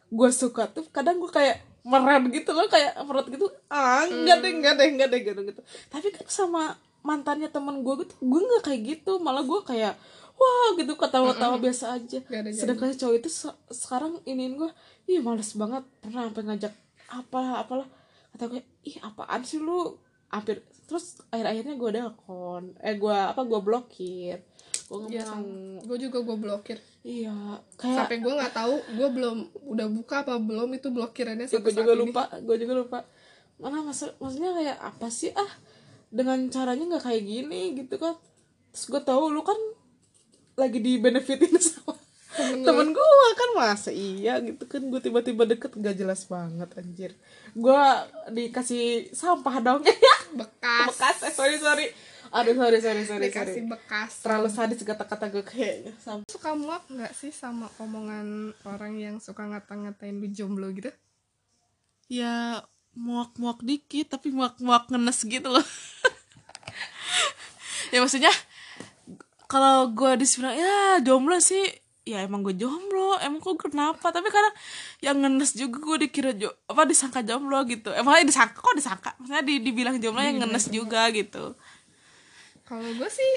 gue 0.07 0.29
suka 0.31 0.71
tuh 0.71 0.87
kadang 0.87 1.19
gue 1.19 1.27
kayak 1.27 1.59
meren 1.83 2.31
gitu 2.31 2.55
loh 2.55 2.67
kayak 2.67 2.95
meret 3.03 3.27
gitu 3.27 3.47
ah 3.67 4.07
enggak 4.07 4.39
deh 4.39 4.51
enggak 4.55 4.73
deh 4.79 4.87
enggak 4.87 5.07
deh 5.11 5.19
gitu 5.23 5.41
gitu 5.43 5.61
tapi 5.87 6.11
kan 6.15 6.23
sama 6.27 6.75
mantannya 7.07 7.47
temen 7.47 7.79
gue 7.79 8.03
gitu 8.03 8.13
gue 8.19 8.41
nggak 8.43 8.63
kayak 8.67 8.81
gitu. 8.83 9.11
Malah 9.17 9.47
gue 9.47 9.59
kayak 9.63 9.95
wah 10.35 10.67
gitu 10.75 10.93
ketawa-tawa 10.93 11.55
biasa 11.57 11.95
aja. 11.95 12.19
Gak 12.21 12.41
ada 12.43 12.49
sedangkan 12.51 12.91
cowok 12.93 13.15
itu 13.15 13.29
se- 13.31 13.59
sekarang 13.71 14.19
iniin 14.23 14.59
gue 14.59 14.69
ih 15.07 15.23
males 15.23 15.55
banget 15.55 15.87
pernah 16.03 16.27
sampai 16.27 16.43
ngajak 16.43 16.73
apa 17.07 17.63
apalah. 17.63 17.87
Kata 18.35 18.51
gue 18.51 18.61
ih 18.83 18.99
apaan 18.99 19.41
sih 19.41 19.57
lu? 19.57 19.95
Hampir 20.27 20.59
terus 20.91 21.23
akhir-akhirnya 21.31 21.79
gue 21.79 21.89
kon 22.19 22.75
eh 22.83 22.99
gue 22.99 23.15
apa 23.15 23.47
gue 23.47 23.59
blokir. 23.63 24.43
Gue 24.87 25.07
sama 25.19 25.43
gue 25.83 25.97
juga 25.99 26.19
gue 26.19 26.35
blokir. 26.35 26.77
Iya 27.07 27.63
kayak 27.79 27.97
sampai 28.03 28.17
gue 28.19 28.33
nggak 28.35 28.51
tahu 28.51 28.75
gue 28.93 29.07
belum 29.07 29.37
udah 29.71 29.87
buka 29.87 30.27
apa 30.27 30.35
belum 30.35 30.67
itu 30.75 30.91
blokirannya 30.91 31.47
ya, 31.47 31.59
gue 31.59 31.71
juga 31.71 31.95
ini. 31.95 32.01
lupa 32.03 32.27
gue 32.43 32.55
juga 32.59 32.73
lupa. 32.75 32.99
Mana 33.55 33.79
maksud 33.81 34.19
maksudnya 34.19 34.51
kayak 34.51 34.77
apa 34.77 35.07
sih? 35.07 35.31
Ah 35.31 35.47
dengan 36.07 36.39
caranya 36.47 36.95
nggak 36.95 37.05
kayak 37.05 37.23
gini 37.23 37.61
gitu 37.75 37.95
kan. 37.99 38.15
Terus 38.71 38.85
gue 38.87 39.01
tahu 39.03 39.33
lu 39.33 39.41
kan 39.43 39.57
lagi 40.57 40.81
di 40.81 40.97
benefitin 40.97 41.53
sama 41.61 41.97
temen, 42.37 42.93
gue 42.93 43.29
kan 43.33 43.49
masa 43.57 43.89
iya 43.89 44.37
gitu 44.45 44.69
kan 44.69 44.81
gue 44.85 45.01
tiba-tiba 45.01 45.49
deket 45.49 45.73
gak 45.73 45.97
jelas 45.97 46.29
banget 46.29 46.69
anjir. 46.77 47.11
Gue 47.57 47.81
dikasih 48.29 49.09
sampah 49.13 49.57
dong. 49.61 49.81
Bekas. 50.39 50.87
Bekas 50.93 51.17
eh, 51.25 51.33
sorry 51.33 51.57
sorry. 51.57 51.87
Aduh 52.29 52.53
sorry 52.53 52.77
sorry 52.83 53.03
sorry 53.07 53.31
dikasih 53.31 53.63
sorry. 53.65 53.71
bekas. 53.71 54.11
Terlalu 54.21 54.49
sadis 54.51 54.83
kata-kata 54.83 55.31
gue 55.33 55.41
kayaknya. 55.41 55.93
Sampah 55.97 56.29
suka 56.29 56.53
muak 56.53 56.83
nggak 56.91 57.13
sih 57.15 57.33
sama 57.33 57.71
omongan 57.81 58.53
orang 58.67 58.99
yang 58.99 59.15
suka 59.17 59.47
ngata-ngatain 59.47 60.21
lu 60.21 60.27
jomblo 60.29 60.69
gitu? 60.75 60.91
Ya 62.11 62.61
muak-muak 62.97 63.61
dikit 63.61 64.09
tapi 64.09 64.33
muak-muak 64.33 64.89
ngenes 64.89 65.21
gitu 65.23 65.47
loh. 65.47 65.61
Ya 67.87 68.03
maksudnya 68.03 68.33
kalau 69.47 69.87
gue 69.89 70.19
disibilang 70.19 70.51
ya 70.51 70.75
jomblo 70.99 71.39
sih. 71.39 71.63
Ya 72.03 72.19
emang 72.19 72.43
gue 72.43 72.51
jomblo. 72.51 73.15
Emang 73.19 73.39
kok 73.39 73.55
kenapa? 73.61 74.11
Tapi 74.11 74.27
kadang 74.27 74.55
yang 74.99 75.17
ngenes 75.17 75.55
juga 75.55 75.79
gue 75.79 75.97
dikira 76.03 76.31
jo 76.31 76.51
apa 76.67 76.83
disangka 76.83 77.23
jomblo 77.23 77.63
gitu. 77.63 77.91
Emangnya 77.91 78.27
disangka 78.27 78.59
kok 78.59 78.75
disangka? 78.75 79.15
Maksudnya 79.15 79.43
di, 79.43 79.59
dibilang 79.61 79.95
jomblo 79.99 80.19
yang 80.19 80.39
ngenes 80.39 80.67
juga 80.67 81.07
gitu. 81.11 81.55
Kalau 82.63 82.83
gue 82.83 83.07
sih 83.07 83.31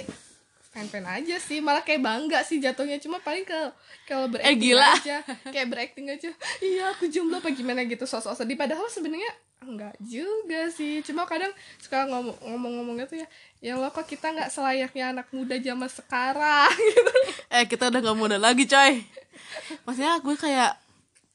fan-fan 0.70 1.06
aja 1.06 1.38
sih. 1.38 1.62
Malah 1.62 1.82
kayak 1.82 2.02
bangga 2.02 2.42
sih 2.42 2.58
jatuhnya. 2.58 2.98
Cuma 2.98 3.22
paling 3.22 3.46
ke 3.46 3.58
kalau 4.02 4.26
berakting 4.26 4.50
Eh, 4.50 4.58
gila. 4.58 4.90
aja. 4.98 5.18
Kayak 5.46 5.68
berakting 5.70 6.06
aja. 6.10 6.30
Iya 6.58 6.90
aku 6.90 7.06
jomblo 7.06 7.38
apa 7.38 7.54
gimana? 7.54 7.86
gitu. 7.86 8.02
Sosok 8.02 8.34
sedih. 8.34 8.58
Padahal 8.58 8.86
sebenarnya 8.86 9.30
enggak 9.64 9.94
juga 10.00 10.72
sih. 10.72 11.04
Cuma 11.04 11.28
kadang 11.28 11.52
suka 11.80 12.08
ngomong 12.08 12.36
ngomong-ngomongnya 12.44 13.06
tuh 13.06 13.18
ya 13.20 13.28
ya 13.60 13.72
lo 13.76 13.92
kok 13.92 14.08
kita 14.08 14.32
nggak 14.32 14.50
selayaknya 14.52 15.12
anak 15.12 15.28
muda 15.32 15.56
zaman 15.60 15.88
sekarang? 15.88 16.72
Gitu. 16.90 17.12
Eh 17.50 17.64
kita 17.66 17.90
udah 17.90 18.00
gak 18.00 18.18
muda 18.18 18.36
lagi 18.40 18.64
coy. 18.64 19.04
Maksudnya 19.84 20.22
gue 20.22 20.36
kayak 20.38 20.72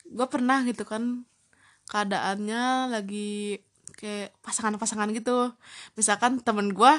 gue 0.06 0.28
pernah 0.30 0.64
gitu 0.64 0.84
kan 0.88 1.28
keadaannya 1.90 2.94
lagi 2.94 3.62
kayak 3.98 4.34
pasangan-pasangan 4.42 5.12
gitu. 5.14 5.54
Misalkan 6.00 6.42
temen 6.42 6.72
gue 6.74 6.94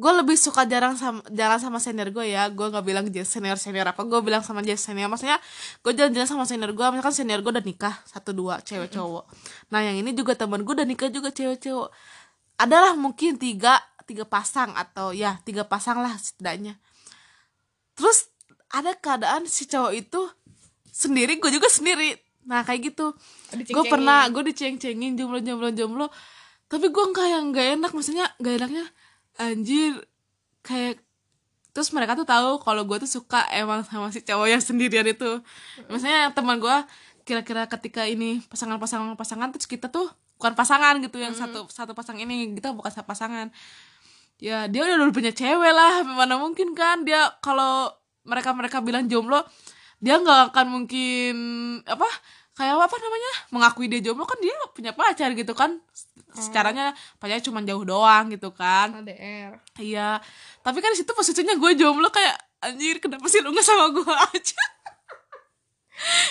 gue 0.00 0.12
lebih 0.16 0.32
suka 0.40 0.64
jarang 0.64 0.96
sama 0.96 1.20
jalan 1.28 1.60
sama 1.60 1.76
senior 1.76 2.08
gue 2.08 2.32
ya. 2.32 2.48
Gue 2.48 2.72
nggak 2.72 2.84
bilang 2.88 3.04
senior 3.12 3.60
senior 3.60 3.92
apa 3.92 4.00
gue 4.00 4.20
bilang 4.24 4.40
sama 4.40 4.64
dia 4.64 4.80
senior. 4.80 5.12
Maksudnya 5.12 5.36
gue 5.84 5.92
jalan-jalan 5.92 6.28
sama 6.28 6.44
senior 6.48 6.72
gue 6.72 6.86
misalkan 6.88 7.12
senior 7.12 7.44
gue 7.44 7.52
udah 7.52 7.64
nikah 7.64 7.94
satu 8.08 8.32
dua 8.32 8.64
cewek 8.64 8.88
cowok. 8.96 9.28
Nah 9.68 9.84
yang 9.84 10.00
ini 10.00 10.16
juga 10.16 10.32
temen 10.32 10.64
gue 10.64 10.72
udah 10.72 10.88
nikah 10.88 11.12
juga 11.12 11.28
cewek 11.28 11.60
cowok. 11.60 11.92
Adalah 12.56 12.96
mungkin 12.96 13.36
tiga 13.36 13.76
tiga 14.08 14.24
pasang 14.24 14.72
atau 14.72 15.12
ya 15.12 15.36
tiga 15.44 15.68
pasang 15.68 16.00
lah 16.00 16.16
setidaknya. 16.16 16.80
Terus 17.92 18.32
ada 18.72 18.96
keadaan 18.96 19.44
si 19.44 19.68
cowok 19.68 19.92
itu 19.92 20.20
sendiri 20.88 21.36
gue 21.36 21.52
juga 21.52 21.68
sendiri. 21.68 22.16
Nah 22.48 22.64
kayak 22.64 22.96
gitu. 22.96 23.12
Gue 23.68 23.84
pernah 23.84 24.24
gue 24.32 24.48
diceng-cengin 24.48 25.12
jomblo 25.20 25.44
jomblo 25.44 25.68
jomblo 25.76 26.06
tapi 26.72 26.88
gue 26.88 27.04
nggak 27.04 27.26
yang 27.28 27.44
nggak 27.52 27.66
enak. 27.76 27.90
Maksudnya 27.92 28.32
nggak 28.40 28.54
enaknya 28.64 28.88
anjir 29.40 29.96
kayak 30.60 31.00
terus 31.72 31.88
mereka 31.96 32.12
tuh 32.18 32.28
tahu 32.28 32.60
kalau 32.60 32.84
gue 32.84 33.00
tuh 33.00 33.08
suka 33.08 33.46
emang 33.54 33.80
sama 33.86 34.12
si 34.12 34.20
cowok 34.20 34.46
yang 34.52 34.60
sendirian 34.60 35.06
itu. 35.08 35.40
Maksudnya 35.88 36.36
teman 36.36 36.60
gue 36.60 36.76
kira-kira 37.24 37.64
ketika 37.70 38.04
ini 38.04 38.44
pasangan-pasangan 38.52 39.16
pasangan 39.16 39.48
terus 39.54 39.64
kita 39.64 39.88
tuh 39.88 40.10
bukan 40.36 40.52
pasangan 40.56 40.98
gitu 41.00 41.20
yang 41.20 41.36
satu 41.36 41.68
satu 41.68 41.92
pasang 41.92 42.16
ini 42.20 42.52
kita 42.52 42.76
bukan 42.76 42.92
satu 42.92 43.08
pasangan. 43.08 43.48
Ya 44.40 44.68
dia 44.68 44.84
udah 44.84 45.08
udah 45.08 45.14
punya 45.14 45.32
cewek 45.32 45.72
lah 45.72 46.04
mana 46.04 46.36
mungkin 46.36 46.76
kan? 46.76 47.08
Dia 47.08 47.32
kalau 47.40 47.92
mereka 48.28 48.52
mereka 48.52 48.84
bilang 48.84 49.08
jomblo 49.08 49.40
dia 50.00 50.16
nggak 50.16 50.52
akan 50.52 50.66
mungkin 50.68 51.34
apa 51.84 52.08
kayak 52.60 52.76
apa 52.76 52.96
namanya 53.00 53.32
mengakui 53.48 53.88
dia 53.88 54.04
jomblo 54.04 54.28
kan 54.28 54.36
dia 54.36 54.52
punya 54.76 54.92
pacar 54.92 55.32
gitu 55.32 55.56
kan. 55.56 55.80
Secaranya 56.36 56.92
pacarnya 57.16 57.40
cuma 57.48 57.64
jauh 57.64 57.80
doang 57.88 58.28
gitu 58.28 58.52
kan. 58.52 59.00
LDR 59.00 59.56
iya. 59.80 60.20
Tapi 60.60 60.84
kan 60.84 60.92
di 60.92 61.00
situ 61.00 61.08
posisinya 61.16 61.56
gue 61.56 61.72
jomblo 61.80 62.12
kayak 62.12 62.36
anjir 62.60 63.00
kenapa 63.00 63.24
sih 63.32 63.40
lu 63.40 63.56
nggak 63.56 63.64
sama 63.64 63.88
gue 63.96 64.04
aja? 64.36 64.64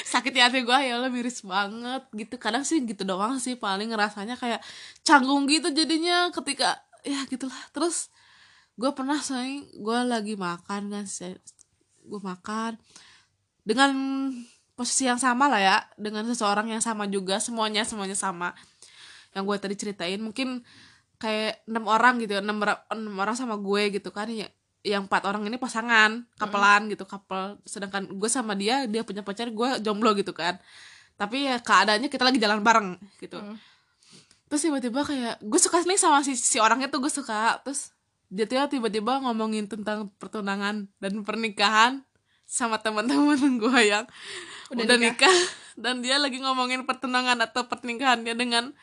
Sakit 0.05 0.33
hati 0.37 0.61
gue 0.61 0.77
ya 0.85 1.01
Allah 1.01 1.09
miris 1.09 1.41
banget. 1.41 2.05
Gitu 2.13 2.37
kadang 2.37 2.61
sih 2.61 2.77
gitu 2.85 3.01
doang 3.01 3.41
sih 3.41 3.57
paling 3.57 3.89
ngerasanya 3.89 4.37
kayak 4.37 4.61
canggung 5.01 5.49
gitu 5.49 5.73
jadinya 5.73 6.29
ketika 6.29 6.77
ya 7.01 7.25
gitulah. 7.25 7.57
Terus 7.73 8.13
gue 8.77 8.93
pernah 8.93 9.17
sayang 9.17 9.65
gue 9.81 9.99
lagi 10.05 10.37
makan 10.37 10.93
kan 10.93 11.05
gue 12.05 12.21
makan 12.21 12.77
dengan 13.65 13.91
posisi 14.79 15.03
yang 15.03 15.19
sama 15.19 15.51
lah 15.51 15.59
ya 15.59 15.77
dengan 15.99 16.23
seseorang 16.23 16.71
yang 16.71 16.79
sama 16.79 17.03
juga 17.11 17.35
semuanya 17.43 17.83
semuanya 17.83 18.15
sama. 18.15 18.55
Yang 19.35 19.43
gue 19.43 19.57
tadi 19.59 19.75
ceritain 19.75 20.23
mungkin 20.23 20.63
kayak 21.19 21.67
enam 21.67 21.83
orang 21.91 22.23
gitu 22.23 22.39
enam, 22.39 22.63
enam 22.63 23.15
orang 23.19 23.35
sama 23.35 23.59
gue 23.59 23.99
gitu 23.99 24.15
kan 24.15 24.31
ya 24.31 24.47
yang 24.79 25.11
empat 25.11 25.27
orang 25.27 25.43
ini 25.43 25.59
pasangan 25.59 26.23
kapelan 26.39 26.87
gitu 26.87 27.03
couple. 27.03 27.59
Sedangkan 27.67 28.07
gue 28.07 28.29
sama 28.31 28.55
dia 28.55 28.87
dia 28.87 29.03
punya 29.03 29.19
pacar 29.19 29.51
gue 29.51 29.83
jomblo 29.83 30.15
gitu 30.15 30.31
kan. 30.31 30.55
Tapi 31.19 31.51
ya 31.51 31.59
keadaannya 31.59 32.07
kita 32.07 32.23
lagi 32.23 32.39
jalan 32.39 32.63
bareng 32.63 32.95
gitu. 33.19 33.35
Hmm. 33.35 33.59
terus 34.49 34.65
tiba-tiba 34.65 35.05
kayak 35.05 35.45
gue 35.45 35.59
suka 35.61 35.85
nih 35.85 35.93
sama 35.93 36.25
si 36.25 36.33
si 36.33 36.57
orangnya 36.57 36.87
tuh 36.87 37.03
gue 37.03 37.11
suka. 37.11 37.59
Terus 37.67 37.91
dia 38.31 38.47
tuh 38.47 38.79
tiba-tiba 38.79 39.19
ngomongin 39.27 39.67
tentang 39.67 40.07
pertunangan 40.17 40.87
dan 41.03 41.13
pernikahan 41.27 42.01
sama 42.49 42.81
teman-teman 42.81 43.37
gue 43.61 43.79
yang 43.85 44.09
Udah 44.69 44.85
udah, 44.85 44.97
nikah. 44.97 45.29
nikah. 45.29 45.37
dan 45.83 46.03
dia 46.03 46.19
lagi 46.19 46.37
ngomongin 46.43 46.83
pertunangan 46.83 47.39
atau 47.39 47.65
pernikahannya 47.65 48.35
dengan 48.35 48.75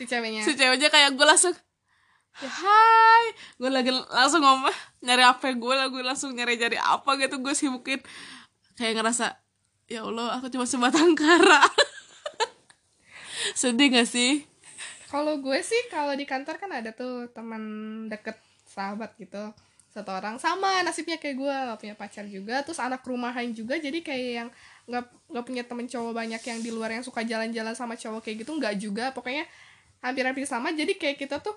si 0.00 0.08
ceweknya. 0.08 0.42
si 0.42 0.56
ceweknya 0.56 0.88
kayak 0.88 1.12
gue 1.14 1.26
langsung 1.26 1.54
ya 2.38 2.50
hai. 2.50 3.24
Gue 3.58 3.70
lagi 3.70 3.90
langsung 3.90 4.40
ngomong 4.40 4.70
nyari 5.02 5.26
apa 5.26 5.50
gue 5.52 5.74
gue 5.90 6.02
langsung 6.06 6.30
nyari 6.32 6.56
nyari 6.56 6.78
apa 6.78 7.18
gitu 7.20 7.42
gue 7.42 7.54
sibukin. 7.54 8.00
Kayak 8.78 9.02
ngerasa 9.02 9.36
ya 9.90 10.06
allah 10.06 10.38
aku 10.38 10.48
cuma 10.48 10.64
sebatang 10.64 11.12
kara. 11.18 11.66
Sedih 13.60 13.90
gak 13.94 14.06
sih? 14.06 14.46
Kalau 15.08 15.40
gue 15.40 15.58
sih 15.64 15.88
kalau 15.88 16.12
di 16.14 16.28
kantor 16.28 16.60
kan 16.60 16.70
ada 16.70 16.92
tuh 16.92 17.32
teman 17.32 17.62
deket 18.06 18.36
sahabat 18.68 19.16
gitu 19.16 19.50
satu 19.88 20.12
orang 20.12 20.36
sama 20.36 20.84
nasibnya 20.84 21.16
kayak 21.16 21.36
gue 21.40 21.48
gak 21.48 21.78
punya 21.80 21.94
pacar 21.96 22.24
juga 22.28 22.60
terus 22.60 22.76
anak 22.76 23.00
rumahan 23.08 23.48
juga 23.56 23.80
jadi 23.80 23.98
kayak 24.04 24.30
yang 24.44 24.48
nggak 24.88 25.04
nggak 25.04 25.44
punya 25.44 25.62
temen 25.68 25.84
cowok 25.84 26.12
banyak 26.16 26.42
yang 26.42 26.58
di 26.64 26.70
luar 26.72 26.90
yang 26.96 27.04
suka 27.04 27.20
jalan-jalan 27.20 27.76
sama 27.76 27.94
cowok 27.94 28.24
kayak 28.24 28.42
gitu 28.42 28.56
nggak 28.56 28.74
juga. 28.80 29.04
Pokoknya 29.12 29.44
hampir-hampir 30.00 30.48
sama 30.48 30.72
jadi 30.72 30.96
kayak 30.96 31.20
kita 31.20 31.44
tuh 31.44 31.52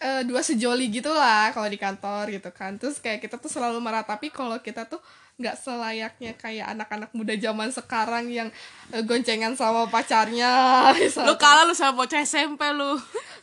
eh, 0.00 0.22
dua 0.28 0.44
sejoli 0.44 0.92
gitu 0.92 1.08
lah 1.08 1.52
kalau 1.56 1.68
di 1.68 1.80
kantor 1.80 2.28
gitu 2.32 2.50
kan. 2.52 2.76
Terus 2.76 3.00
kayak 3.00 3.24
kita 3.24 3.40
tuh 3.40 3.48
selalu 3.48 3.80
meratapi 3.80 4.28
kalau 4.28 4.60
kita 4.60 4.84
tuh 4.88 5.00
nggak 5.36 5.56
selayaknya 5.60 6.32
kayak 6.40 6.72
anak-anak 6.72 7.12
muda 7.12 7.36
zaman 7.36 7.68
sekarang 7.68 8.32
yang 8.32 8.48
eh, 8.92 9.04
goncengan 9.04 9.52
sama 9.52 9.84
pacarnya 9.84 10.48
lu 11.28 11.36
kalah 11.36 11.68
lu 11.68 11.76
sama 11.76 12.04
bocah 12.04 12.24
SMP 12.24 12.60
lu. 12.72 12.96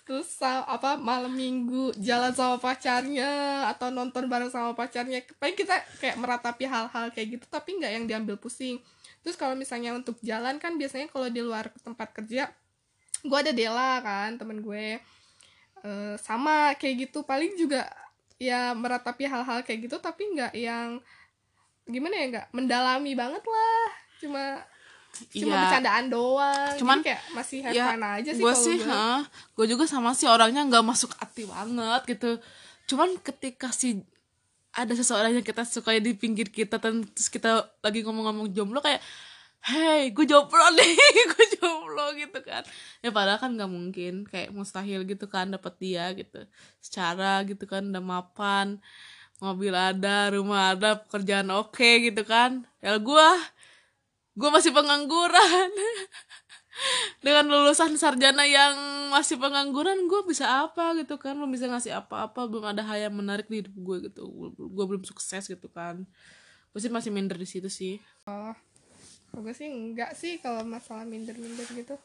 Terus 0.04 0.28
apa 0.44 1.00
malam 1.00 1.32
minggu 1.32 1.96
jalan 2.02 2.34
sama 2.36 2.60
pacarnya 2.60 3.64
atau 3.72 3.94
nonton 3.94 4.26
bareng 4.26 4.50
sama 4.50 4.74
pacarnya. 4.74 5.22
Paling 5.38 5.58
kita 5.58 5.80
kayak 6.02 6.18
meratapi 6.18 6.66
hal-hal 6.66 7.14
kayak 7.14 7.40
gitu 7.40 7.46
tapi 7.48 7.78
nggak 7.78 7.92
yang 7.94 8.06
diambil 8.10 8.36
pusing. 8.38 8.82
Terus 9.24 9.40
kalau 9.40 9.56
misalnya 9.56 9.96
untuk 9.96 10.20
jalan 10.20 10.60
kan 10.60 10.76
biasanya 10.76 11.08
kalau 11.08 11.32
di 11.32 11.40
luar 11.40 11.72
tempat 11.82 12.12
kerja 12.12 12.52
gue 13.24 13.38
ada 13.40 13.56
Dela 13.56 14.04
kan 14.04 14.36
temen 14.36 14.60
gue 14.60 15.00
Eh, 15.84 16.16
sama 16.16 16.72
kayak 16.80 17.12
gitu 17.12 17.28
paling 17.28 17.60
juga 17.60 17.84
ya 18.40 18.72
meratapi 18.72 19.28
hal-hal 19.28 19.68
kayak 19.68 19.92
gitu 19.92 20.00
tapi 20.00 20.32
nggak 20.32 20.56
yang 20.56 21.04
gimana 21.84 22.16
ya 22.16 22.26
nggak 22.32 22.48
mendalami 22.56 23.12
banget 23.14 23.44
lah 23.44 23.84
cuma 24.16 24.44
cuma 25.36 25.54
Iya. 25.54 25.60
bercandaan 25.68 26.06
doang 26.08 26.74
Cuman, 26.80 26.98
Jadi 27.04 27.08
kayak 27.12 27.22
masih 27.36 27.60
have 27.62 27.76
ya 27.76 27.86
fun 27.92 28.02
aja 28.02 28.32
sih 28.32 28.42
gue 28.42 28.54
sih 28.56 28.78
gue. 28.80 29.14
gue 29.60 29.66
juga 29.76 29.84
sama 29.86 30.16
sih 30.16 30.26
orangnya 30.26 30.64
nggak 30.64 30.88
masuk 30.88 31.12
hati 31.20 31.44
banget 31.46 32.02
gitu 32.10 32.40
cuman 32.88 33.20
ketika 33.20 33.68
si 33.70 34.00
ada 34.72 34.96
seseorang 34.96 35.36
yang 35.36 35.46
kita 35.46 35.68
sukai 35.68 36.00
di 36.00 36.16
pinggir 36.16 36.48
kita 36.48 36.80
terus 36.80 37.28
kita 37.28 37.68
lagi 37.84 38.02
ngomong-ngomong 38.02 38.50
jomblo 38.50 38.80
kayak 38.80 39.04
hey 39.64 40.12
gue 40.12 40.26
jomblo 40.28 40.66
nih 40.76 40.92
gue 41.32 41.46
jomblo 41.56 42.12
gitu 42.20 42.40
kan. 42.44 42.68
Ya 43.00 43.10
padahal 43.16 43.40
kan 43.40 43.56
nggak 43.56 43.72
mungkin 43.72 44.14
kayak 44.28 44.52
mustahil 44.52 45.08
gitu 45.08 45.26
kan 45.32 45.56
dapat 45.56 45.74
dia 45.80 46.12
gitu. 46.12 46.44
Secara 46.84 47.48
gitu 47.48 47.64
kan 47.64 47.88
udah 47.88 48.04
mapan 48.04 48.84
mobil 49.40 49.76
ada 49.76 50.32
rumah 50.32 50.76
ada 50.76 51.00
pekerjaan 51.00 51.48
oke 51.56 51.90
gitu 52.12 52.28
kan. 52.28 52.68
Ya 52.84 53.00
gue 53.00 53.30
gue 54.36 54.50
masih 54.52 54.76
pengangguran. 54.76 55.72
Dengan 57.24 57.48
lulusan 57.48 57.96
sarjana 57.96 58.44
yang 58.50 58.76
masih 59.14 59.38
pengangguran 59.40 60.10
gue 60.12 60.22
bisa 60.28 60.68
apa 60.68 60.92
gitu 61.00 61.16
kan? 61.16 61.40
Belum 61.40 61.52
bisa 61.54 61.72
ngasih 61.72 62.04
apa-apa 62.04 62.50
belum 62.52 62.76
ada 62.76 62.84
hal 62.84 63.08
yang 63.08 63.16
menarik 63.16 63.48
di 63.48 63.64
hidup 63.64 63.76
gue 63.80 63.98
gitu. 64.12 64.28
Gue 64.58 64.86
belum 64.92 65.08
sukses 65.08 65.48
gitu 65.48 65.72
kan. 65.72 66.04
Gue 66.74 66.80
sih 66.82 66.92
masih 66.92 67.14
minder 67.14 67.38
di 67.38 67.46
situ 67.48 67.70
sih. 67.70 68.02
Oh, 68.26 68.58
gue 69.42 69.54
sih 69.56 69.66
enggak 69.66 70.14
sih 70.14 70.38
kalau 70.38 70.62
masalah 70.62 71.08
minder-minder 71.08 71.66
gitu. 71.74 71.96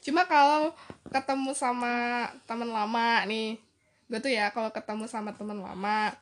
Cuma 0.00 0.24
kalau 0.24 0.72
ketemu 1.12 1.52
sama 1.52 2.28
teman 2.48 2.68
lama 2.72 3.24
nih, 3.28 3.60
gue 4.08 4.18
tuh 4.20 4.32
ya 4.32 4.48
kalau 4.52 4.72
ketemu 4.72 5.04
sama 5.04 5.36
teman 5.36 5.60
lama 5.60 6.12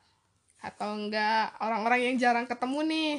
atau 0.63 0.95
enggak 0.95 1.55
orang-orang 1.59 2.11
yang 2.11 2.17
jarang 2.19 2.47
ketemu 2.47 2.79
nih, 2.87 3.13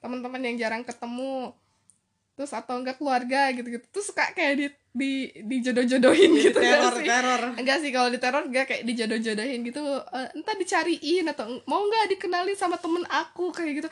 teman-teman 0.00 0.40
yang 0.44 0.56
jarang 0.60 0.84
ketemu, 0.84 1.52
terus 2.36 2.52
atau 2.52 2.80
enggak 2.80 2.96
keluarga 3.00 3.52
gitu-gitu, 3.52 3.84
tuh 3.92 4.04
suka 4.04 4.32
kayak 4.32 4.54
di 4.56 4.66
di 4.92 5.12
dijodoh-jodohin 5.48 6.36
gitu 6.36 6.60
nggak 6.60 7.00
sih? 7.00 7.08
teror 7.08 7.42
enggak 7.56 7.78
sih 7.80 7.90
kalau 7.96 8.08
di 8.12 8.20
teror 8.20 8.44
enggak 8.44 8.68
kayak 8.68 8.84
dijodoh-jodohin 8.84 9.64
gitu 9.64 9.80
Eh, 10.12 10.28
entah 10.36 10.52
dicariin 10.52 11.24
atau 11.32 11.48
mau 11.64 11.80
nggak 11.80 12.12
dikenalin 12.16 12.52
sama 12.52 12.76
temen 12.76 13.00
aku 13.08 13.48
kayak 13.56 13.80
gitu 13.80 13.88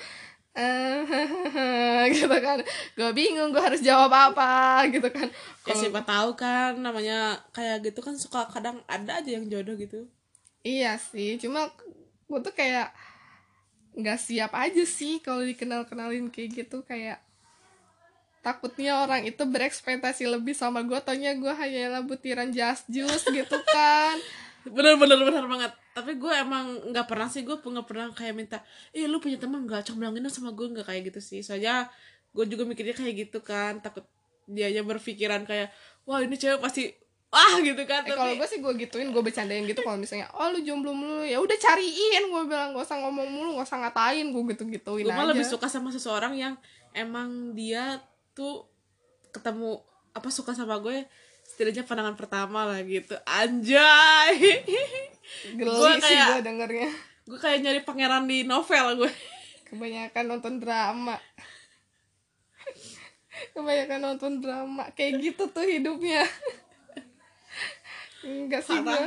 eh 0.61 2.05
gitu 2.17 2.37
kan. 2.37 2.61
Gue 2.93 3.11
bingung 3.17 3.57
gue 3.57 3.63
harus 3.65 3.81
jawab 3.81 4.13
apa 4.13 4.85
gitu 4.93 5.09
kan. 5.09 5.33
Ya 5.65 5.73
siapa 5.73 6.05
tahu 6.05 6.37
kan 6.37 6.77
namanya 6.77 7.41
kayak 7.57 7.89
gitu 7.89 8.05
kan 8.05 8.15
suka 8.21 8.45
kadang 8.53 8.85
ada 8.85 9.25
aja 9.25 9.31
yang 9.41 9.49
jodoh 9.49 9.75
gitu. 9.81 10.05
Iya 10.61 11.01
sih 11.01 11.41
cuma 11.41 11.73
gue 12.29 12.41
tuh 12.45 12.53
kayak 12.53 12.93
nggak 13.97 14.19
siap 14.23 14.53
aja 14.55 14.85
sih 14.87 15.19
kalau 15.19 15.43
dikenal 15.43 15.83
kenalin 15.89 16.31
kayak 16.31 16.63
gitu 16.63 16.87
kayak 16.87 17.19
takutnya 18.41 19.05
orang 19.05 19.27
itu 19.29 19.43
berekspektasi 19.45 20.25
lebih 20.31 20.57
sama 20.57 20.81
gue 20.81 20.97
taunya 21.05 21.37
gue 21.37 21.53
hanyalah 21.53 22.01
butiran 22.01 22.49
jas 22.55 22.87
jus 22.89 23.27
gitu 23.29 23.59
kan 23.69 24.17
bener 24.69 24.95
bener 25.01 25.19
bener 25.21 25.45
banget. 25.49 25.73
Tapi 25.97 26.21
gue 26.21 26.33
emang 26.33 26.93
nggak 26.93 27.07
pernah 27.09 27.29
sih 27.33 27.43
gue 27.43 27.57
nggak 27.57 27.87
pernah 27.89 28.13
kayak 28.13 28.35
minta 28.37 28.59
eh 28.93 29.09
lu 29.09 29.21
punya 29.23 29.41
teman 29.41 29.65
nggak? 29.65 29.89
Comblangin 29.89 30.27
sama 30.29 30.53
gue. 30.53 30.67
Nggak 30.69 30.87
kayak 30.89 31.03
gitu 31.13 31.21
sih. 31.25 31.41
Soalnya 31.41 31.89
gue 32.31 32.45
juga 32.47 32.69
mikirnya 32.69 32.93
kayak 32.93 33.15
gitu 33.29 33.41
kan. 33.41 33.81
Takut 33.81 34.05
dianya 34.51 34.83
berpikiran 34.83 35.47
kayak 35.47 35.71
wah 36.05 36.19
ini 36.19 36.35
cewek 36.35 36.59
pasti 36.59 36.91
wah 37.31 37.57
gitu 37.63 37.83
kan. 37.87 38.03
Eh, 38.05 38.11
tapi 38.11 38.19
kalau 38.19 38.35
gue 38.37 38.49
sih 38.51 38.59
gue 38.59 38.73
gituin 38.85 39.09
gue 39.15 39.23
bercandain 39.23 39.63
gitu 39.65 39.81
kalau 39.87 39.97
misalnya 39.97 40.27
oh 40.35 40.51
lu 40.51 40.61
jomblo 40.67 40.91
mulu. 40.93 41.23
Ya 41.23 41.39
udah 41.39 41.57
cariin 41.57 42.29
gue 42.29 42.43
bilang 42.51 42.75
gak 42.75 42.85
usah 42.85 42.99
ngomong 43.01 43.29
mulu 43.31 43.51
gak 43.63 43.71
usah 43.71 43.79
ngatain 43.87 44.27
gue 44.35 44.43
gitu 44.53 44.63
gituin 44.67 45.07
gue 45.07 45.15
aja 45.15 45.19
malah 45.23 45.33
lebih 45.33 45.47
suka 45.47 45.71
sama 45.71 45.95
seseorang 45.95 46.35
yang 46.35 46.55
emang 46.93 47.55
dia 47.55 48.03
tuh 48.35 48.67
ketemu 49.31 49.79
apa 50.11 50.29
suka 50.35 50.51
sama 50.59 50.83
gue 50.83 51.07
setidaknya 51.61 51.85
pandangan 51.85 52.17
pertama 52.17 52.65
lah 52.65 52.81
gitu. 52.81 53.13
Anjay. 53.21 54.33
Sih 55.53 56.01
kayak- 56.01 56.29
gue 56.33 56.41
dengernya. 56.41 56.89
gue 57.29 57.37
kayak 57.37 57.61
nyari 57.61 57.81
pangeran 57.85 58.25
di 58.25 58.43
novel 58.43 58.97
gue 58.97 59.13
kebanyakan 59.69 60.25
nonton 60.27 60.57
drama. 60.57 61.21
Kebanyakan 63.53 64.01
nonton 64.01 64.33
drama. 64.41 64.89
Kayak 64.97 65.21
gitu 65.21 65.45
tuh 65.47 65.69
hidupnya. 65.69 66.25
Enggak 68.25 68.65
sih 68.65 68.81
gue 68.81 69.05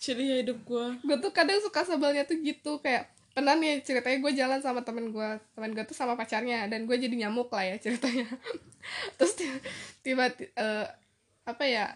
jadi 0.00 0.40
hidup 0.40 0.64
gue 0.64 0.86
gue 1.04 1.16
tuh 1.20 1.28
kadang 1.28 1.60
suka 1.60 1.84
sebelnya 1.84 2.24
tuh 2.24 2.40
gitu 2.40 2.80
kayak 2.80 3.12
pernah 3.30 3.52
nih 3.52 3.84
ceritanya 3.84 4.16
gue 4.18 4.32
jalan 4.32 4.58
sama 4.58 4.80
temen 4.80 5.12
gue 5.12 5.28
temen 5.52 5.70
gue 5.70 5.84
tuh 5.84 5.92
sama 5.92 6.16
pacarnya 6.16 6.66
dan 6.66 6.88
gue 6.88 6.96
jadi 6.96 7.12
nyamuk 7.14 7.52
lah 7.52 7.66
ya 7.66 7.76
ceritanya. 7.76 8.26
Terus 9.14 9.32
ti- 9.36 9.60
tiba 10.00 10.32
eh, 10.32 10.86
apa 11.50 11.64
ya 11.64 11.86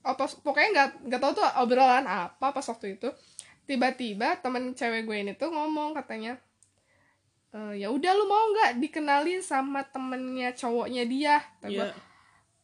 apa 0.00 0.24
pokoknya 0.38 0.68
nggak 0.70 0.88
nggak 1.04 1.20
tahu 1.20 1.32
tuh 1.34 1.46
obrolan 1.58 2.04
apa 2.04 2.46
pas 2.48 2.64
waktu 2.64 2.94
itu. 2.94 3.08
Tiba-tiba 3.64 4.38
temen 4.38 4.72
cewek 4.72 5.04
gue 5.04 5.16
ini 5.18 5.32
tuh 5.32 5.48
ngomong 5.48 5.92
katanya 5.92 6.40
"Eh, 7.48 7.74
ya 7.78 7.88
udah 7.88 8.12
lu 8.12 8.24
mau 8.24 8.44
nggak 8.50 8.76
dikenalin 8.78 9.40
sama 9.40 9.80
temennya 9.82 10.52
cowoknya 10.52 11.04
dia? 11.04 11.36
Kata 11.58 11.68
Iya. 11.70 11.92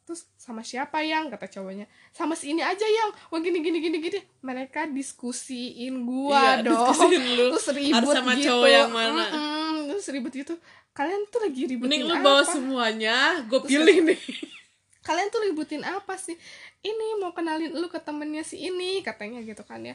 terus 0.04 0.28
sama 0.34 0.60
siapa 0.60 1.00
yang? 1.00 1.28
kata 1.28 1.48
cowoknya. 1.50 1.84
Sama 2.10 2.32
si 2.32 2.52
ini 2.52 2.60
aja 2.60 2.84
yang. 2.84 3.08
Wah 3.28 3.38
gini 3.38 3.60
gini 3.60 3.80
gini 3.80 3.96
gini. 3.98 4.20
Mereka 4.40 4.88
diskusiin 4.88 6.04
gua 6.04 6.60
Iya, 6.60 6.62
dong. 6.62 6.76
diskusiin 6.84 7.24
lu. 7.34 7.46
terus 7.50 7.68
ribut 7.70 7.96
Harus 7.98 8.12
sama 8.14 8.32
gitu. 8.34 8.44
cowok 8.46 8.68
yang 8.70 8.90
mana. 8.90 9.24
Mm-mm, 9.26 9.72
terus 9.90 10.06
ribut 10.08 10.32
gitu. 10.32 10.54
Kalian 10.92 11.24
tuh 11.26 11.40
lagi 11.42 11.62
ributin 11.66 11.88
mending 11.90 12.02
lu 12.04 12.14
apa? 12.14 12.22
bawa 12.22 12.42
semuanya 12.46 13.16
gue 13.42 13.58
Terus 13.58 13.70
pilih 13.72 13.96
nih 14.06 14.20
kalian 15.04 15.28
tuh 15.28 15.44
ributin 15.44 15.84
apa 15.84 16.16
sih? 16.16 16.34
Ini 16.80 17.20
mau 17.20 17.36
kenalin 17.36 17.76
lu 17.76 17.86
ke 17.92 18.00
temennya 18.00 18.40
si 18.42 18.56
ini 18.64 19.04
katanya 19.04 19.44
gitu 19.44 19.60
kan 19.62 19.84
ya. 19.84 19.94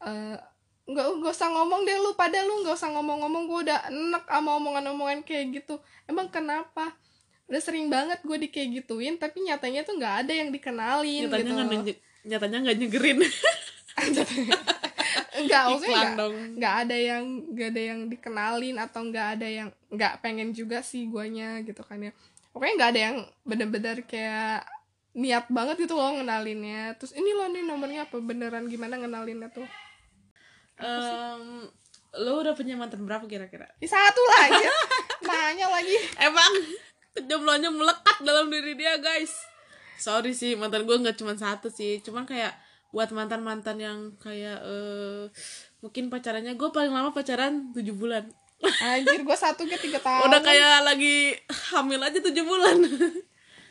Eh, 0.00 0.36
nggak 0.86 1.06
nggak 1.20 1.34
usah 1.34 1.52
ngomong 1.52 1.84
deh 1.84 1.98
lu 2.00 2.16
pada 2.16 2.40
lu 2.40 2.64
nggak 2.64 2.74
usah 2.78 2.90
ngomong-ngomong 2.96 3.44
gue 3.50 3.58
udah 3.68 3.80
enak 3.92 4.24
sama 4.24 4.50
omongan-omongan 4.56 5.20
kayak 5.28 5.62
gitu. 5.62 5.76
Emang 6.08 6.32
kenapa? 6.32 6.96
Udah 7.46 7.60
sering 7.62 7.92
banget 7.92 8.24
gue 8.24 8.36
di 8.40 8.48
kayak 8.50 8.82
gituin 8.82 9.14
tapi 9.20 9.44
nyatanya 9.44 9.84
tuh 9.84 9.94
nggak 10.00 10.26
ada 10.26 10.32
yang 10.32 10.48
dikenalin 10.50 11.28
nyatanya 11.28 11.44
gitu. 11.44 11.54
nggak 11.54 11.98
nyatanya 12.26 12.58
nggak 12.64 12.76
nyegerin. 12.80 13.18
Nggak 15.36 15.64
dong. 16.16 16.34
nggak 16.56 16.74
ada 16.86 16.96
yang 16.96 17.24
nggak 17.52 17.68
ada 17.76 17.82
yang 17.92 18.00
dikenalin 18.08 18.76
atau 18.80 19.00
nggak 19.04 19.26
ada 19.36 19.48
yang 19.48 19.68
nggak 19.92 20.24
pengen 20.24 20.50
juga 20.56 20.80
sih 20.80 21.08
guanya 21.12 21.60
gitu 21.60 21.84
kan 21.84 22.00
ya 22.00 22.12
pokoknya 22.56 22.74
nggak 22.80 22.90
ada 22.96 23.00
yang 23.12 23.16
bener-bener 23.44 23.96
kayak 24.08 24.64
niat 25.12 25.44
banget 25.52 25.84
gitu 25.84 25.92
loh 25.92 26.16
ngenalinnya. 26.16 26.96
Terus 26.96 27.12
ini 27.12 27.36
loh 27.36 27.52
nih 27.52 27.68
nomornya 27.68 28.08
apa? 28.08 28.16
Beneran 28.16 28.64
gimana 28.72 28.96
ngenalinnya 28.96 29.52
tuh? 29.52 29.68
Em, 30.80 31.68
lo 32.16 32.32
udah 32.40 32.56
punya 32.56 32.80
mantan 32.80 33.04
berapa 33.04 33.28
kira-kira? 33.28 33.68
Ih, 33.76 33.88
satu 33.88 34.20
lah 34.24 34.40
aja 34.48 34.70
nanya 35.28 35.68
lagi. 35.68 35.96
Emang? 36.16 36.52
Kejombloannya 37.12 37.70
melekat 37.76 38.16
dalam 38.24 38.48
diri 38.48 38.72
dia 38.72 38.96
guys. 38.96 39.36
Sorry 40.00 40.32
sih 40.32 40.56
mantan 40.56 40.88
gue 40.88 40.96
nggak 40.96 41.20
cuma 41.20 41.36
satu 41.36 41.68
sih. 41.68 42.00
Cuman 42.00 42.24
kayak 42.24 42.56
buat 42.88 43.12
mantan 43.12 43.44
mantan 43.44 43.76
yang 43.76 43.98
kayak 44.16 44.64
eh 44.64 45.28
mungkin 45.84 46.08
pacarannya 46.08 46.56
gue 46.56 46.68
paling 46.72 46.88
lama 46.88 47.12
pacaran 47.12 47.76
tujuh 47.76 47.92
bulan 47.92 48.24
anjir 48.64 49.20
gue 49.20 49.36
satu 49.36 49.68
ke 49.68 49.76
tiga 49.76 50.00
tahun. 50.00 50.32
udah 50.32 50.40
kayak 50.40 50.74
lagi 50.84 51.36
hamil 51.72 52.00
aja 52.00 52.18
tujuh 52.18 52.44
bulan. 52.44 52.76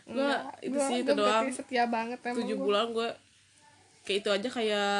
Gue 0.05 0.33
itu 0.61 0.77
sih 0.85 0.97
itu 1.01 1.11
doang. 1.17 1.49
setia 1.49 1.89
banget 1.89 2.21
emang 2.21 2.45
tujuh 2.45 2.57
bulan 2.61 2.93
gue 2.93 3.09
kayak 4.05 4.21
itu 4.21 4.29
aja 4.29 4.49
kayak 4.53 4.93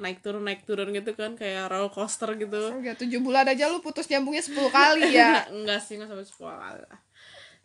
naik 0.00 0.24
turun 0.24 0.40
naik 0.40 0.64
turun 0.64 0.88
gitu 0.88 1.12
kan 1.12 1.36
kayak 1.36 1.68
roller 1.68 1.92
coaster 1.92 2.32
gitu. 2.40 2.72
Enggak, 2.72 2.96
tujuh 2.96 3.20
bulan 3.20 3.44
aja 3.44 3.68
lu 3.68 3.84
putus 3.84 4.08
nyambungnya 4.08 4.40
10 4.40 4.56
kali 4.72 5.12
ya. 5.12 5.44
Enggak 5.56 5.84
sih 5.84 6.00
enggak 6.00 6.16
sampai 6.16 6.26
sepuluh 6.26 6.56
kali 6.56 6.80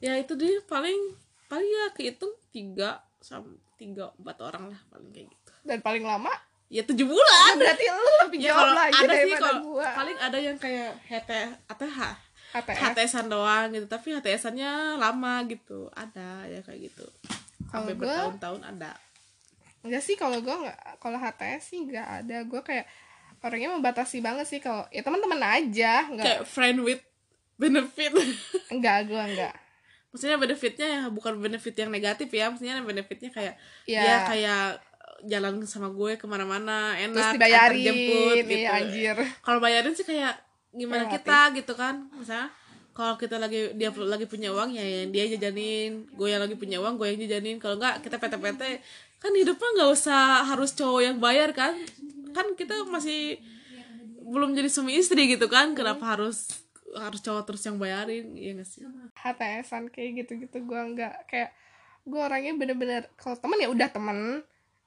ya 0.04 0.20
itu 0.20 0.36
dia 0.36 0.60
paling 0.68 1.16
paling 1.48 1.64
ya 1.64 1.86
kehitung 1.96 2.36
tiga 2.52 3.00
sama 3.24 3.56
tiga 3.80 4.12
empat 4.20 4.38
orang 4.44 4.76
lah 4.76 4.80
paling 4.92 5.16
kayak 5.16 5.32
gitu. 5.32 5.52
Dan 5.64 5.80
paling 5.80 6.04
lama 6.04 6.36
ya 6.74 6.82
tujuh 6.82 7.06
bulan. 7.06 7.54
Berarti 7.56 7.86
lu 7.86 8.02
lebih 8.26 8.40
ya 8.42 8.50
jauh 8.50 8.74
lagi 8.74 8.98
ada 8.98 9.14
sih 9.16 9.34
kalau 9.38 9.62
gua. 9.70 9.86
paling 9.94 10.18
ada 10.18 10.38
yang 10.38 10.58
kayak 10.58 10.98
HT 11.06 11.32
atau 11.70 11.86
H? 11.86 12.00
HTS 12.52 12.78
HTSan 12.80 13.26
doang 13.30 13.70
gitu. 13.70 13.86
Tapi 13.86 14.08
HTSannya 14.12 14.72
lama 14.98 15.46
gitu. 15.46 15.94
Ada 15.94 16.50
ya 16.50 16.60
kayak 16.60 16.90
gitu. 16.90 17.06
Sampai 17.68 17.94
gua- 17.94 18.10
bertahun-tahun 18.28 18.62
ada. 18.68 18.92
Enggak 19.82 20.02
sih 20.02 20.16
kalau 20.16 20.40
gue 20.40 20.56
nggak 20.56 20.80
kalau 20.98 21.16
HTS 21.16 21.62
sih 21.68 21.80
nggak 21.84 22.08
ada. 22.20 22.38
Gue 22.44 22.62
kayak 22.62 22.90
orangnya 23.40 23.70
membatasi 23.70 24.18
banget 24.20 24.48
sih 24.48 24.58
kalau 24.58 24.88
ya 24.88 25.04
teman-teman 25.04 25.38
aja 25.38 26.08
nggak 26.08 26.26
kayak 26.26 26.42
friend 26.44 26.82
with 26.82 27.04
benefit. 27.56 28.10
Enggak 28.74 29.06
gue 29.06 29.20
enggak. 29.20 29.54
Maksudnya 30.10 30.38
benefitnya 30.38 30.88
ya 30.88 31.02
bukan 31.10 31.36
benefit 31.36 31.74
yang 31.76 31.90
negatif 31.90 32.30
ya. 32.30 32.48
Maksudnya 32.48 32.80
benefitnya 32.80 33.30
kayak 33.30 33.58
Iya. 33.84 34.00
dia 34.00 34.18
kayak 34.24 34.64
jalan 35.28 35.64
sama 35.64 35.90
gue 35.92 36.20
ke 36.20 36.26
mana-mana 36.28 36.96
terus 37.00 37.16
enak 37.16 37.34
dibayarin. 37.40 37.60
antar 37.60 37.74
jemput 37.88 38.36
gitu. 38.44 38.70
Anjir. 38.70 39.16
Kalau 39.40 39.60
bayarin 39.64 39.94
sih 39.96 40.06
kayak 40.06 40.36
gimana 40.74 41.08
Relatif. 41.08 41.16
kita 41.24 41.40
gitu 41.60 41.74
kan. 41.78 41.96
Misalnya 42.16 42.48
kalau 42.94 43.16
kita 43.18 43.36
lagi 43.42 43.74
dia 43.74 43.90
lagi 43.90 44.26
punya 44.30 44.50
uang 44.54 44.76
ya 44.76 44.84
yang 44.84 45.10
dia 45.10 45.26
jajanin. 45.34 46.06
Gue 46.14 46.34
yang 46.34 46.44
lagi 46.44 46.56
punya 46.60 46.78
uang 46.84 47.00
gue 47.00 47.08
yang 47.16 47.20
jajanin. 47.28 47.58
Kalau 47.58 47.80
enggak 47.80 48.04
kita 48.04 48.20
PT-PT 48.20 48.64
kan 49.24 49.32
hidupnya 49.32 49.70
nggak 49.80 49.92
usah 49.96 50.44
harus 50.44 50.76
cowok 50.76 51.02
yang 51.02 51.18
bayar 51.18 51.56
kan. 51.56 51.74
Kan 52.36 52.54
kita 52.60 52.84
masih 52.90 53.40
belum 54.24 54.56
jadi 54.56 54.68
suami 54.68 55.00
istri 55.00 55.26
gitu 55.32 55.48
kan. 55.48 55.72
Kenapa 55.74 56.20
harus 56.20 56.64
harus 56.94 57.20
cowok 57.26 57.44
terus 57.50 57.64
yang 57.66 57.82
bayarin? 57.82 58.38
Iya 58.38 58.62
gak 58.62 58.68
sih? 58.70 58.82
HTSan 59.18 59.90
kayak 59.90 60.26
gitu-gitu 60.26 60.62
gue 60.62 60.80
enggak 60.80 61.26
kayak 61.26 61.56
gue 62.04 62.20
orangnya 62.20 62.54
bener-bener 62.60 63.08
kalau 63.16 63.40
temen 63.40 63.58
ya 63.64 63.72
udah 63.72 63.88
temen 63.88 64.44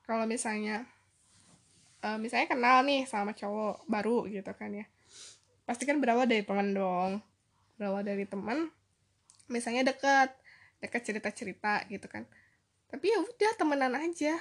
kalau 0.07 0.25
misalnya 0.25 0.87
eh, 2.01 2.19
misalnya 2.23 2.47
kenal 2.47 2.87
nih 2.87 3.05
sama 3.05 3.35
cowok 3.35 3.85
baru 3.91 4.31
gitu 4.31 4.51
kan 4.55 4.71
ya. 4.73 4.87
Pasti 5.67 5.83
kan 5.83 5.99
berawal 5.99 6.31
dari 6.31 6.47
teman 6.47 6.73
dong. 6.73 7.21
Berawal 7.77 8.07
dari 8.07 8.25
teman 8.25 8.71
misalnya 9.47 9.87
deket 9.91 10.31
deket 10.81 11.03
cerita-cerita 11.03 11.85
gitu 11.91 12.07
kan. 12.07 12.23
Tapi 12.87 13.11
ya 13.11 13.19
udah 13.21 13.53
temenan 13.59 13.95
aja. 13.99 14.39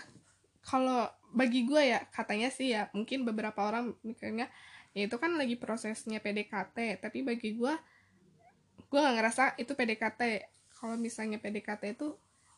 Kalau 0.62 1.10
bagi 1.36 1.68
gue 1.68 1.82
ya 1.92 2.00
katanya 2.16 2.48
sih 2.48 2.72
ya 2.72 2.88
mungkin 2.96 3.28
beberapa 3.28 3.60
orang 3.68 3.92
mikirnya 4.08 4.48
ya 4.96 5.12
itu 5.12 5.20
kan 5.20 5.36
lagi 5.36 5.60
prosesnya 5.60 6.24
PDKT 6.24 7.04
tapi 7.04 7.28
bagi 7.28 7.60
gue 7.60 7.74
gue 8.88 9.00
gak 9.04 9.16
ngerasa 9.20 9.44
itu 9.60 9.76
PDKT 9.76 10.48
kalau 10.80 10.96
misalnya 10.96 11.44
PDKT 11.44 12.00
itu 12.00 12.16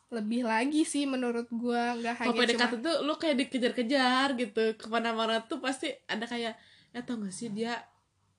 lebih 0.08 0.48
lagi 0.48 0.88
sih 0.88 1.04
menurut 1.04 1.52
gue 1.52 1.82
nggak 2.00 2.14
kalau 2.16 2.32
hanya 2.32 2.48
PDKT 2.48 2.60
cuma 2.64 2.76
tuh 2.80 2.96
lu 3.04 3.14
kayak 3.20 3.36
dikejar-kejar 3.44 4.28
gitu 4.40 4.62
ke 4.80 4.86
mana-mana 4.88 5.44
tuh 5.44 5.60
pasti 5.60 5.92
ada 6.08 6.24
kayak 6.24 6.56
ya 6.96 7.00
tau 7.04 7.20
gak 7.20 7.34
sih 7.34 7.52
dia 7.52 7.76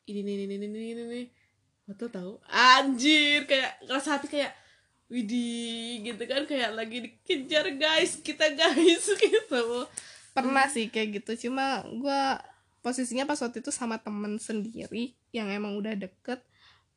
ini 0.09 0.25
ini 0.25 0.43
ini 0.49 0.55
ini 0.57 0.65
ini 0.65 1.01
ini, 1.05 1.21
tuh 1.93 2.09
tahu. 2.09 2.41
Anjir 2.49 3.45
kayak 3.45 3.85
ngerasa 3.85 4.17
hati 4.17 4.27
kayak 4.29 4.53
Widih 5.09 6.05
gitu 6.05 6.21
kan 6.29 6.45
kayak 6.45 6.77
lagi 6.77 7.01
dikejar 7.01 7.65
guys 7.77 8.21
kita 8.21 8.53
guys 8.53 9.05
gitu. 9.25 9.89
Pernah 10.33 10.69
sih 10.69 10.89
kayak 10.89 11.21
gitu 11.21 11.49
cuma 11.49 11.81
gue 11.85 12.21
posisinya 12.85 13.25
pas 13.25 13.41
waktu 13.41 13.61
itu 13.61 13.73
sama 13.73 13.97
temen 13.97 14.37
sendiri 14.37 15.17
yang 15.33 15.49
emang 15.49 15.77
udah 15.77 15.97
deket 15.97 16.41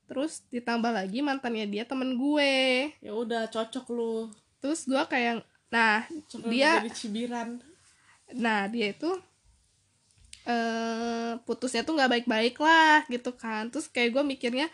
terus 0.05 0.45
ditambah 0.53 0.93
lagi 0.93 1.25
mantannya 1.25 1.65
dia 1.69 1.85
temen 1.89 2.21
gue. 2.21 2.53
Ya 3.01 3.13
udah 3.17 3.49
cocok 3.49 3.87
lu 3.93 4.29
terus 4.62 4.87
gue 4.87 5.03
kayak 5.11 5.42
nah 5.68 6.07
cocok 6.31 6.46
dia 6.46 6.79
cibiran. 6.94 7.59
Nah 8.38 8.70
dia 8.70 8.94
itu 8.94 9.11
eh 10.46 11.35
putusnya 11.42 11.83
tuh 11.83 11.98
nggak 11.98 12.22
baik-baik 12.22 12.57
lah 12.62 13.03
gitu 13.11 13.35
kan. 13.35 13.66
Terus 13.75 13.90
kayak 13.90 14.14
gue 14.14 14.22
mikirnya 14.22 14.70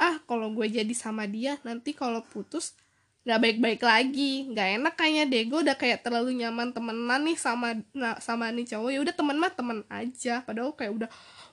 ah 0.00 0.16
kalau 0.24 0.48
gue 0.56 0.66
jadi 0.66 0.94
sama 0.96 1.28
dia 1.28 1.60
nanti 1.62 1.92
kalau 1.92 2.24
putus 2.24 2.72
nggak 3.28 3.40
baik-baik 3.44 3.82
lagi. 3.84 4.48
Nggak 4.48 4.68
enak 4.80 4.94
kayaknya 4.96 5.24
deh. 5.28 5.42
Gue 5.52 5.60
udah 5.60 5.76
kayak 5.76 6.00
terlalu 6.00 6.32
nyaman 6.40 6.72
temenan 6.72 7.20
nih 7.28 7.36
sama 7.36 7.76
nah, 7.92 8.16
sama 8.18 8.48
nih 8.48 8.64
cowok. 8.72 8.90
Ya 8.96 9.00
udah 9.04 9.14
temen 9.14 9.36
mah 9.36 9.52
temen 9.52 9.78
aja. 9.92 10.40
Padahal 10.42 10.72
kayak 10.72 10.92
udah 10.96 11.08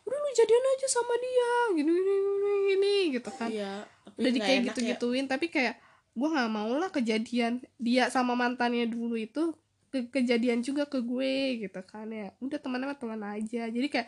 udah 0.07 0.17
lu 0.17 0.29
jadian 0.31 0.63
aja 0.79 0.87
sama 0.87 1.13
dia. 1.19 1.51
Gini 1.75 1.91
gini 1.91 2.13
gini, 2.15 2.51
gini 2.71 2.95
gitu 3.19 3.29
kan. 3.35 3.51
Iya 3.51 3.83
udah 4.19 4.31
di 4.35 4.39
kayak 4.43 4.59
gitu 4.71 4.79
ya. 4.83 4.87
gituin 4.95 5.25
tapi 5.31 5.47
kayak 5.47 5.79
gue 6.19 6.29
nggak 6.29 6.51
mau 6.51 6.71
lah 6.75 6.91
kejadian 6.91 7.63
dia 7.79 8.12
sama 8.12 8.36
mantannya 8.36 8.84
dulu 8.91 9.15
itu 9.15 9.55
ke- 9.89 10.12
kejadian 10.12 10.60
juga 10.62 10.84
ke 10.86 10.99
gue 10.99 11.63
gitu 11.65 11.79
kan 11.88 12.12
ya. 12.12 12.36
Udah 12.43 12.60
teman-teman 12.60 12.95
teman 12.99 13.21
aja. 13.23 13.71
Jadi 13.71 13.88
kayak 13.88 14.08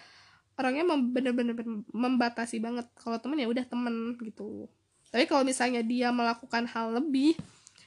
orangnya 0.60 0.84
bener-bener 0.92 1.56
membatasi 1.90 2.60
banget. 2.60 2.86
Kalau 3.00 3.18
temen 3.18 3.40
ya 3.40 3.48
udah 3.48 3.66
temen 3.66 4.20
gitu. 4.20 4.68
Tapi 5.10 5.24
kalau 5.28 5.44
misalnya 5.48 5.82
dia 5.84 6.12
melakukan 6.12 6.68
hal 6.68 7.00
lebih 7.00 7.36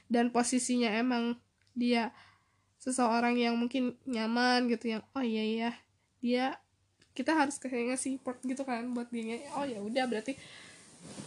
dan 0.09 0.29
posisinya 0.29 0.89
emang 0.93 1.37
dia 1.73 2.13
seseorang 2.77 3.33
yang 3.41 3.57
mungkin 3.57 3.97
nyaman 4.05 4.69
gitu 4.69 4.93
yang 4.93 5.01
oh 5.17 5.25
iya 5.25 5.41
iya 5.41 5.71
dia 6.21 6.45
kita 7.17 7.33
harus 7.33 7.57
kayak 7.57 7.95
ngasih 7.95 8.19
support 8.19 8.37
gitu 8.45 8.61
kan 8.61 8.85
buat 8.93 9.09
dia. 9.09 9.41
Oh 9.57 9.65
ya 9.65 9.81
udah 9.81 10.05
berarti 10.05 10.37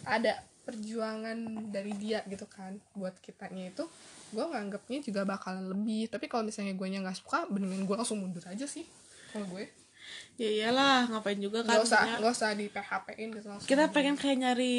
ada 0.06 0.38
perjuangan 0.68 1.38
dari 1.66 1.96
dia 1.96 2.20
gitu 2.24 2.44
kan 2.44 2.76
buat 2.92 3.16
kitanya 3.18 3.72
itu 3.72 3.88
gue 4.28 4.44
nganggapnya 4.44 5.00
juga 5.00 5.24
bakalan 5.24 5.64
lebih. 5.66 6.06
Tapi 6.06 6.28
kalau 6.28 6.44
misalnya 6.44 6.76
gue 6.76 6.86
nya 6.86 7.00
nggak 7.00 7.16
suka 7.16 7.48
mendingan 7.48 7.88
gue 7.88 7.96
langsung 7.96 8.20
mundur 8.20 8.44
aja 8.44 8.68
sih 8.68 8.84
kalau 9.30 9.48
gue. 9.48 9.64
Ya 10.36 10.48
iyalah 10.48 11.08
ngapain 11.08 11.36
juga 11.36 11.60
kan 11.60 11.72
nggak 11.74 11.82
usah 11.82 11.96
maksudnya. 11.98 12.16
nggak 12.20 12.34
usah 12.34 12.50
di 12.52 12.66
PHP 12.68 13.06
in 13.16 13.28
gitu 13.30 13.46
langsung 13.46 13.64
kita 13.66 13.84
pengen 13.88 14.14
kayak 14.14 14.36
nyari 14.38 14.74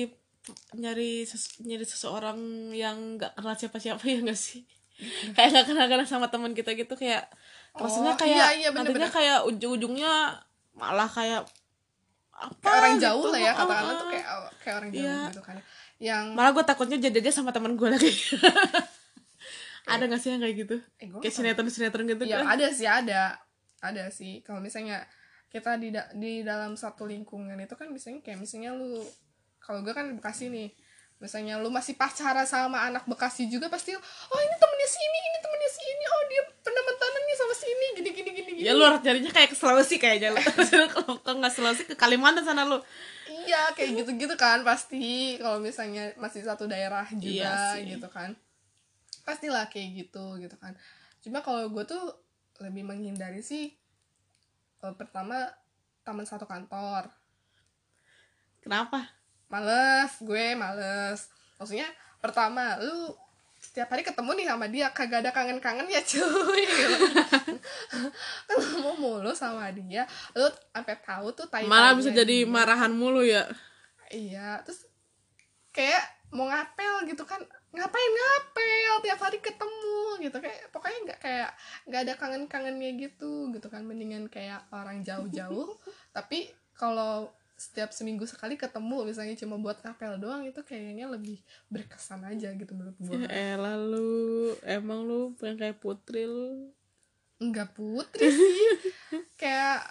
nyari 0.73 1.11
ses- 1.23 1.57
nyari 1.59 1.83
seseorang 1.83 2.37
yang 2.71 3.17
nggak 3.17 3.33
kenal 3.33 3.53
siapa-siapa 3.53 4.01
ya 4.07 4.21
gak 4.21 4.37
sih? 4.37 4.61
Kayak 5.33 5.49
nggak 5.51 5.65
kenal 5.67 5.85
kenal 5.87 6.05
sama 6.05 6.27
teman 6.27 6.53
kita 6.53 6.73
gitu 6.73 6.93
kayak 6.93 7.25
rasanya 7.71 8.13
Oh, 8.13 8.19
kayak 8.19 8.35
iya, 8.35 8.47
iya, 8.55 8.69
bener, 8.69 8.89
nantinya 8.89 9.05
bener. 9.05 9.15
kayak 9.15 9.39
ujung-ujungnya 9.45 10.13
malah 10.73 11.05
kayak 11.07 11.45
apa 12.39 12.55
kayak 12.57 12.77
orang 12.77 12.93
gitu. 12.93 13.03
jauh 13.03 13.25
lah 13.27 13.39
ya 13.39 13.51
katakanlah 13.53 13.75
Ah, 13.85 13.99
tuh 13.99 14.05
ah. 14.05 14.09
kayak 14.09 14.25
kayak 14.57 14.75
orang 14.77 14.89
jauh 14.89 15.03
Iya. 15.03 15.17
gitu 15.27 15.41
kan 15.41 15.57
yang 15.99 16.23
malah 16.31 16.51
gue 16.51 16.63
takutnya 16.63 16.97
jadi 16.97 17.17
aja 17.19 17.31
sama 17.33 17.51
teman 17.51 17.75
gue 17.75 17.89
lagi. 17.89 18.07
Ada 19.85 20.05
gak 20.05 20.21
sih 20.21 20.29
yang 20.29 20.39
kayak 20.39 20.55
gitu? 20.59 20.75
Eh, 20.95 21.09
kayak 21.09 21.33
sinetron 21.33 21.67
sinetron 21.67 22.05
gitu 22.05 22.23
ya 22.23 22.39
kan? 22.39 22.53
ada 22.53 22.67
sih 22.69 22.85
ada. 22.85 23.41
Ada 23.79 24.07
sih. 24.09 24.39
Kalau 24.39 24.59
misalnya 24.59 25.01
kita 25.49 25.75
di 25.75 25.89
da- 25.89 26.11
di 26.13 26.39
dalam 26.39 26.77
satu 26.77 27.03
lingkungan 27.03 27.57
itu 27.57 27.73
kan 27.73 27.89
misalnya 27.89 28.21
kayak 28.21 28.37
misalnya 28.37 28.71
lu 28.71 29.01
kalau 29.57 29.81
gue 29.81 29.89
kan 29.89 30.05
Bekasi 30.13 30.47
nih 30.47 30.69
misalnya 31.19 31.59
lu 31.59 31.67
masih 31.67 31.99
pacaran 31.99 32.47
sama 32.47 32.87
anak 32.87 33.03
Bekasi 33.03 33.51
juga 33.51 33.67
pasti 33.67 33.91
oh 33.91 34.39
ini 34.39 34.55
temennya 34.55 34.87
si 34.87 34.99
ini 34.99 35.19
ini 35.19 35.37
temennya 35.43 35.69
si 35.69 35.81
ini. 35.83 36.03
Oh 36.07 36.21
dia 36.31 36.41
pernah 36.63 36.83
mantanan 36.87 37.21
nih 37.21 37.35
sama 37.35 37.53
si 37.53 37.65
ini. 37.67 37.87
Gini 37.99 38.09
gini 38.15 38.29
gini 38.31 38.51
ya 38.59 38.71
lu 38.71 38.83
harus 38.87 39.03
carinya 39.03 39.27
kayak 39.29 39.51
ke 39.51 39.57
Sulawesi 39.59 39.95
kayaknya 39.99 40.31
lu. 40.31 40.39
Kalau 41.23 41.35
nggak 41.37 41.53
Sulawesi 41.53 41.83
ke 41.85 41.95
Kalimantan 41.99 42.47
sana 42.47 42.63
lu. 42.63 42.79
Iya 43.29 43.75
kayak 43.75 43.99
gitu-gitu 43.99 44.35
kan 44.39 44.63
pasti. 44.63 45.35
Kalau 45.37 45.59
misalnya 45.59 46.15
masih 46.15 46.41
satu 46.47 46.65
daerah 46.65 47.03
juga 47.11 47.27
Iya 47.27 47.55
sih. 47.75 47.99
gitu 47.99 48.07
kan. 48.07 48.31
Pastilah 49.27 49.67
kayak 49.67 50.07
gitu 50.07 50.39
gitu 50.39 50.55
kan. 50.55 50.71
Cuma 51.19 51.43
kalau 51.43 51.67
gue 51.67 51.83
tuh 51.83 52.15
lebih 52.63 52.87
menghindari 52.87 53.43
sih 53.43 53.75
eh, 54.79 54.93
pertama 54.95 55.51
taman 56.07 56.23
satu 56.23 56.47
kantor. 56.47 57.11
Kenapa 58.63 59.18
males 59.49 60.11
gue 60.21 60.45
males. 60.55 61.27
Maksudnya 61.57 61.89
pertama 62.21 62.77
lu 62.79 63.13
setiap 63.59 63.91
hari 63.91 64.07
ketemu 64.07 64.31
nih 64.39 64.47
sama 64.47 64.65
dia 64.71 64.87
kagak 64.95 65.19
ada 65.27 65.31
kangen-kangen 65.35 65.87
ya 65.91 65.99
cuy. 66.15 66.63
Gitu. 66.63 66.95
ketemu 68.47 68.91
mulu 68.95 69.35
sama 69.35 69.67
dia 69.75 70.07
lu 70.31 70.47
sampai 70.71 70.95
tahu 71.03 71.35
tuh 71.35 71.45
tai 71.51 71.67
malah 71.67 71.91
bisa 71.99 72.15
jadi 72.15 72.47
marahan 72.47 72.95
mulu 72.95 73.19
ya. 73.19 73.43
Iya 74.09 74.63
terus 74.63 74.87
kayak 75.75 76.01
mau 76.31 76.47
ngapel 76.47 77.09
gitu 77.09 77.27
kan 77.27 77.43
ngapain 77.75 78.11
ngapel? 78.15 78.93
Tiap 79.05 79.19
hari 79.21 79.39
ketemu 79.43 79.99
gitu 80.23 80.37
kayak 80.39 80.71
pokoknya 80.71 80.99
nggak 81.05 81.19
kayak 81.19 81.49
nggak 81.85 82.01
ada 82.07 82.13
kangen-kangennya 82.15 82.91
gitu 82.95 83.51
gitu 83.51 83.67
kan. 83.67 83.83
Mendingan 83.83 84.31
kayak 84.31 84.63
orang 84.71 85.03
jauh-jauh. 85.03 85.75
Tapi 86.15 86.47
kalau 86.79 87.27
setiap 87.59 87.91
seminggu 87.91 88.23
sekali 88.23 88.55
ketemu 88.55 89.03
misalnya 89.03 89.35
cuma 89.35 89.59
buat 89.59 89.83
ngapel 89.83 90.15
doang 90.15 90.47
itu 90.47 90.63
kayaknya 90.63 91.11
lebih 91.11 91.43
berkesan 91.67 92.23
aja 92.23 92.55
gitu 92.55 92.71
menurut 92.71 92.95
gue 92.95 93.27
ya 93.27 93.27
elah 93.59 93.75
lu 93.75 94.55
emang 94.63 95.03
lu 95.03 95.35
pengen 95.35 95.59
kayak 95.59 95.77
putri 95.83 96.23
lu. 96.23 96.71
Nggak 97.39 97.71
putri 97.75 98.27
sih. 98.31 98.55
Kayak 99.41 99.87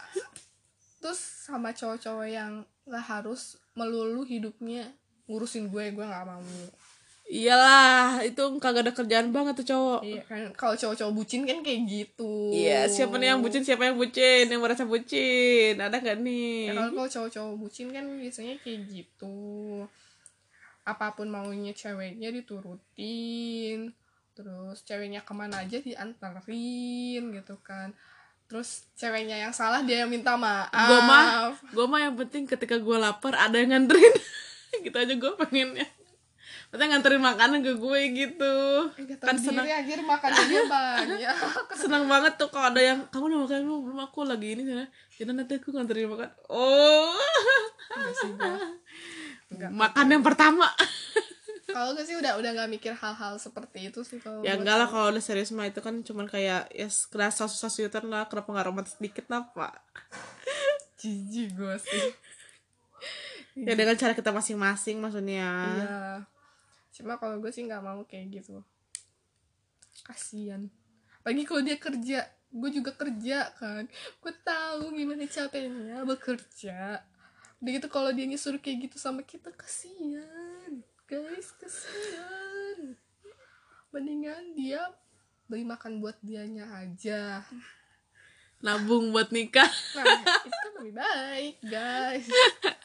terus 1.00 1.20
sama 1.20 1.72
cowok-cowok 1.72 2.28
yang 2.28 2.60
nggak 2.84 3.06
harus 3.06 3.56
melulu 3.72 4.24
hidupnya 4.24 4.88
ngurusin 5.28 5.68
gue 5.68 5.92
gue 5.92 6.04
nggak 6.04 6.26
mau 6.26 6.42
iyalah 7.28 8.24
itu 8.24 8.40
kagak 8.56 8.88
ada 8.88 8.92
kerjaan 8.96 9.28
banget 9.36 9.60
tuh 9.60 9.68
cowok 9.68 10.00
Iya 10.00 10.22
kan 10.24 10.48
kalau 10.56 10.74
cowok-cowok 10.80 11.12
bucin 11.12 11.44
kan 11.44 11.60
kayak 11.60 11.84
gitu. 11.84 12.56
Iya, 12.56 12.88
siapa 12.88 13.20
nih 13.20 13.36
yang 13.36 13.44
bucin, 13.44 13.62
siapa 13.62 13.84
yang 13.84 14.00
bucin, 14.00 14.48
yang 14.48 14.64
merasa 14.64 14.88
bucin, 14.88 15.76
ada 15.76 16.00
gak 16.00 16.24
nih? 16.24 16.72
Ya, 16.72 16.88
kalau 16.88 17.08
cowok-cowok 17.08 17.54
bucin 17.60 17.92
kan 17.92 18.08
biasanya 18.16 18.56
kayak 18.64 18.80
gitu. 18.88 19.36
Apa 20.88 21.12
pun 21.12 21.28
maunya 21.28 21.76
ceweknya 21.76 22.32
diturutin. 22.32 23.92
Terus 24.32 24.80
ceweknya 24.88 25.20
ke 25.20 25.32
mana 25.36 25.68
aja 25.68 25.76
dianterin 25.84 27.22
gitu 27.36 27.60
kan. 27.60 27.92
Terus 28.48 28.88
ceweknya 28.96 29.36
yang 29.36 29.52
salah 29.52 29.84
dia 29.84 30.08
yang 30.08 30.10
minta 30.10 30.32
maaf. 30.40 30.72
Gue 30.72 31.00
mah, 31.04 31.24
gue 31.60 31.86
mah 31.90 32.00
yang 32.08 32.14
penting 32.16 32.48
ketika 32.48 32.80
gue 32.80 32.96
lapar 32.96 33.36
ada 33.36 33.60
yang 33.60 33.76
nganterin, 33.76 34.14
gitu 34.86 34.96
aja 34.96 35.12
gue 35.12 35.32
pengennya. 35.36 35.97
Maksudnya 36.68 36.86
nganterin 36.92 37.22
makanan 37.22 37.58
ke 37.60 37.72
gue 37.74 38.00
gitu. 38.12 38.54
Gak 38.92 39.24
Kan 39.24 39.36
senang, 39.40 39.64
akhir 39.64 40.04
makanannya 40.04 40.62
banyak. 40.68 41.36
senang 41.80 42.04
banget 42.04 42.36
tuh 42.36 42.48
kalau 42.48 42.68
ada 42.68 42.80
yang 42.80 42.98
kamu 43.08 43.24
udah 43.26 43.38
makan 43.42 43.58
belum 43.64 43.80
belum 43.88 44.00
aku 44.02 44.20
lagi 44.22 44.48
ini 44.52 44.62
sana 44.62 44.84
jadi 45.10 45.32
nanti 45.32 45.56
aku 45.56 45.72
nganterin 45.72 46.06
makan 46.06 46.28
oh 46.48 47.16
Enggak 47.88 48.14
sih. 48.14 48.30
Enggak. 49.48 49.70
makan 49.72 50.06
yang 50.10 50.20
pertama 50.20 50.68
Kalau 51.68 51.92
gue 51.92 52.00
sih 52.00 52.16
udah 52.16 52.36
udah 52.36 52.50
nggak 52.50 52.70
mikir 52.70 52.92
hal-hal 52.92 53.36
seperti 53.36 53.88
itu 53.88 54.00
sih 54.00 54.16
kalau 54.16 54.40
ya 54.40 54.56
enggak 54.56 54.76
lah 54.76 54.88
kalau 54.88 55.08
udah 55.08 55.20
serius 55.20 55.52
mah 55.52 55.64
itu 55.64 55.80
kan 55.80 56.00
cuman 56.00 56.24
kayak 56.24 56.68
ya 56.68 56.88
kerasa 57.08 57.44
susah 57.44 57.68
suyutan 57.68 58.08
lah 58.08 58.24
kenapa 58.24 58.48
nggak 58.50 58.66
romantis 58.66 58.96
dikit 58.96 59.28
lah 59.28 59.48
pak 59.54 59.76
jijik 60.96 61.52
gue 61.54 61.74
sih. 61.78 62.08
ya 63.58 63.72
dengan 63.72 63.94
cara 63.94 64.12
kita 64.12 64.30
masing-masing 64.30 64.96
maksudnya 64.98 65.48
Iya. 65.76 65.96
Cuma 66.98 67.14
kalau 67.14 67.38
gue 67.38 67.54
sih 67.54 67.62
nggak 67.62 67.78
mau 67.78 68.02
kayak 68.02 68.42
gitu. 68.42 68.58
Kasian. 70.02 70.66
Pagi 71.22 71.46
kalau 71.46 71.62
dia 71.62 71.78
kerja, 71.78 72.26
gue 72.50 72.70
juga 72.74 72.90
kerja 72.98 73.54
kan. 73.54 73.86
Gue 74.18 74.34
tahu 74.42 74.90
gimana 74.98 75.22
capeknya 75.30 76.02
bekerja. 76.02 77.06
Udah 77.62 77.70
gitu 77.70 77.86
kalau 77.86 78.10
dia 78.10 78.26
nyuruh 78.26 78.58
kayak 78.58 78.90
gitu 78.90 78.98
sama 78.98 79.22
kita 79.22 79.54
kasian. 79.54 80.82
Guys, 81.06 81.54
kasian. 81.62 82.98
Mendingan 83.94 84.58
dia 84.58 84.82
beli 85.46 85.62
makan 85.62 86.02
buat 86.02 86.18
dianya 86.18 86.66
aja. 86.82 87.46
nabung 88.58 89.14
buat 89.14 89.30
nikah 89.30 89.70
Nah, 89.94 90.02
itu 90.42 90.68
lebih 90.82 90.94
baik, 90.98 91.56
guys. 91.62 92.26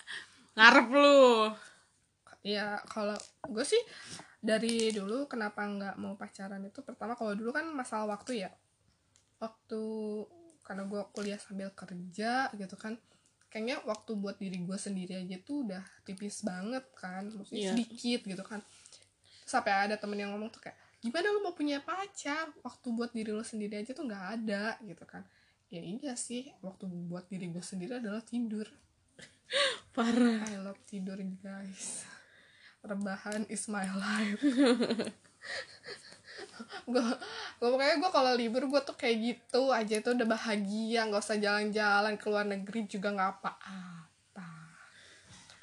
ngarep 0.55 0.87
lu 0.93 1.49
ya 2.43 2.75
kalau 2.91 3.15
gue 3.47 3.63
sih 3.63 3.79
dari 4.43 4.91
dulu 4.91 5.31
kenapa 5.31 5.63
nggak 5.63 5.95
mau 5.95 6.19
pacaran 6.19 6.59
itu 6.67 6.83
pertama 6.83 7.15
kalau 7.15 7.31
dulu 7.31 7.55
kan 7.55 7.63
masalah 7.71 8.19
waktu 8.19 8.43
ya. 8.43 8.51
Waktu 9.39 9.81
karena 10.63 10.83
gue 10.87 11.01
kuliah 11.15 11.39
sambil 11.39 11.71
kerja 11.75 12.47
gitu 12.55 12.75
kan 12.79 12.95
kayaknya 13.51 13.83
waktu 13.83 14.15
buat 14.15 14.39
diri 14.39 14.63
gue 14.63 14.79
sendiri 14.79 15.19
aja 15.19 15.37
tuh 15.43 15.67
udah 15.67 15.83
tipis 16.07 16.41
banget 16.41 16.83
kan 16.95 17.27
maksudnya 17.31 17.69
Iya. 17.69 17.71
sedikit 17.75 18.21
gitu 18.27 18.43
kan. 18.43 18.59
Sampai 19.47 19.71
ada 19.87 19.95
temen 19.95 20.19
yang 20.19 20.35
ngomong 20.35 20.51
tuh 20.51 20.59
kayak 20.63 20.75
gimana 20.99 21.31
lu 21.31 21.39
mau 21.43 21.55
punya 21.55 21.79
pacar? 21.79 22.51
Waktu 22.63 22.87
buat 22.91 23.11
diri 23.15 23.31
lo 23.31 23.43
sendiri 23.43 23.79
aja 23.79 23.95
tuh 23.95 24.03
nggak 24.07 24.25
ada 24.39 24.75
gitu 24.83 25.03
kan. 25.07 25.23
Ya 25.71 25.79
iya 25.79 26.13
sih 26.19 26.51
waktu 26.59 26.87
buat 26.87 27.31
diri 27.31 27.47
gue 27.47 27.63
sendiri 27.63 27.99
adalah 28.03 28.19
tidur. 28.23 28.67
Parah. 29.95 30.43
I 30.51 30.59
love 30.59 30.79
tidur 30.83 31.15
guys 31.39 32.03
Rebahan 32.83 33.47
is 33.47 33.71
my 33.71 33.87
life. 33.95 34.43
Gue 36.83 36.99
gue 37.59 37.69
pokoknya 37.71 37.95
gue 37.95 38.11
kalau 38.11 38.31
libur 38.35 38.67
gue 38.67 38.81
tuh 38.83 38.95
kayak 38.99 39.17
gitu 39.23 39.71
aja 39.71 40.03
itu 40.03 40.09
udah 40.11 40.27
bahagia 40.27 41.07
nggak 41.07 41.23
usah 41.23 41.39
jalan-jalan 41.39 42.19
ke 42.19 42.25
luar 42.27 42.43
negeri 42.43 42.83
juga 42.91 43.15
nggak 43.15 43.31
apa-apa. 43.39 44.47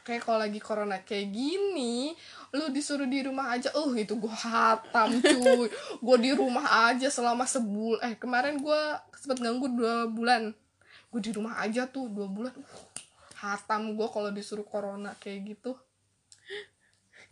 Kayak 0.00 0.22
kalau 0.24 0.40
lagi 0.40 0.60
corona 0.64 1.04
kayak 1.04 1.28
gini 1.28 2.16
lu 2.56 2.72
disuruh 2.72 3.04
di 3.04 3.20
rumah 3.20 3.52
aja 3.52 3.68
uh 3.76 3.92
itu 3.92 4.16
gue 4.16 4.32
hatam 4.32 5.20
cuy. 5.20 5.68
Gue 6.04 6.16
di 6.16 6.32
rumah 6.32 6.88
aja 6.88 7.12
selama 7.12 7.44
sebulan 7.44 8.00
eh 8.00 8.14
kemarin 8.16 8.56
gue 8.64 8.80
sempet 9.20 9.44
ganggu 9.44 9.68
dua 9.68 10.08
bulan. 10.08 10.56
Gue 11.12 11.20
di 11.20 11.36
rumah 11.36 11.60
aja 11.60 11.84
tuh 11.84 12.08
dua 12.08 12.32
bulan 12.32 12.56
uh, 12.56 12.90
hatam 13.40 13.92
gue 13.92 14.08
kalau 14.08 14.32
disuruh 14.32 14.64
corona 14.64 15.12
kayak 15.20 15.56
gitu 15.56 15.76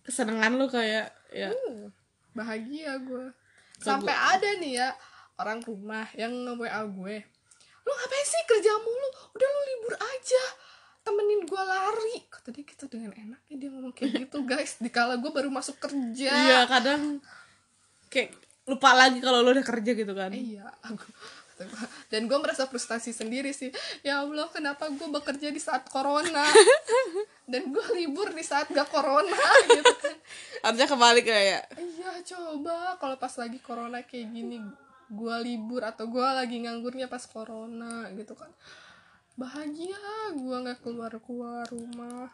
kesenangan 0.08 0.56
lu 0.56 0.66
kayak 0.72 1.12
ya. 1.28 1.52
Uh, 1.52 1.92
bahagia 2.32 2.96
gue 3.04 3.28
sampai 3.78 4.14
ada 4.14 4.58
nih 4.58 4.80
ya 4.80 4.88
orang 5.38 5.60
rumah 5.62 6.08
yang 6.16 6.32
nge-WA 6.32 6.82
gue. 6.88 7.16
Lu 7.84 7.90
ngapain 7.94 8.26
sih 8.26 8.42
kerja 8.48 8.72
mulu? 8.80 9.08
Udah 9.36 9.48
lu 9.48 9.60
libur 9.70 9.94
aja. 9.96 10.44
Temenin 11.06 11.46
gue 11.46 11.62
lari. 11.62 12.16
Kata 12.26 12.50
dia 12.50 12.64
gitu 12.66 12.84
dengan 12.90 13.14
enaknya 13.14 13.54
dia 13.54 13.68
ngomong 13.70 13.94
kayak 13.94 14.28
gitu 14.28 14.38
guys. 14.50 14.82
Dikala 14.82 15.16
gue 15.20 15.30
baru 15.30 15.48
masuk 15.48 15.78
kerja. 15.78 16.30
Iya 16.32 16.60
kadang 16.66 17.22
kayak 18.10 18.34
lupa 18.68 18.92
lagi 18.92 19.22
kalau 19.22 19.40
lu 19.46 19.54
udah 19.54 19.64
kerja 19.64 19.90
gitu 19.94 20.12
kan. 20.12 20.34
Iya 20.34 20.66
aku 20.84 21.06
gua. 21.06 21.47
dan 22.12 22.20
gue 22.30 22.38
merasa 22.38 22.68
frustasi 22.68 23.10
sendiri 23.10 23.50
sih. 23.50 23.72
Ya 24.06 24.22
allah 24.22 24.46
kenapa 24.52 24.86
gue 24.88 25.08
bekerja 25.10 25.50
di 25.50 25.60
saat 25.60 25.86
corona? 25.90 26.46
Dan 27.48 27.72
gue 27.72 27.86
libur 27.96 28.28
di 28.36 28.44
saat 28.44 28.68
gak 28.68 28.92
corona 28.92 29.32
gitu. 29.72 29.92
Kan 30.60 30.76
harusnya 30.76 30.88
kebalik 30.90 31.24
kayak 31.24 31.62
Iya 31.80 32.12
coba. 32.36 33.00
Kalau 33.00 33.16
pas 33.16 33.32
lagi 33.40 33.58
corona 33.62 34.04
kayak 34.04 34.28
gini 34.28 34.60
gua 35.08 35.40
libur 35.40 35.80
atau 35.80 36.04
gua 36.04 36.36
lagi 36.36 36.60
nganggurnya 36.60 37.08
pas 37.08 37.24
corona 37.24 38.12
gitu 38.12 38.36
kan. 38.36 38.52
Bahagia 39.34 39.96
gua 40.36 40.56
nggak 40.66 40.84
keluar 40.84 41.12
keluar 41.24 41.64
rumah. 41.72 42.28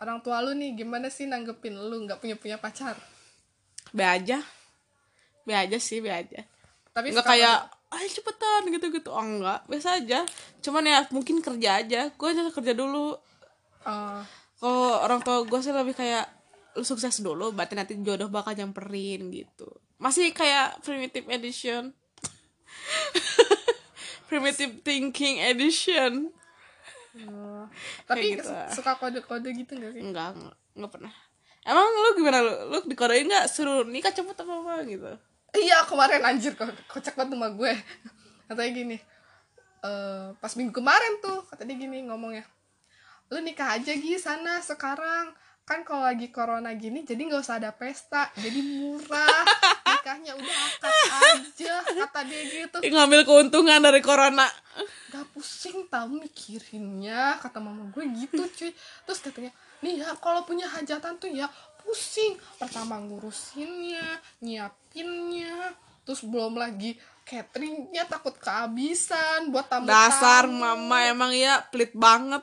Orang 0.00 0.24
tua 0.24 0.40
lu 0.40 0.56
nih 0.56 0.80
gimana 0.80 1.12
sih 1.12 1.28
nanggepin 1.28 1.76
lu 1.76 2.08
nggak 2.08 2.24
punya 2.24 2.36
punya 2.40 2.56
pacar? 2.56 2.96
Be 3.92 4.00
aja. 4.00 4.40
Be 5.44 5.52
aja 5.52 5.76
sih 5.76 6.00
be 6.00 6.08
aja. 6.08 6.40
Tapi 6.96 7.12
nggak 7.12 7.26
kayak 7.28 7.68
ayo 7.90 8.06
cepetan 8.06 8.70
gitu 8.70 8.86
gitu 8.94 9.10
oh 9.10 9.22
enggak. 9.22 9.66
Biasa 9.66 9.98
aja. 9.98 10.22
Cuman 10.62 10.86
ya 10.86 11.02
mungkin 11.10 11.42
kerja 11.42 11.82
aja. 11.82 12.00
Gue 12.14 12.28
aja 12.30 12.46
kerja 12.54 12.72
dulu. 12.74 13.18
Oh, 13.84 14.20
kalau 14.60 15.02
orang 15.02 15.20
tua 15.24 15.42
gue 15.42 15.58
sih 15.58 15.74
lebih 15.74 15.96
kayak 15.96 16.28
lu 16.78 16.86
sukses 16.86 17.18
dulu 17.18 17.50
berarti 17.50 17.74
nanti 17.74 17.98
jodoh 17.98 18.30
bakal 18.30 18.54
nyamperin 18.54 19.34
gitu. 19.34 19.66
Masih 19.98 20.30
kayak 20.30 20.78
primitive 20.86 21.26
edition. 21.26 21.90
Primitive 24.30 24.86
thinking 24.86 25.42
edition. 25.42 26.30
Oh. 27.10 27.66
tapi 28.06 28.38
gitu. 28.38 28.46
suka 28.70 28.94
kode-kode 28.94 29.50
gitu 29.50 29.74
gak 29.74 29.98
sih? 29.98 29.98
Enggak 29.98 30.30
enggak, 30.38 30.54
enggak 30.78 30.90
pernah. 30.94 31.14
Emang 31.66 31.90
lu 31.90 32.14
gimana? 32.14 32.38
Lu 32.38 32.54
lu 32.70 32.78
dikodein 32.86 33.26
nggak? 33.26 33.50
Suruh 33.50 33.82
nikah 33.82 34.14
cepet 34.14 34.38
apa 34.38 34.54
apa 34.62 34.86
gitu 34.86 35.18
iya 35.58 35.82
kemarin 35.88 36.22
anjir 36.22 36.54
kok 36.54 36.70
kocak 36.86 37.18
banget 37.18 37.34
sama 37.34 37.48
gue. 37.54 37.72
Katanya 38.50 38.70
gini 38.74 38.96
eh, 39.80 40.26
pas 40.36 40.52
minggu 40.54 40.72
kemarin 40.76 41.22
tuh 41.24 41.40
kata 41.48 41.64
dia 41.64 41.76
gini 41.76 42.04
ngomongnya 42.04 42.44
lu 43.30 43.38
nikah 43.40 43.78
aja 43.78 43.94
Gi 43.94 44.18
sana 44.18 44.58
sekarang. 44.58 45.30
Kan 45.62 45.86
kalau 45.86 46.02
lagi 46.02 46.34
corona 46.34 46.74
gini 46.74 47.06
jadi 47.06 47.30
nggak 47.30 47.46
usah 47.46 47.62
ada 47.62 47.70
pesta 47.70 48.26
jadi 48.34 48.58
murah. 48.58 49.46
Nikahnya 49.90 50.34
udah 50.34 50.56
akad 50.66 50.94
aja 51.38 51.74
kata 51.86 52.20
dia 52.26 52.42
gitu. 52.42 52.76
Ngambil 52.90 53.22
keuntungan 53.22 53.78
dari 53.78 54.02
corona. 54.02 54.50
Gak 55.14 55.30
pusing 55.30 55.86
tau 55.86 56.10
mikirinnya 56.10 57.38
kata 57.38 57.62
mama 57.62 57.86
gue 57.94 58.02
gitu 58.18 58.42
cuy. 58.50 58.74
Terus 59.06 59.18
katanya 59.22 59.54
nih 59.86 60.02
ya 60.02 60.10
kalau 60.18 60.42
punya 60.42 60.66
hajatan 60.66 61.22
tuh 61.22 61.30
ya 61.30 61.46
pusing. 61.82 62.36
Pertama 62.60 63.00
ngurusinnya 63.00 64.20
nyiapinnya 64.44 65.74
terus 66.04 66.26
belum 66.26 66.56
lagi 66.58 66.96
cateringnya 67.22 68.02
takut 68.10 68.34
kehabisan 68.34 69.54
buat 69.54 69.70
tamu 69.70 69.86
dasar 69.86 70.50
mama 70.50 71.06
emang 71.06 71.30
ya 71.30 71.62
pelit 71.70 71.94
banget 71.94 72.42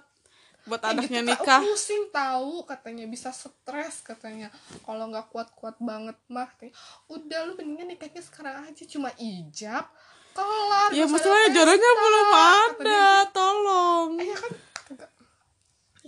buat 0.67 0.83
anaknya 0.83 1.23
nikah. 1.23 1.63
pusing 1.63 2.11
tahu 2.11 2.67
katanya 2.67 3.07
bisa 3.07 3.31
stres 3.31 4.03
katanya. 4.03 4.51
Kalau 4.83 5.07
nggak 5.07 5.31
kuat-kuat 5.31 5.79
banget 5.79 6.19
mah 6.27 6.43
katanya, 6.51 6.75
udah 7.07 7.39
lu 7.47 7.55
mendingan 7.55 7.95
nikahnya 7.95 8.19
sekarang 8.19 8.67
aja 8.67 8.83
cuma 8.83 9.15
ijab 9.15 9.87
kelar 10.35 10.89
ya 10.93 11.07
masalahnya 11.09 11.49
jodohnya 11.49 11.91
pesta," 11.91 12.03
belum 12.03 12.27
ada 12.35 13.07
tolong. 13.31 14.09
Eh, 14.21 14.27
ya 14.27 14.37
kan. 14.37 14.51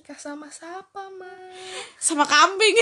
Nikah 0.09 0.25
sama 0.25 0.49
siapa 0.49 1.05
mah 1.21 1.53
sama 2.01 2.25
kambing. 2.25 2.81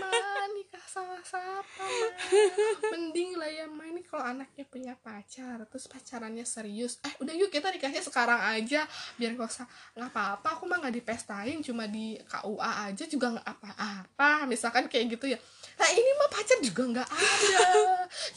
Mah 0.00 0.48
nikah 0.56 0.80
sama 0.88 1.20
siapa 1.20 1.84
mah 1.84 2.16
mending 2.88 3.36
lah 3.36 3.52
ya 3.52 3.68
mah 3.68 3.84
ini 3.84 4.00
kalau 4.00 4.24
anaknya 4.24 4.64
punya 4.64 4.96
pacar 4.96 5.60
terus 5.68 5.84
pacarannya 5.92 6.48
serius. 6.48 7.04
Eh 7.04 7.12
udah 7.20 7.36
yuk 7.36 7.52
kita 7.52 7.68
nikahnya 7.68 8.00
sekarang 8.00 8.40
aja 8.40 8.88
biar 9.20 9.36
gak 9.36 9.44
usah. 9.44 9.68
Nggak 9.92 10.08
apa-apa 10.08 10.48
aku 10.56 10.64
mah 10.64 10.80
nggak 10.80 10.96
dipestain 10.96 11.60
cuma 11.60 11.84
di 11.84 12.16
KUA 12.16 12.72
aja 12.96 13.04
juga 13.04 13.26
nggak 13.36 13.44
apa-apa. 13.52 14.48
Misalkan 14.48 14.88
kayak 14.88 15.20
gitu 15.20 15.28
ya. 15.28 15.38
Nah 15.76 15.88
ini 15.92 16.10
mah 16.16 16.32
pacar 16.32 16.64
juga 16.64 16.82
nggak 16.96 17.10
ada. 17.12 17.60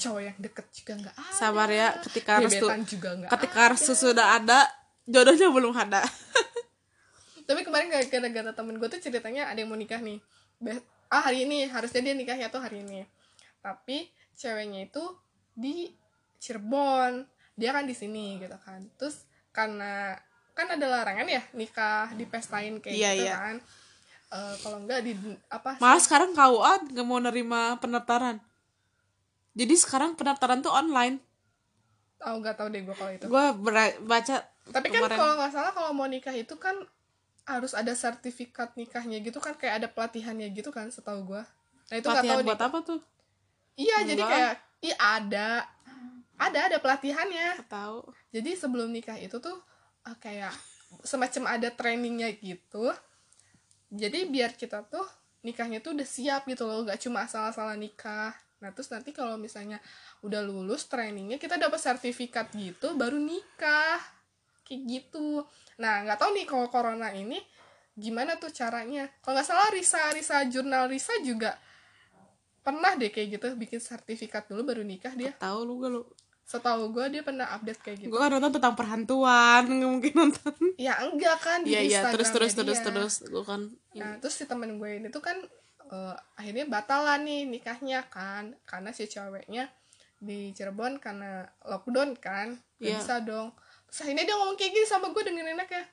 Cowok 0.03 0.19
yang 0.19 0.35
deket 0.35 0.67
juga 0.75 0.93
nggak 0.99 1.15
ada. 1.15 1.31
Sabar 1.31 1.71
ya 1.71 1.95
ketika 2.03 2.43
restu 2.43 2.67
juga 2.91 3.09
nggak 3.23 3.31
ketika 3.39 3.61
restu 3.71 3.95
sudah 3.95 4.35
ada 4.35 4.67
jodohnya 5.07 5.47
belum 5.47 5.71
ada 5.71 6.03
tapi 7.51 7.67
kemarin 7.67 7.91
gara- 7.91 8.07
gara-gara 8.07 8.51
temen 8.55 8.79
gue 8.79 8.87
tuh 8.87 9.01
ceritanya 9.03 9.51
ada 9.51 9.59
yang 9.59 9.67
mau 9.67 9.75
nikah 9.75 9.99
nih. 9.99 10.23
Be- 10.55 10.79
ah 11.11 11.19
hari 11.21 11.43
ini 11.43 11.67
harusnya 11.67 11.99
dia 11.99 12.15
nikahnya 12.15 12.47
tuh 12.47 12.63
hari 12.63 12.79
ini. 12.79 13.03
Tapi 13.59 14.07
ceweknya 14.33 14.87
itu 14.87 15.03
di 15.51 15.91
Cirebon. 16.39 17.27
Dia 17.59 17.75
kan 17.75 17.83
di 17.83 17.91
sini 17.91 18.39
gitu 18.39 18.55
kan. 18.57 18.87
Terus 18.95 19.27
karena 19.51 20.15
kan 20.55 20.67
ada 20.71 20.87
larangan 20.87 21.27
ya 21.27 21.43
nikah 21.51 22.15
dipestain 22.15 22.79
kayak 22.79 22.95
Iya, 22.95 23.09
gitu 23.11 23.25
iya. 23.27 23.35
kan. 23.35 23.55
Eh, 24.31 24.53
kalau 24.63 24.77
enggak 24.79 25.03
di 25.03 25.11
apa 25.51 25.75
malah 25.83 25.99
sekarang 25.99 26.31
KUA 26.31 26.95
nggak 26.95 27.05
mau 27.05 27.19
nerima 27.19 27.75
pendaftaran. 27.77 28.39
Jadi 29.51 29.75
sekarang 29.75 30.15
pendaftaran 30.15 30.63
tuh 30.63 30.71
online. 30.71 31.19
Tahu 32.15 32.39
nggak 32.39 32.55
tahu 32.55 32.67
deh 32.71 32.81
gue 32.87 32.95
kalau 32.95 33.11
itu. 33.11 33.25
Gue 33.27 33.45
baca 34.07 34.35
tapi 34.61 34.87
kan 34.87 35.09
kalau 35.09 35.35
nggak 35.35 35.51
salah 35.51 35.71
kalau 35.73 35.91
mau 35.91 36.07
nikah 36.07 36.31
itu 36.31 36.53
kan 36.55 36.77
harus 37.57 37.75
ada 37.75 37.91
sertifikat 37.91 38.75
nikahnya 38.79 39.19
gitu 39.19 39.41
kan 39.43 39.55
kayak 39.57 39.83
ada 39.83 39.87
pelatihannya 39.91 40.47
gitu 40.55 40.71
kan 40.71 40.87
setahu 40.87 41.35
gue 41.35 41.43
nah 41.91 41.95
itu 41.99 42.07
nggak 42.07 42.23
pelatihan 42.23 42.37
tahu 42.39 42.47
buat 42.47 42.61
apa 42.63 42.79
tuh 42.83 43.01
Iya, 43.79 43.97
jadi 44.03 44.21
Enggak. 44.23 44.31
kayak 44.35 44.53
iya 44.83 44.95
ada. 44.99 45.49
Ada 46.41 46.59
ada 46.73 46.77
pelatihannya. 46.81 47.69
Tahu 47.69 47.99
Jadi 48.33 48.49
sebelum 48.57 48.89
nikah 48.89 49.17
itu 49.19 49.37
tuh 49.37 49.57
eh, 50.07 50.17
kayak 50.17 50.53
semacam 51.05 51.57
ada 51.57 51.69
trainingnya 51.69 52.33
gitu. 52.41 52.89
Jadi 53.91 54.27
biar 54.31 54.55
kita 54.55 54.87
tuh 54.87 55.03
nikahnya 55.43 55.83
tuh 55.83 55.97
udah 55.97 56.07
siap 56.07 56.47
gitu 56.47 56.63
loh, 56.63 56.85
gak 56.87 57.01
cuma 57.01 57.27
asal-asalan 57.27 57.81
nikah. 57.81 58.31
Nah, 58.61 58.69
terus 58.71 58.93
nanti 58.93 59.09
kalau 59.09 59.41
misalnya 59.41 59.81
udah 60.21 60.39
lulus 60.45 60.85
trainingnya 60.85 61.41
kita 61.41 61.57
dapat 61.57 61.81
sertifikat 61.81 62.53
gitu 62.53 62.93
baru 62.95 63.17
nikah. 63.17 63.99
Kayak 64.71 64.83
gitu. 64.87 65.43
Nah, 65.83 66.07
nggak 66.07 66.15
tahu 66.15 66.31
nih 66.31 66.47
kalau 66.47 66.71
corona 66.71 67.11
ini 67.11 67.43
gimana 67.91 68.39
tuh 68.39 68.55
caranya. 68.55 69.11
Kalau 69.19 69.35
nggak 69.35 69.47
salah 69.51 69.67
Risa 69.75 69.99
Risa 70.15 70.47
jurnal 70.47 70.87
Risa 70.87 71.11
juga 71.19 71.59
pernah 72.61 72.93
deh 72.93 73.09
kayak 73.09 73.35
gitu 73.35 73.47
bikin 73.57 73.81
sertifikat 73.81 74.45
dulu 74.45 74.61
baru 74.69 74.83
nikah 74.85 75.17
dia 75.17 75.33
tahu 75.33 75.65
lu 75.65 75.81
gak 75.81 75.91
lu 75.97 76.01
setahu 76.45 76.93
gue 76.93 77.05
dia 77.09 77.21
pernah 77.25 77.49
update 77.57 77.81
kayak 77.81 77.97
gitu 78.05 78.13
gue 78.13 78.19
kan 78.21 78.29
nonton 78.37 78.53
tentang 78.53 78.77
perhantuan 78.77 79.65
nggak 79.65 79.89
mungkin 79.89 80.13
nonton 80.13 80.53
ya 80.77 80.93
enggak 81.01 81.41
kan 81.41 81.65
di 81.65 81.73
iya 81.73 81.81
iya 81.81 81.99
terus 82.13 82.29
terus 82.29 82.53
Instagramnya 82.53 82.77
terus 82.77 82.77
dia. 82.77 82.85
terus 82.93 83.13
gue 83.33 83.43
kan 83.49 83.61
nah 83.97 84.11
terus 84.21 84.35
si 84.37 84.45
temen 84.45 84.77
gue 84.77 84.91
ini 84.93 85.09
tuh 85.09 85.25
kan 85.25 85.41
eh, 85.89 86.15
akhirnya 86.37 86.69
batal 86.69 87.01
lah 87.01 87.17
nih 87.17 87.49
nikahnya 87.49 88.05
kan 88.13 88.53
karena 88.69 88.93
si 88.93 89.09
ceweknya 89.09 89.65
di 90.21 90.53
Cirebon 90.53 91.01
karena 91.01 91.49
lockdown 91.65 92.13
kan 92.21 92.61
Iya. 92.77 93.01
bisa 93.01 93.25
dong 93.25 93.53
terus 93.53 93.70
akhirnya 93.91 94.23
dia 94.23 94.35
ngomong 94.39 94.55
kayak 94.55 94.71
gini 94.71 94.87
sama 94.87 95.11
gue 95.11 95.23
dengan 95.23 95.51
enaknya 95.51 95.83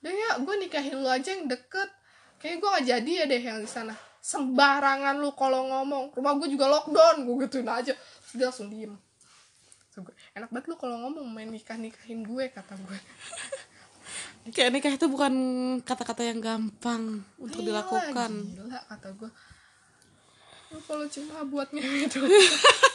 udah 0.00 0.12
ya 0.16 0.30
gue 0.40 0.54
nikahin 0.64 0.96
lu 0.96 1.08
aja 1.08 1.30
yang 1.36 1.44
deket. 1.46 1.88
Kayak 2.40 2.56
gue 2.64 2.68
gak 2.72 2.86
jadi 2.88 3.10
ya 3.12 3.24
deh 3.28 3.42
yang 3.44 3.58
di 3.60 3.68
sana. 3.68 3.92
Sembarangan 4.24 5.20
lu 5.20 5.28
kalau 5.36 5.68
ngomong. 5.68 6.16
Rumah 6.16 6.32
gue 6.40 6.48
juga 6.56 6.72
lockdown 6.72 7.28
gue 7.28 7.34
gituin 7.44 7.68
aja. 7.68 7.92
Terus 7.92 8.32
dia 8.32 8.48
langsung 8.48 8.72
diem. 8.72 8.96
Gue, 10.00 10.16
enak 10.32 10.48
banget 10.48 10.66
lu 10.72 10.80
kalau 10.80 10.96
ngomong 11.04 11.28
main 11.28 11.52
nikah 11.52 11.76
nikahin 11.76 12.24
gue 12.24 12.48
kata 12.48 12.72
gue 12.72 12.98
kayak 14.56 14.72
nikah 14.72 14.96
itu 14.96 15.04
bukan 15.12 15.34
kata-kata 15.84 16.24
yang 16.24 16.40
gampang 16.40 17.20
untuk 17.36 17.60
Iyalah, 17.60 17.84
dilakukan. 17.84 18.32
gila 18.56 18.80
kata 18.88 19.08
gue 19.12 19.30
lu 20.70 20.78
kalau 20.86 21.04
cuma 21.10 21.44
buatnya 21.44 21.82
itu 21.82 22.16
buat 22.16 22.30
gitu? 22.30 22.48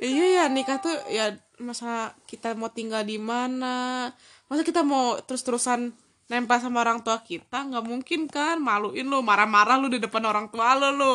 iya 0.00 0.26
ya 0.40 0.44
nikah 0.48 0.78
tuh 0.78 0.94
ya 1.08 1.32
masa 1.56 2.12
kita 2.26 2.52
mau 2.54 2.68
tinggal 2.68 3.02
di 3.02 3.16
mana? 3.16 4.10
Masa 4.50 4.62
kita 4.62 4.82
mau 4.82 5.16
terus-terusan 5.22 5.94
nempel 6.24 6.58
sama 6.58 6.82
orang 6.82 7.00
tua 7.00 7.20
kita? 7.20 7.62
Nggak 7.64 7.84
mungkin 7.84 8.20
kan? 8.26 8.58
Maluin 8.58 9.06
lo 9.06 9.20
marah-marah 9.20 9.76
lu 9.78 9.88
di 9.88 10.00
depan 10.00 10.24
orang 10.24 10.46
tua 10.50 10.74
lo 10.74 10.90
lo 10.90 11.14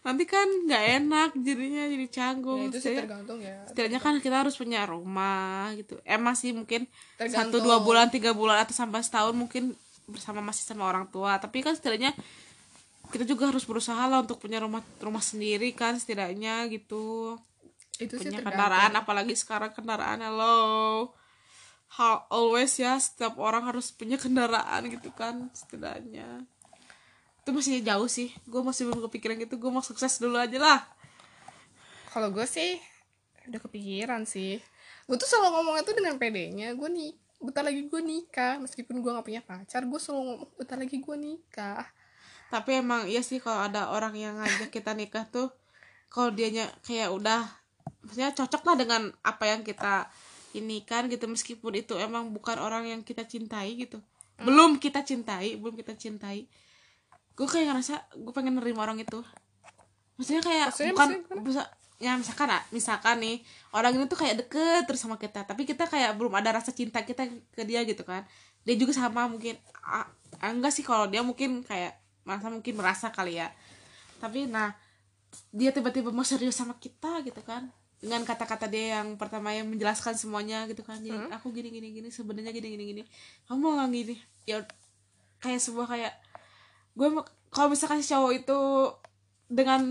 nanti 0.00 0.24
kan 0.24 0.48
nggak 0.64 0.84
enak 0.96 1.30
jadinya 1.36 1.84
jadi 1.84 2.06
ya 2.08 2.12
canggung 2.12 2.72
itu 2.72 2.80
sih 2.80 2.96
Setidaknya- 2.96 3.00
tergantung 3.04 3.38
ya. 3.44 3.56
Setidaknya 3.68 4.00
kan 4.00 4.14
kita 4.16 4.36
harus 4.40 4.54
punya 4.56 4.80
rumah 4.88 5.76
gitu. 5.76 6.00
Emang 6.08 6.32
sih 6.32 6.56
mungkin 6.56 6.88
satu 7.20 7.60
dua 7.60 7.84
bulan 7.84 8.08
tiga 8.08 8.32
bulan 8.32 8.64
atau 8.64 8.72
sampai 8.72 9.04
setahun 9.04 9.36
mungkin 9.36 9.76
bersama 10.08 10.40
masih 10.40 10.64
sama 10.64 10.88
orang 10.88 11.04
tua. 11.12 11.36
Tapi 11.36 11.60
kan 11.60 11.76
setidaknya 11.76 12.16
kita 13.10 13.26
juga 13.26 13.50
harus 13.50 13.66
berusaha 13.66 14.00
lah 14.06 14.22
untuk 14.22 14.38
punya 14.40 14.62
rumah 14.62 14.80
rumah 15.02 15.20
sendiri 15.20 15.74
kan 15.74 15.98
setidaknya 15.98 16.64
gitu 16.70 17.36
itu 18.00 18.16
sih 18.16 18.32
punya 18.32 18.40
tergantung. 18.40 18.56
kendaraan 18.56 18.92
apalagi 18.96 19.34
sekarang 19.36 19.70
kendaraan 19.76 20.24
hello. 20.24 20.58
How 21.90 22.24
always 22.30 22.78
ya 22.78 22.96
setiap 22.96 23.36
orang 23.36 23.66
harus 23.66 23.92
punya 23.92 24.16
kendaraan 24.16 24.88
gitu 24.88 25.12
kan 25.12 25.52
setidaknya. 25.52 26.46
Itu 27.44 27.50
masih 27.52 27.82
jauh 27.84 28.08
sih. 28.08 28.32
Gue 28.48 28.62
masih 28.64 28.88
belum 28.88 29.04
kepikiran 29.10 29.36
gitu. 29.42 29.60
Gue 29.60 29.68
mau 29.74 29.84
sukses 29.84 30.16
dulu 30.16 30.38
aja 30.38 30.56
lah. 30.56 30.80
Kalau 32.14 32.32
gue 32.32 32.46
sih 32.46 32.78
udah 33.50 33.60
kepikiran 33.60 34.22
sih. 34.24 34.62
Gue 35.04 35.16
tuh 35.18 35.26
selalu 35.26 35.60
ngomongnya 35.60 35.82
tuh 35.82 35.96
dengan 35.98 36.14
pedenya. 36.16 36.72
Gue 36.78 36.88
nih 36.88 37.10
bentar 37.42 37.66
lagi 37.66 37.82
gue 37.84 38.00
nikah. 38.00 38.62
Meskipun 38.62 39.02
gue 39.02 39.10
gak 39.10 39.26
punya 39.26 39.42
pacar 39.42 39.82
gue 39.84 40.00
selalu 40.00 40.20
ngomong 40.24 40.50
bentar 40.56 40.78
lagi 40.78 40.96
gue 41.02 41.16
nikah. 41.18 41.84
Tapi 42.54 42.70
emang 42.82 43.10
iya 43.10 43.20
sih 43.26 43.42
kalau 43.42 43.66
ada 43.66 43.90
orang 43.90 44.14
yang 44.14 44.38
ngajak 44.38 44.70
kita 44.70 44.94
nikah 44.94 45.26
tuh 45.26 45.50
kalau 46.10 46.34
dianya 46.34 46.66
kayak 46.82 47.14
udah 47.14 47.59
maksudnya 48.02 48.30
cocok 48.32 48.62
lah 48.66 48.76
dengan 48.76 49.02
apa 49.22 49.44
yang 49.46 49.60
kita 49.62 50.08
ini 50.50 50.82
kan 50.82 51.06
gitu 51.06 51.30
meskipun 51.30 51.78
itu 51.78 51.94
emang 51.94 52.34
bukan 52.34 52.58
orang 52.58 52.86
yang 52.88 53.00
kita 53.06 53.22
cintai 53.22 53.78
gitu. 53.78 54.02
Belum 54.40 54.80
kita 54.80 55.04
cintai 55.04 55.54
belum 55.60 55.76
kita 55.78 55.94
cintai. 55.94 56.48
Gue 57.38 57.46
kayak 57.46 57.70
ngerasa 57.70 57.94
gue 58.18 58.32
pengen 58.34 58.58
nerima 58.58 58.82
orang 58.82 58.98
itu. 58.98 59.22
Maksudnya 60.18 60.42
kayak 60.42 60.66
Maksudnya- 60.74 60.92
bukan 60.92 61.08
maksudnya 61.22 61.44
bisa 61.44 61.62
ya 62.00 62.16
misalkan 62.16 62.48
misalkan 62.72 63.16
nih 63.20 63.36
orang 63.76 63.92
ini 63.92 64.08
tuh 64.08 64.16
kayak 64.16 64.40
deket 64.40 64.88
terus 64.88 65.04
sama 65.04 65.20
kita 65.20 65.44
tapi 65.44 65.68
kita 65.68 65.84
kayak 65.84 66.16
belum 66.16 66.32
ada 66.32 66.56
rasa 66.56 66.72
cinta 66.72 67.04
kita 67.04 67.28
ke 67.52 67.62
dia 67.62 67.84
gitu 67.84 68.02
kan. 68.02 68.24
Dia 68.64 68.74
juga 68.76 68.92
sama 68.96 69.28
mungkin 69.28 69.54
ah, 69.84 70.08
ah, 70.40 70.50
enggak 70.50 70.72
sih 70.72 70.82
kalau 70.82 71.06
dia 71.06 71.20
mungkin 71.20 71.60
kayak 71.62 71.94
masa 72.24 72.48
mungkin 72.50 72.74
merasa 72.74 73.12
kali 73.12 73.38
ya. 73.38 73.52
Tapi 74.20 74.48
nah 74.48 74.72
dia 75.50 75.70
tiba-tiba 75.70 76.10
mau 76.10 76.22
serius 76.22 76.54
sama 76.54 76.74
kita 76.76 77.22
gitu 77.22 77.40
kan. 77.40 77.70
Dengan 77.96 78.22
kata-kata 78.22 78.64
dia 78.64 78.98
yang 78.98 79.14
pertama 79.14 79.50
yang 79.50 79.66
menjelaskan 79.66 80.14
semuanya 80.14 80.64
gitu 80.64 80.80
kan. 80.80 80.96
Jadi 80.96 81.12
aku 81.30 81.50
gini 81.50 81.68
gini 81.68 81.92
gini 81.92 82.08
sebenarnya 82.08 82.50
gini 82.50 82.68
gini 82.70 82.84
gini 82.86 83.02
kamu 83.44 83.58
mau 83.58 83.72
nggak 83.74 83.88
gini? 83.90 84.14
Ya 84.44 84.64
kayak 85.38 85.60
sebuah 85.60 85.86
kayak 85.86 86.12
gue 86.92 87.08
mau- 87.08 87.28
kalau 87.48 87.68
misalkan 87.68 87.98
si 87.98 88.08
cowok 88.08 88.32
itu 88.36 88.58
dengan 89.46 89.82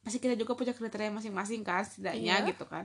pasti 0.00 0.18
kita 0.18 0.36
juga 0.36 0.52
punya 0.52 0.70
kriteria 0.70 1.08
masing-masing 1.10 1.62
kan 1.62 1.80
setidaknya 1.80 2.34
Iya. 2.38 2.46
gitu 2.46 2.64
kan. 2.64 2.84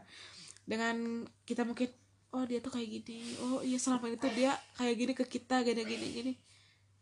Dengan 0.64 0.96
kita 1.44 1.62
mungkin 1.62 1.92
oh 2.32 2.44
dia 2.44 2.58
tuh 2.58 2.72
kayak 2.72 2.88
gini. 3.02 3.36
Oh 3.42 3.60
iya 3.60 3.76
selama 3.76 4.08
itu 4.08 4.28
dia 4.32 4.50
kayak 4.74 4.96
gini 4.96 5.14
ke 5.14 5.26
kita 5.26 5.62
gini 5.62 5.84
gini 5.84 6.08
gini 6.10 6.34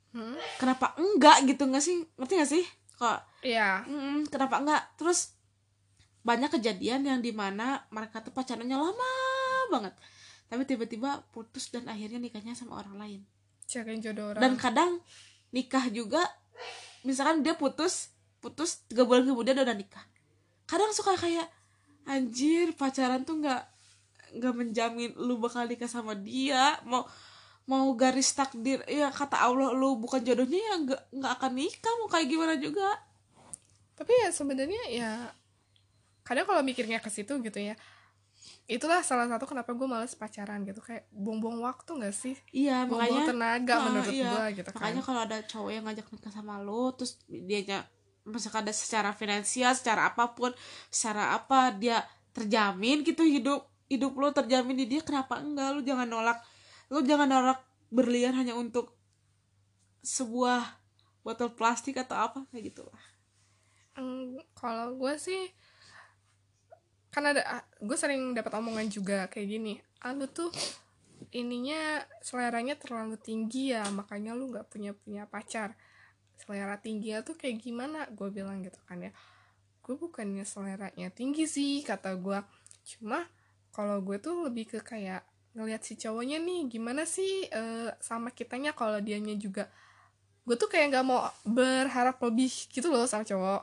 Hmm? 0.08 0.34
kenapa 0.58 0.96
enggak 0.98 1.46
gitu 1.46 1.64
nggak 1.64 1.84
sih? 1.84 2.02
Ngerti 2.16 2.34
nggak 2.34 2.50
sih 2.50 2.66
kok? 2.98 3.22
Iya. 3.46 3.86
Mm, 3.86 4.28
kenapa 4.28 4.58
enggak? 4.60 4.84
Terus 4.98 5.38
banyak 6.28 6.52
kejadian 6.60 7.08
yang 7.08 7.20
di 7.24 7.32
mana 7.32 7.88
mereka 7.94 8.20
tuh 8.20 8.36
pacarannya 8.36 8.76
lama 8.76 9.14
banget. 9.72 9.94
Tapi 10.52 10.64
tiba-tiba 10.68 11.24
putus 11.32 11.72
dan 11.72 11.88
akhirnya 11.88 12.20
nikahnya 12.20 12.58
sama 12.58 12.82
orang 12.82 13.00
lain. 13.00 13.22
Cariin 13.68 14.00
jodoh 14.00 14.32
orang. 14.32 14.40
dan 14.40 14.54
kadang 14.56 14.92
nikah 15.52 15.92
juga 15.92 16.24
misalkan 17.04 17.44
dia 17.44 17.52
putus 17.52 18.16
putus 18.40 18.88
tiga 18.88 19.04
bulan 19.04 19.28
kemudian 19.28 19.60
udah 19.60 19.76
nikah. 19.76 20.04
Kadang 20.68 20.92
suka 20.96 21.16
kayak 21.20 21.48
anjir 22.08 22.72
pacaran 22.76 23.28
tuh 23.28 23.44
nggak 23.44 23.64
nggak 24.40 24.54
menjamin 24.56 25.12
lu 25.20 25.40
bakal 25.40 25.68
nikah 25.68 25.88
sama 25.88 26.16
dia 26.16 26.80
mau 26.84 27.08
mau 27.68 27.92
garis 28.00 28.32
takdir 28.32 28.80
ya 28.88 29.12
kata 29.12 29.44
Allah 29.44 29.76
lu 29.76 30.00
bukan 30.00 30.24
jodohnya 30.24 30.56
ya 30.56 30.74
nggak 30.88 31.02
nggak 31.20 31.32
akan 31.36 31.52
nikah 31.52 31.94
mau 32.00 32.08
kayak 32.08 32.28
gimana 32.32 32.56
juga. 32.56 32.90
Tapi 34.00 34.12
ya 34.24 34.30
sebenarnya 34.32 34.84
ya 34.88 35.12
kadang 36.24 36.48
kalau 36.48 36.64
mikirnya 36.64 37.00
ke 37.00 37.12
situ 37.12 37.40
gitu 37.40 37.60
ya 37.60 37.76
itulah 38.68 39.00
salah 39.00 39.32
satu 39.32 39.48
kenapa 39.48 39.72
gue 39.72 39.88
males 39.88 40.12
pacaran 40.12 40.60
gitu 40.68 40.84
kayak 40.84 41.08
buang-buang 41.16 41.64
waktu 41.64 42.04
gak 42.04 42.16
sih? 42.16 42.36
Iya 42.52 42.84
buang-buang 42.84 43.24
makanya 43.24 43.32
tenaga 43.32 43.74
Nah, 43.74 43.84
menurut 43.88 44.12
iya. 44.12 44.32
gue 44.32 44.46
gitu 44.60 44.70
kan. 44.76 44.80
Makanya 44.84 45.02
kalau 45.08 45.22
ada 45.24 45.38
cowok 45.48 45.72
yang 45.72 45.84
ngajak 45.88 46.08
nikah 46.12 46.32
sama 46.36 46.60
lo 46.60 46.92
terus 46.92 47.16
dianya 47.32 47.88
misalkan 48.28 48.68
ada 48.68 48.76
secara 48.76 49.16
finansial 49.16 49.72
secara 49.72 50.12
apa 50.12 50.36
pun 50.36 50.52
secara 50.92 51.32
apa 51.32 51.72
dia 51.72 52.04
terjamin 52.36 53.08
gitu 53.08 53.24
hidup 53.24 53.64
hidup 53.88 54.12
lo 54.20 54.36
terjamin 54.36 54.76
di 54.76 54.86
dia 54.92 55.00
kenapa 55.00 55.40
enggak? 55.40 55.72
Lo 55.72 55.80
jangan 55.80 56.08
nolak 56.12 56.38
lo 56.88 57.04
jangan 57.04 57.28
nolak 57.28 57.60
berlian 57.92 58.36
hanya 58.36 58.56
untuk 58.56 58.96
sebuah 60.04 60.64
botol 61.24 61.52
plastik 61.52 62.00
atau 62.00 62.16
apa 62.16 62.40
kayak 62.52 62.72
gitu. 62.72 62.88
Lah 62.88 63.06
kalau 64.54 64.94
gue 64.94 65.14
sih 65.18 65.50
kan 67.10 67.34
ada 67.34 67.66
gue 67.82 67.98
sering 67.98 68.38
dapat 68.38 68.62
omongan 68.62 68.94
juga 68.94 69.26
kayak 69.26 69.48
gini 69.50 69.74
ah 70.06 70.14
lu 70.14 70.30
tuh 70.30 70.54
ininya 71.34 72.06
seleranya 72.22 72.78
terlalu 72.78 73.18
tinggi 73.18 73.74
ya 73.74 73.82
makanya 73.90 74.38
lu 74.38 74.54
nggak 74.54 74.70
punya 74.70 74.94
punya 74.94 75.26
pacar. 75.26 75.74
Selera 76.38 76.78
tinggi 76.78 77.18
tuh 77.26 77.34
kayak 77.34 77.58
gimana? 77.66 78.06
Gue 78.14 78.30
bilang 78.30 78.62
gitu 78.62 78.78
kan 78.86 79.02
ya. 79.02 79.12
Gue 79.82 79.98
bukannya 79.98 80.46
seleranya 80.46 81.10
tinggi 81.10 81.50
sih 81.50 81.82
kata 81.82 82.14
gue 82.22 82.38
cuma 82.86 83.26
kalau 83.74 83.98
gue 84.06 84.22
tuh 84.22 84.46
lebih 84.46 84.70
ke 84.70 84.80
kayak 84.86 85.26
ngelihat 85.58 85.82
si 85.82 85.98
cowoknya 85.98 86.38
nih 86.38 86.70
gimana 86.70 87.04
sih 87.10 87.50
eh, 87.50 87.90
sama 87.98 88.30
kitanya 88.30 88.72
kalau 88.78 89.02
dianya 89.02 89.34
juga 89.34 89.66
gue 90.48 90.56
tuh 90.56 90.70
kayak 90.70 90.94
nggak 90.94 91.06
mau 91.10 91.26
berharap 91.44 92.22
lebih 92.22 92.52
gitu 92.70 92.88
loh 92.94 93.10
sama 93.10 93.26
cowok 93.26 93.62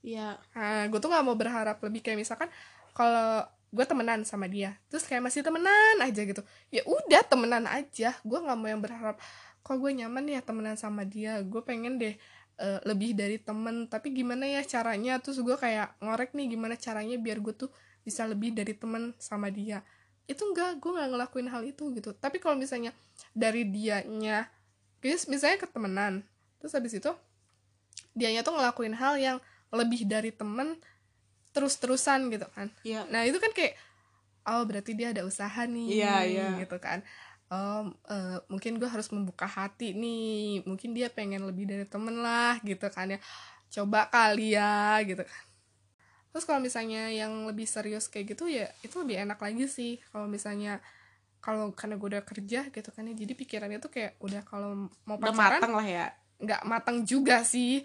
Iya, 0.00 0.40
Nah, 0.56 0.88
gue 0.88 0.96
tuh 0.96 1.12
gak 1.12 1.24
mau 1.28 1.36
berharap 1.36 1.76
lebih 1.84 2.00
kayak 2.00 2.18
misalkan 2.24 2.48
kalau 2.96 3.44
gue 3.70 3.84
temenan 3.86 4.24
sama 4.26 4.48
dia, 4.50 4.74
terus 4.90 5.04
kayak 5.06 5.22
masih 5.28 5.44
temenan 5.46 5.96
aja 6.00 6.20
gitu. 6.24 6.42
Ya 6.72 6.82
udah 6.88 7.22
temenan 7.28 7.68
aja, 7.68 8.16
gue 8.24 8.38
nggak 8.40 8.58
mau 8.58 8.68
yang 8.72 8.82
berharap 8.82 9.20
kok 9.60 9.76
gue 9.76 9.92
nyaman 9.92 10.24
ya 10.26 10.40
temenan 10.42 10.74
sama 10.80 11.04
dia, 11.04 11.38
gue 11.44 11.62
pengen 11.62 12.00
deh 12.00 12.16
eh, 12.58 12.80
lebih 12.88 13.12
dari 13.14 13.36
temen. 13.38 13.86
Tapi 13.92 14.08
gimana 14.16 14.48
ya 14.48 14.64
caranya? 14.64 15.20
Terus 15.22 15.38
gue 15.44 15.54
kayak 15.54 16.00
ngorek 16.02 16.32
nih 16.34 16.46
gimana 16.56 16.74
caranya 16.80 17.16
biar 17.20 17.38
gue 17.44 17.54
tuh 17.54 17.70
bisa 18.02 18.24
lebih 18.26 18.56
dari 18.56 18.72
temen 18.74 19.12
sama 19.20 19.52
dia. 19.52 19.84
Itu 20.30 20.46
enggak, 20.54 20.78
gue 20.78 20.90
nggak 20.94 21.10
ngelakuin 21.10 21.48
hal 21.50 21.62
itu 21.66 21.90
gitu. 21.98 22.14
Tapi 22.14 22.38
kalau 22.38 22.54
misalnya 22.54 22.94
dari 23.34 23.66
dianya, 23.66 24.46
guys 25.02 25.26
misalnya 25.26 25.58
ketemenan, 25.66 26.22
terus 26.62 26.70
habis 26.78 26.94
itu 26.94 27.10
dianya 28.14 28.46
tuh 28.46 28.54
ngelakuin 28.54 28.94
hal 28.94 29.18
yang 29.18 29.38
lebih 29.74 30.06
dari 30.06 30.30
temen 30.30 30.78
terus-terusan 31.50 32.30
gitu 32.30 32.46
kan. 32.54 32.70
Iya, 32.86 33.10
nah 33.10 33.26
itu 33.26 33.42
kan 33.42 33.50
kayak 33.50 33.74
oh 34.46 34.62
berarti 34.62 34.94
dia 34.94 35.10
ada 35.10 35.26
usaha 35.26 35.66
nih 35.66 35.98
Iya, 35.98 36.14
iya. 36.26 36.46
gitu 36.62 36.78
kan. 36.78 37.02
Oh 37.50 37.90
eh, 38.06 38.38
mungkin 38.46 38.78
gue 38.78 38.86
harus 38.86 39.10
membuka 39.10 39.50
hati 39.50 39.90
nih 39.98 40.62
mungkin 40.62 40.94
dia 40.94 41.10
pengen 41.10 41.42
lebih 41.42 41.66
dari 41.66 41.82
temen 41.82 42.22
lah 42.22 42.62
gitu 42.62 42.86
kan 42.86 43.10
ya. 43.10 43.18
Coba 43.70 44.06
kali 44.10 44.54
ya 44.54 45.02
gitu 45.02 45.26
kan 45.26 45.49
terus 46.30 46.46
kalau 46.46 46.62
misalnya 46.62 47.10
yang 47.10 47.46
lebih 47.50 47.66
serius 47.66 48.06
kayak 48.06 48.34
gitu 48.38 48.46
ya 48.46 48.70
itu 48.86 48.94
lebih 49.02 49.26
enak 49.26 49.38
lagi 49.38 49.66
sih. 49.66 49.98
Kalau 50.14 50.30
misalnya 50.30 50.78
kalau 51.40 51.72
karena 51.72 51.96
gue 51.96 52.08
udah 52.16 52.24
kerja 52.24 52.68
gitu 52.68 52.88
kan 52.92 53.08
ya 53.08 53.14
jadi 53.16 53.32
pikirannya 53.32 53.80
tuh 53.80 53.90
kayak 53.90 54.20
udah 54.20 54.42
kalau 54.44 54.92
mau 55.08 55.16
udah 55.16 55.32
pacaran 55.32 55.58
matang 55.58 55.72
lah 55.74 55.86
ya. 55.88 56.06
nggak 56.40 56.62
matang 56.68 56.98
juga 57.02 57.42
sih. 57.42 57.82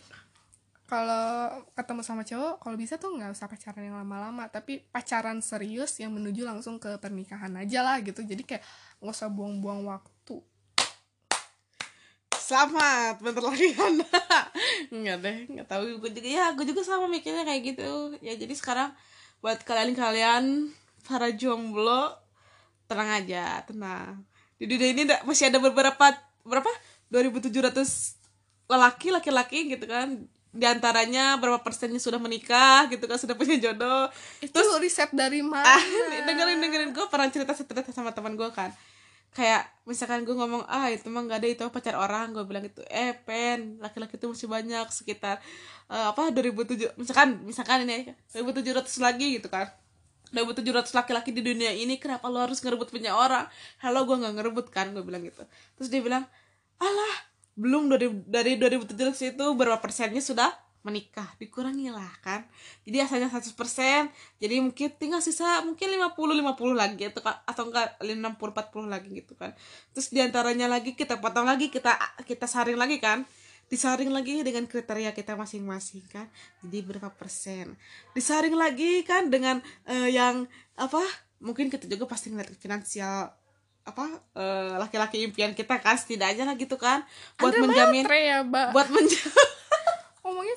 Kalau 0.85 1.65
ketemu 1.73 2.01
sama 2.05 2.21
cowok 2.21 2.61
kalau 2.61 2.77
bisa 2.77 3.01
tuh 3.01 3.17
nggak 3.17 3.33
usah 3.33 3.49
pacaran 3.49 3.89
yang 3.89 3.97
lama-lama 3.97 4.45
tapi 4.53 4.85
pacaran 4.93 5.41
serius 5.41 5.97
yang 5.97 6.13
menuju 6.13 6.45
langsung 6.45 6.77
ke 6.77 7.01
pernikahan 7.01 7.49
aja 7.57 7.81
lah 7.81 7.97
gitu. 8.05 8.21
Jadi 8.21 8.45
kayak 8.45 8.63
nggak 9.01 9.13
usah 9.15 9.33
buang-buang 9.33 9.89
waktu 9.89 10.37
Selamat 12.45 13.17
bentar 13.25 13.41
lagi 13.41 13.73
Anda 13.73 14.05
Enggak 14.93 15.17
deh 15.25 15.37
Enggak 15.49 15.65
tahu. 15.65 15.97
Gue 15.97 16.13
juga 16.13 16.29
Ya 16.29 16.45
gue 16.53 16.61
juga 16.61 16.85
sama 16.85 17.09
mikirnya 17.09 17.41
kayak 17.41 17.73
gitu. 17.73 18.13
Ya 18.21 18.37
jadi 18.37 18.53
sekarang 18.53 18.93
Buat 19.41 19.65
kalian-kalian 19.65 20.69
Para 21.01 21.33
jomblo 21.33 22.13
Tenang 22.85 23.09
aja 23.17 23.65
Tenang. 23.65 24.21
Di 24.61 24.69
dunia 24.69 24.93
ini 24.93 25.09
da- 25.09 25.25
masih 25.25 25.49
ada 25.49 25.57
beberapa 25.57 26.05
Berapa? 26.45 26.69
2700 27.09 27.49
Lelaki 28.69 29.09
Laki-laki 29.09 29.65
gitu 29.73 29.89
kan. 29.89 30.29
Di 30.53 30.65
antaranya 30.69 31.41
berapa 31.41 31.57
persennya 31.65 31.97
sudah 31.97 32.21
menikah 32.21 32.85
gitu 32.93 33.09
kan 33.09 33.17
sudah 33.17 33.33
punya 33.33 33.57
jodoh. 33.57 34.05
Itu 34.37 34.61
riset 34.77 35.09
dari 35.17 35.41
mana? 35.49 35.65
ah 35.65 35.81
dengerin 36.29 36.61
dengerin. 36.61 36.89
Gue 36.93 37.09
pernah 37.09 37.25
cerita 37.33 37.57
cerita 37.57 37.81
sama 37.89 38.13
teman 38.13 38.37
gue 38.37 38.49
kan 38.53 38.69
kayak 39.35 39.67
misalkan 39.83 40.23
gue 40.23 40.31
ngomong 40.31 40.63
ah 40.65 40.87
itu 40.87 41.11
mah 41.11 41.27
gak 41.27 41.43
ada 41.43 41.47
itu 41.51 41.63
pacar 41.67 41.99
orang. 41.99 42.31
Gue 42.31 42.47
bilang 42.47 42.63
gitu 42.63 42.81
eh 42.87 43.11
pen 43.11 43.77
laki-laki 43.83 44.15
itu 44.15 44.31
masih 44.31 44.47
banyak 44.47 44.87
sekitar 44.89 45.43
eh, 45.91 46.05
apa 46.09 46.31
2007 46.31 46.95
misalkan 46.95 47.43
misalkan 47.43 47.83
ini 47.83 48.15
2700 48.31 48.87
lagi 49.03 49.27
gitu 49.37 49.51
kan. 49.51 49.67
2700 50.33 50.89
laki-laki 50.95 51.29
di 51.35 51.45
dunia 51.45 51.69
ini 51.75 52.01
kenapa 52.01 52.31
lo 52.31 52.41
harus 52.41 52.63
ngerebut 52.63 52.89
punya 52.89 53.13
orang? 53.13 53.45
Halo 53.83 54.07
gue 54.07 54.15
nggak 54.15 54.33
ngerebut 54.39 54.67
kan 54.71 54.95
gue 54.95 55.03
bilang 55.03 55.21
gitu. 55.27 55.43
Terus 55.77 55.91
dia 55.91 55.99
bilang 55.99 56.23
alah 56.79 57.15
belum 57.55 57.87
dari 57.91 58.07
dari 58.27 58.59
2700 58.59 59.35
itu 59.35 59.45
berapa 59.55 59.79
persennya 59.79 60.19
sudah 60.19 60.64
menikah 60.85 61.25
dikurangi 61.41 61.89
lah 61.89 62.13
kan? 62.21 62.45
Jadi 62.85 63.01
asalnya 63.01 63.33
100% 63.33 63.57
jadi 64.37 64.61
mungkin 64.61 64.93
tinggal 65.01 65.17
sisa 65.17 65.65
mungkin 65.65 65.89
50 65.89 66.13
50 66.13 66.77
lagi 66.77 67.09
atau 67.09 67.25
atau 67.25 67.63
enggak 67.73 67.97
60 67.97 68.37
40 68.37 68.85
lagi 68.93 69.09
gitu 69.09 69.33
kan? 69.33 69.57
Terus 69.97 70.13
di 70.13 70.21
antaranya 70.21 70.69
lagi 70.69 70.93
kita 70.93 71.17
potong 71.17 71.49
lagi 71.49 71.73
kita 71.73 71.97
kita 72.21 72.45
saring 72.45 72.77
lagi 72.77 73.01
kan? 73.01 73.25
Disaring 73.65 74.13
lagi 74.13 74.45
dengan 74.45 74.69
kriteria 74.69 75.09
kita 75.17 75.33
masing-masing 75.33 76.05
kan? 76.05 76.29
Jadi 76.61 76.85
berapa 76.85 77.09
persen? 77.09 77.73
Disaring 78.13 78.53
lagi 78.53 79.01
kan 79.01 79.33
dengan 79.33 79.65
eh, 79.89 80.13
yang 80.13 80.45
apa 80.77 81.01
mungkin 81.41 81.73
kita 81.73 81.89
juga 81.89 82.05
pasti 82.05 82.29
ngeliat 82.29 82.53
finansial 82.61 83.33
apa 83.85 84.05
eh, 84.37 84.77
laki-laki 84.77 85.25
impian 85.25 85.57
kita 85.57 85.81
kan? 85.81 85.97
Setidaknya 85.97 86.45
lah 86.45 86.53
gitu 86.61 86.77
kan? 86.77 87.01
Buat 87.41 87.57
Anda 87.57 87.73
menjamin 87.73 88.05
ya 88.05 88.45
buat 88.45 88.93
menjamin 88.93 89.49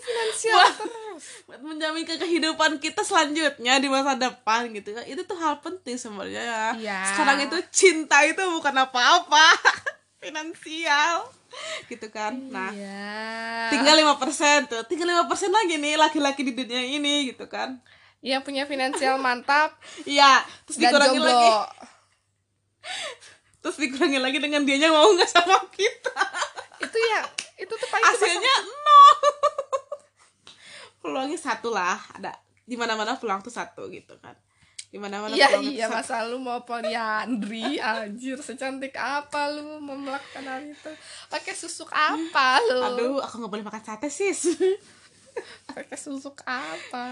finansial 0.00 0.66
terus. 0.78 1.24
Buat 1.44 1.60
menjamin 1.62 2.04
ke 2.06 2.14
kehidupan 2.16 2.78
kita 2.78 3.02
selanjutnya 3.02 3.82
di 3.82 3.88
masa 3.90 4.14
depan 4.14 4.70
gitu 4.70 4.94
kan. 4.94 5.04
Itu 5.04 5.26
tuh 5.26 5.36
hal 5.38 5.58
penting 5.58 5.98
sebenarnya 5.98 6.42
ya. 6.42 6.66
Iya. 6.78 7.00
sekarang 7.12 7.38
itu 7.44 7.58
cinta 7.74 8.22
itu 8.22 8.40
bukan 8.40 8.74
apa-apa. 8.74 9.46
Finansial. 10.24 11.26
Gitu 11.90 12.06
kan. 12.10 12.34
Nah 12.50 12.70
iya. 12.70 13.70
tinggal 13.74 13.98
lima 13.98 14.14
persen 14.16 14.66
tuh. 14.70 14.82
Tinggal 14.86 15.10
lima 15.10 15.24
persen 15.26 15.50
lagi 15.50 15.78
nih 15.78 15.98
laki-laki 15.98 16.46
di 16.46 16.52
dunia 16.54 16.82
ini 16.82 17.34
gitu 17.34 17.50
kan. 17.50 17.78
Yang 18.22 18.42
punya 18.46 18.64
finansial 18.66 19.18
mantap. 19.18 19.78
Iya 20.08 20.42
terus 20.66 20.78
dan 20.78 20.90
dikurangi 20.94 21.18
jomblo. 21.18 21.30
lagi. 21.30 21.50
Terus 23.58 23.76
dikurangi 23.78 24.18
lagi 24.22 24.38
dengan 24.38 24.62
dianya 24.62 24.88
mau 24.94 25.10
nggak 25.12 25.30
sama 25.30 25.58
kita? 25.74 26.14
Itu 26.78 26.98
ya 26.98 27.22
itu 27.58 27.74
tuh 27.74 27.88
paling 27.90 28.06
hasilnya 28.06 28.54
nol 28.70 29.37
peluangnya 31.08 31.40
satu 31.40 31.72
lah. 31.72 31.96
Ada 32.14 32.36
di 32.68 32.76
mana 32.76 32.92
mana 32.92 33.16
peluang 33.16 33.40
tuh 33.40 33.48
satu 33.48 33.88
gitu 33.88 34.12
kan. 34.20 34.36
Di 34.88 34.96
mana 34.96 35.24
mana 35.24 35.32
Iya 35.32 35.48
peluang 35.52 35.72
iya 35.72 35.86
satu. 35.88 35.96
masa 36.00 36.16
lu 36.28 36.36
mau 36.36 36.64
poliandri 36.64 37.80
anjir 37.80 38.36
secantik 38.40 38.92
apa 38.96 39.52
lu 39.52 39.80
mau 39.80 39.96
hal 40.12 40.60
itu? 40.64 40.92
Pakai 41.32 41.56
susuk 41.56 41.88
apa 41.88 42.60
lu? 42.68 42.80
Aduh 42.84 43.16
aku 43.24 43.40
nggak 43.40 43.52
boleh 43.52 43.64
makan 43.64 43.82
sate 43.84 44.08
sis. 44.12 44.52
Pakai 45.70 45.96
susuk 45.96 46.40
apa 46.44 47.04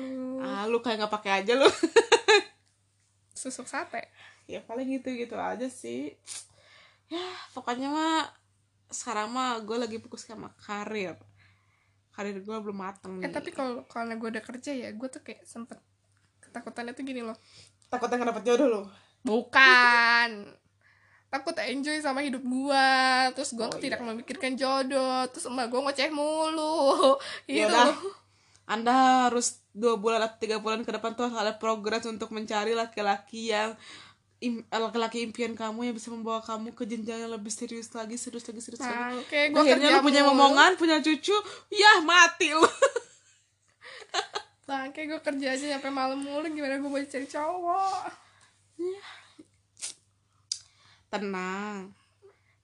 lu? 0.00 0.42
Ah 0.42 0.66
lu 0.66 0.82
kayak 0.82 1.06
nggak 1.06 1.12
pakai 1.12 1.44
aja 1.44 1.54
lu. 1.54 1.68
Susuk 3.36 3.68
sate? 3.68 4.08
Ya 4.48 4.64
paling 4.64 4.88
gitu 4.96 5.12
gitu 5.12 5.36
aja 5.36 5.68
sih. 5.68 6.16
Ya 7.12 7.20
pokoknya 7.52 7.92
mah 7.92 8.32
sekarang 8.88 9.28
mah 9.28 9.60
gue 9.60 9.76
lagi 9.76 9.98
fokus 10.00 10.24
sama 10.24 10.54
karir 10.62 11.18
karir 12.16 12.40
gue 12.40 12.56
belum 12.56 12.78
mateng 12.80 13.20
eh 13.20 13.28
nih. 13.28 13.34
tapi 13.36 13.52
kalau 13.52 13.84
kalau 13.84 14.08
gue 14.08 14.28
udah 14.32 14.40
kerja 14.40 14.72
ya 14.72 14.88
gue 14.96 15.08
tuh 15.12 15.20
kayak 15.20 15.44
sempet 15.44 15.76
ketakutannya 16.40 16.96
tuh 16.96 17.04
gini 17.04 17.20
loh. 17.20 17.36
Takutnya 17.92 18.16
nggak 18.16 18.30
dapet 18.32 18.44
jodoh 18.48 18.68
lo 18.72 18.82
bukan. 19.20 20.30
Takut 21.26 21.58
enjoy 21.58 21.98
sama 21.98 22.22
hidup 22.22 22.40
gua. 22.46 23.28
Terus 23.34 23.50
gua 23.52 23.66
Oh, 23.66 23.82
tidak 23.82 23.98
iya. 23.98 24.06
memikirkan 24.06 24.54
jodoh. 24.54 25.26
Terus 25.34 25.50
emak 25.50 25.66
gua 25.68 25.90
ngoceh 25.90 26.08
mulu. 26.14 27.18
Gitu. 27.50 27.66
Yaudah. 27.66 27.92
anda 28.66 29.26
harus 29.30 29.62
dua 29.70 29.94
bulan 29.94 30.26
atau 30.26 30.42
tiga 30.42 30.58
bulan 30.58 30.82
ke 30.82 30.90
depan 30.90 31.14
tuh 31.14 31.30
harus 31.30 31.38
ada 31.38 31.54
progres 31.54 32.02
untuk 32.02 32.34
mencari 32.34 32.74
laki-laki 32.74 33.54
yang 33.54 33.78
im- 34.38 34.66
laki-laki 34.68 35.24
impian 35.24 35.56
kamu 35.56 35.88
yang 35.88 35.94
bisa 35.96 36.12
membawa 36.12 36.44
kamu 36.44 36.76
ke 36.76 36.84
jenjang 36.84 37.24
yang 37.24 37.32
lebih 37.32 37.48
serius 37.48 37.88
lagi 37.96 38.20
serius 38.20 38.44
lagi 38.44 38.60
serius 38.60 38.80
lagi. 38.80 38.92
Nah, 38.92 39.16
oke 39.16 39.40
gua 39.50 39.60
akhirnya 39.64 39.88
kerja 39.88 40.00
lu 40.00 40.04
punya 40.04 40.22
mulu. 40.22 40.30
momongan 40.36 40.70
punya 40.76 40.96
cucu 41.00 41.36
ya 41.72 41.92
mati 42.04 42.52
lu. 42.52 42.68
Bangke 44.66 45.06
gue 45.06 45.20
kerja 45.22 45.54
aja 45.54 45.78
sampai 45.78 45.92
malam 45.94 46.18
mulu 46.18 46.42
gimana 46.50 46.76
gue 46.76 46.90
mau 46.90 46.98
cari 46.98 47.22
cowok? 47.22 48.02
Tenang. 51.06 51.94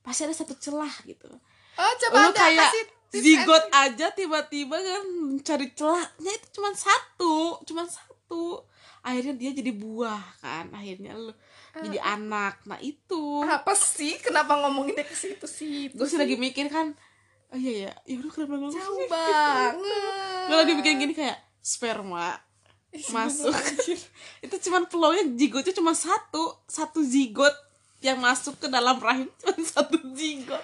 Pasti 0.03 0.27
ada 0.27 0.35
satu 0.35 0.59
celah 0.59 0.91
gitu. 1.07 1.31
Oh 1.79 1.93
coba 2.03 2.15
lu 2.19 2.29
anda 2.35 2.43
kayak 2.43 2.71
zigot 3.15 3.65
and- 3.71 3.75
aja 3.95 4.07
tiba-tiba 4.13 4.77
kan 4.77 5.05
mencari 5.31 5.71
celahnya 5.73 6.33
itu 6.35 6.47
cuma 6.59 6.75
satu 6.75 7.63
cuma 7.65 7.87
satu. 7.87 8.67
Akhirnya 9.03 9.39
dia 9.39 9.51
jadi 9.55 9.71
buah 9.71 10.23
kan 10.43 10.75
akhirnya 10.75 11.15
lu 11.15 11.31
jadi 11.75 11.99
anak. 12.05 12.61
Nah 12.65 12.77
itu. 12.79 13.41
Apa 13.43 13.73
sih? 13.73 14.21
Kenapa 14.21 14.61
ngomonginnya 14.61 15.03
ke 15.03 15.17
situ 15.17 15.49
sih? 15.49 15.89
Gue 15.89 16.05
sih 16.05 16.21
lagi 16.21 16.37
mikir 16.37 16.69
kan 16.69 16.93
oh 17.53 17.61
iya 17.61 17.89
ya 17.89 17.93
ya 18.09 18.15
udah 18.17 18.31
kenapa 18.33 18.55
ngomong? 18.57 18.73
Jauh 18.73 19.05
banget. 19.13 19.75
Gue 20.49 20.57
lagi 20.57 20.73
bikin 20.73 20.95
gini 20.99 21.13
kayak 21.13 21.39
sperma 21.61 22.37
masuk. 23.09 23.53
itu 24.45 24.57
cuman 24.69 24.85
peluangnya 24.89 25.25
zigotnya 25.33 25.73
cuma 25.73 25.93
satu 25.93 26.61
satu 26.65 27.01
zigot 27.01 27.53
yang 28.01 28.21
masuk 28.21 28.57
ke 28.57 28.69
dalam 28.69 28.97
rahim 28.99 29.29
cuma 29.41 29.55
satu 29.61 29.97
zigot 30.13 30.61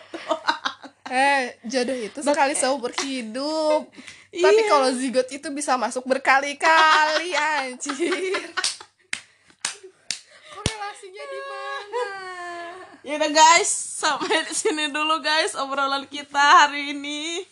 eh 1.08 1.56
jodoh 1.64 1.96
itu 1.96 2.20
sekali 2.20 2.52
seumur 2.52 2.92
hidup. 3.00 3.88
Tapi 4.28 4.60
Iya. 4.60 4.68
kalau 4.68 4.92
zigot 4.92 5.24
itu 5.32 5.48
bisa 5.48 5.80
masuk 5.80 6.04
berkali-kali 6.04 7.32
anjir 7.32 8.44
korelasinya 10.98 11.24
di 11.30 11.40
mana 11.46 12.04
Ya 13.06 13.14
udah 13.14 13.30
guys, 13.30 13.70
sampai 13.70 14.42
di 14.42 14.52
sini 14.52 14.90
dulu 14.90 15.22
guys 15.22 15.54
obrolan 15.54 16.04
kita 16.10 16.66
hari 16.66 16.92
ini. 16.92 17.46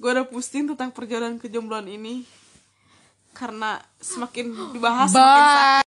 Gue 0.00 0.16
udah 0.16 0.24
pusing 0.24 0.64
tentang 0.64 0.90
perjalanan 0.90 1.36
kejombloan 1.36 1.86
ini 1.86 2.24
karena 3.36 3.78
semakin 4.00 4.72
dibahas 4.72 5.12
semakin 5.12 5.44
sakit. 5.44 5.84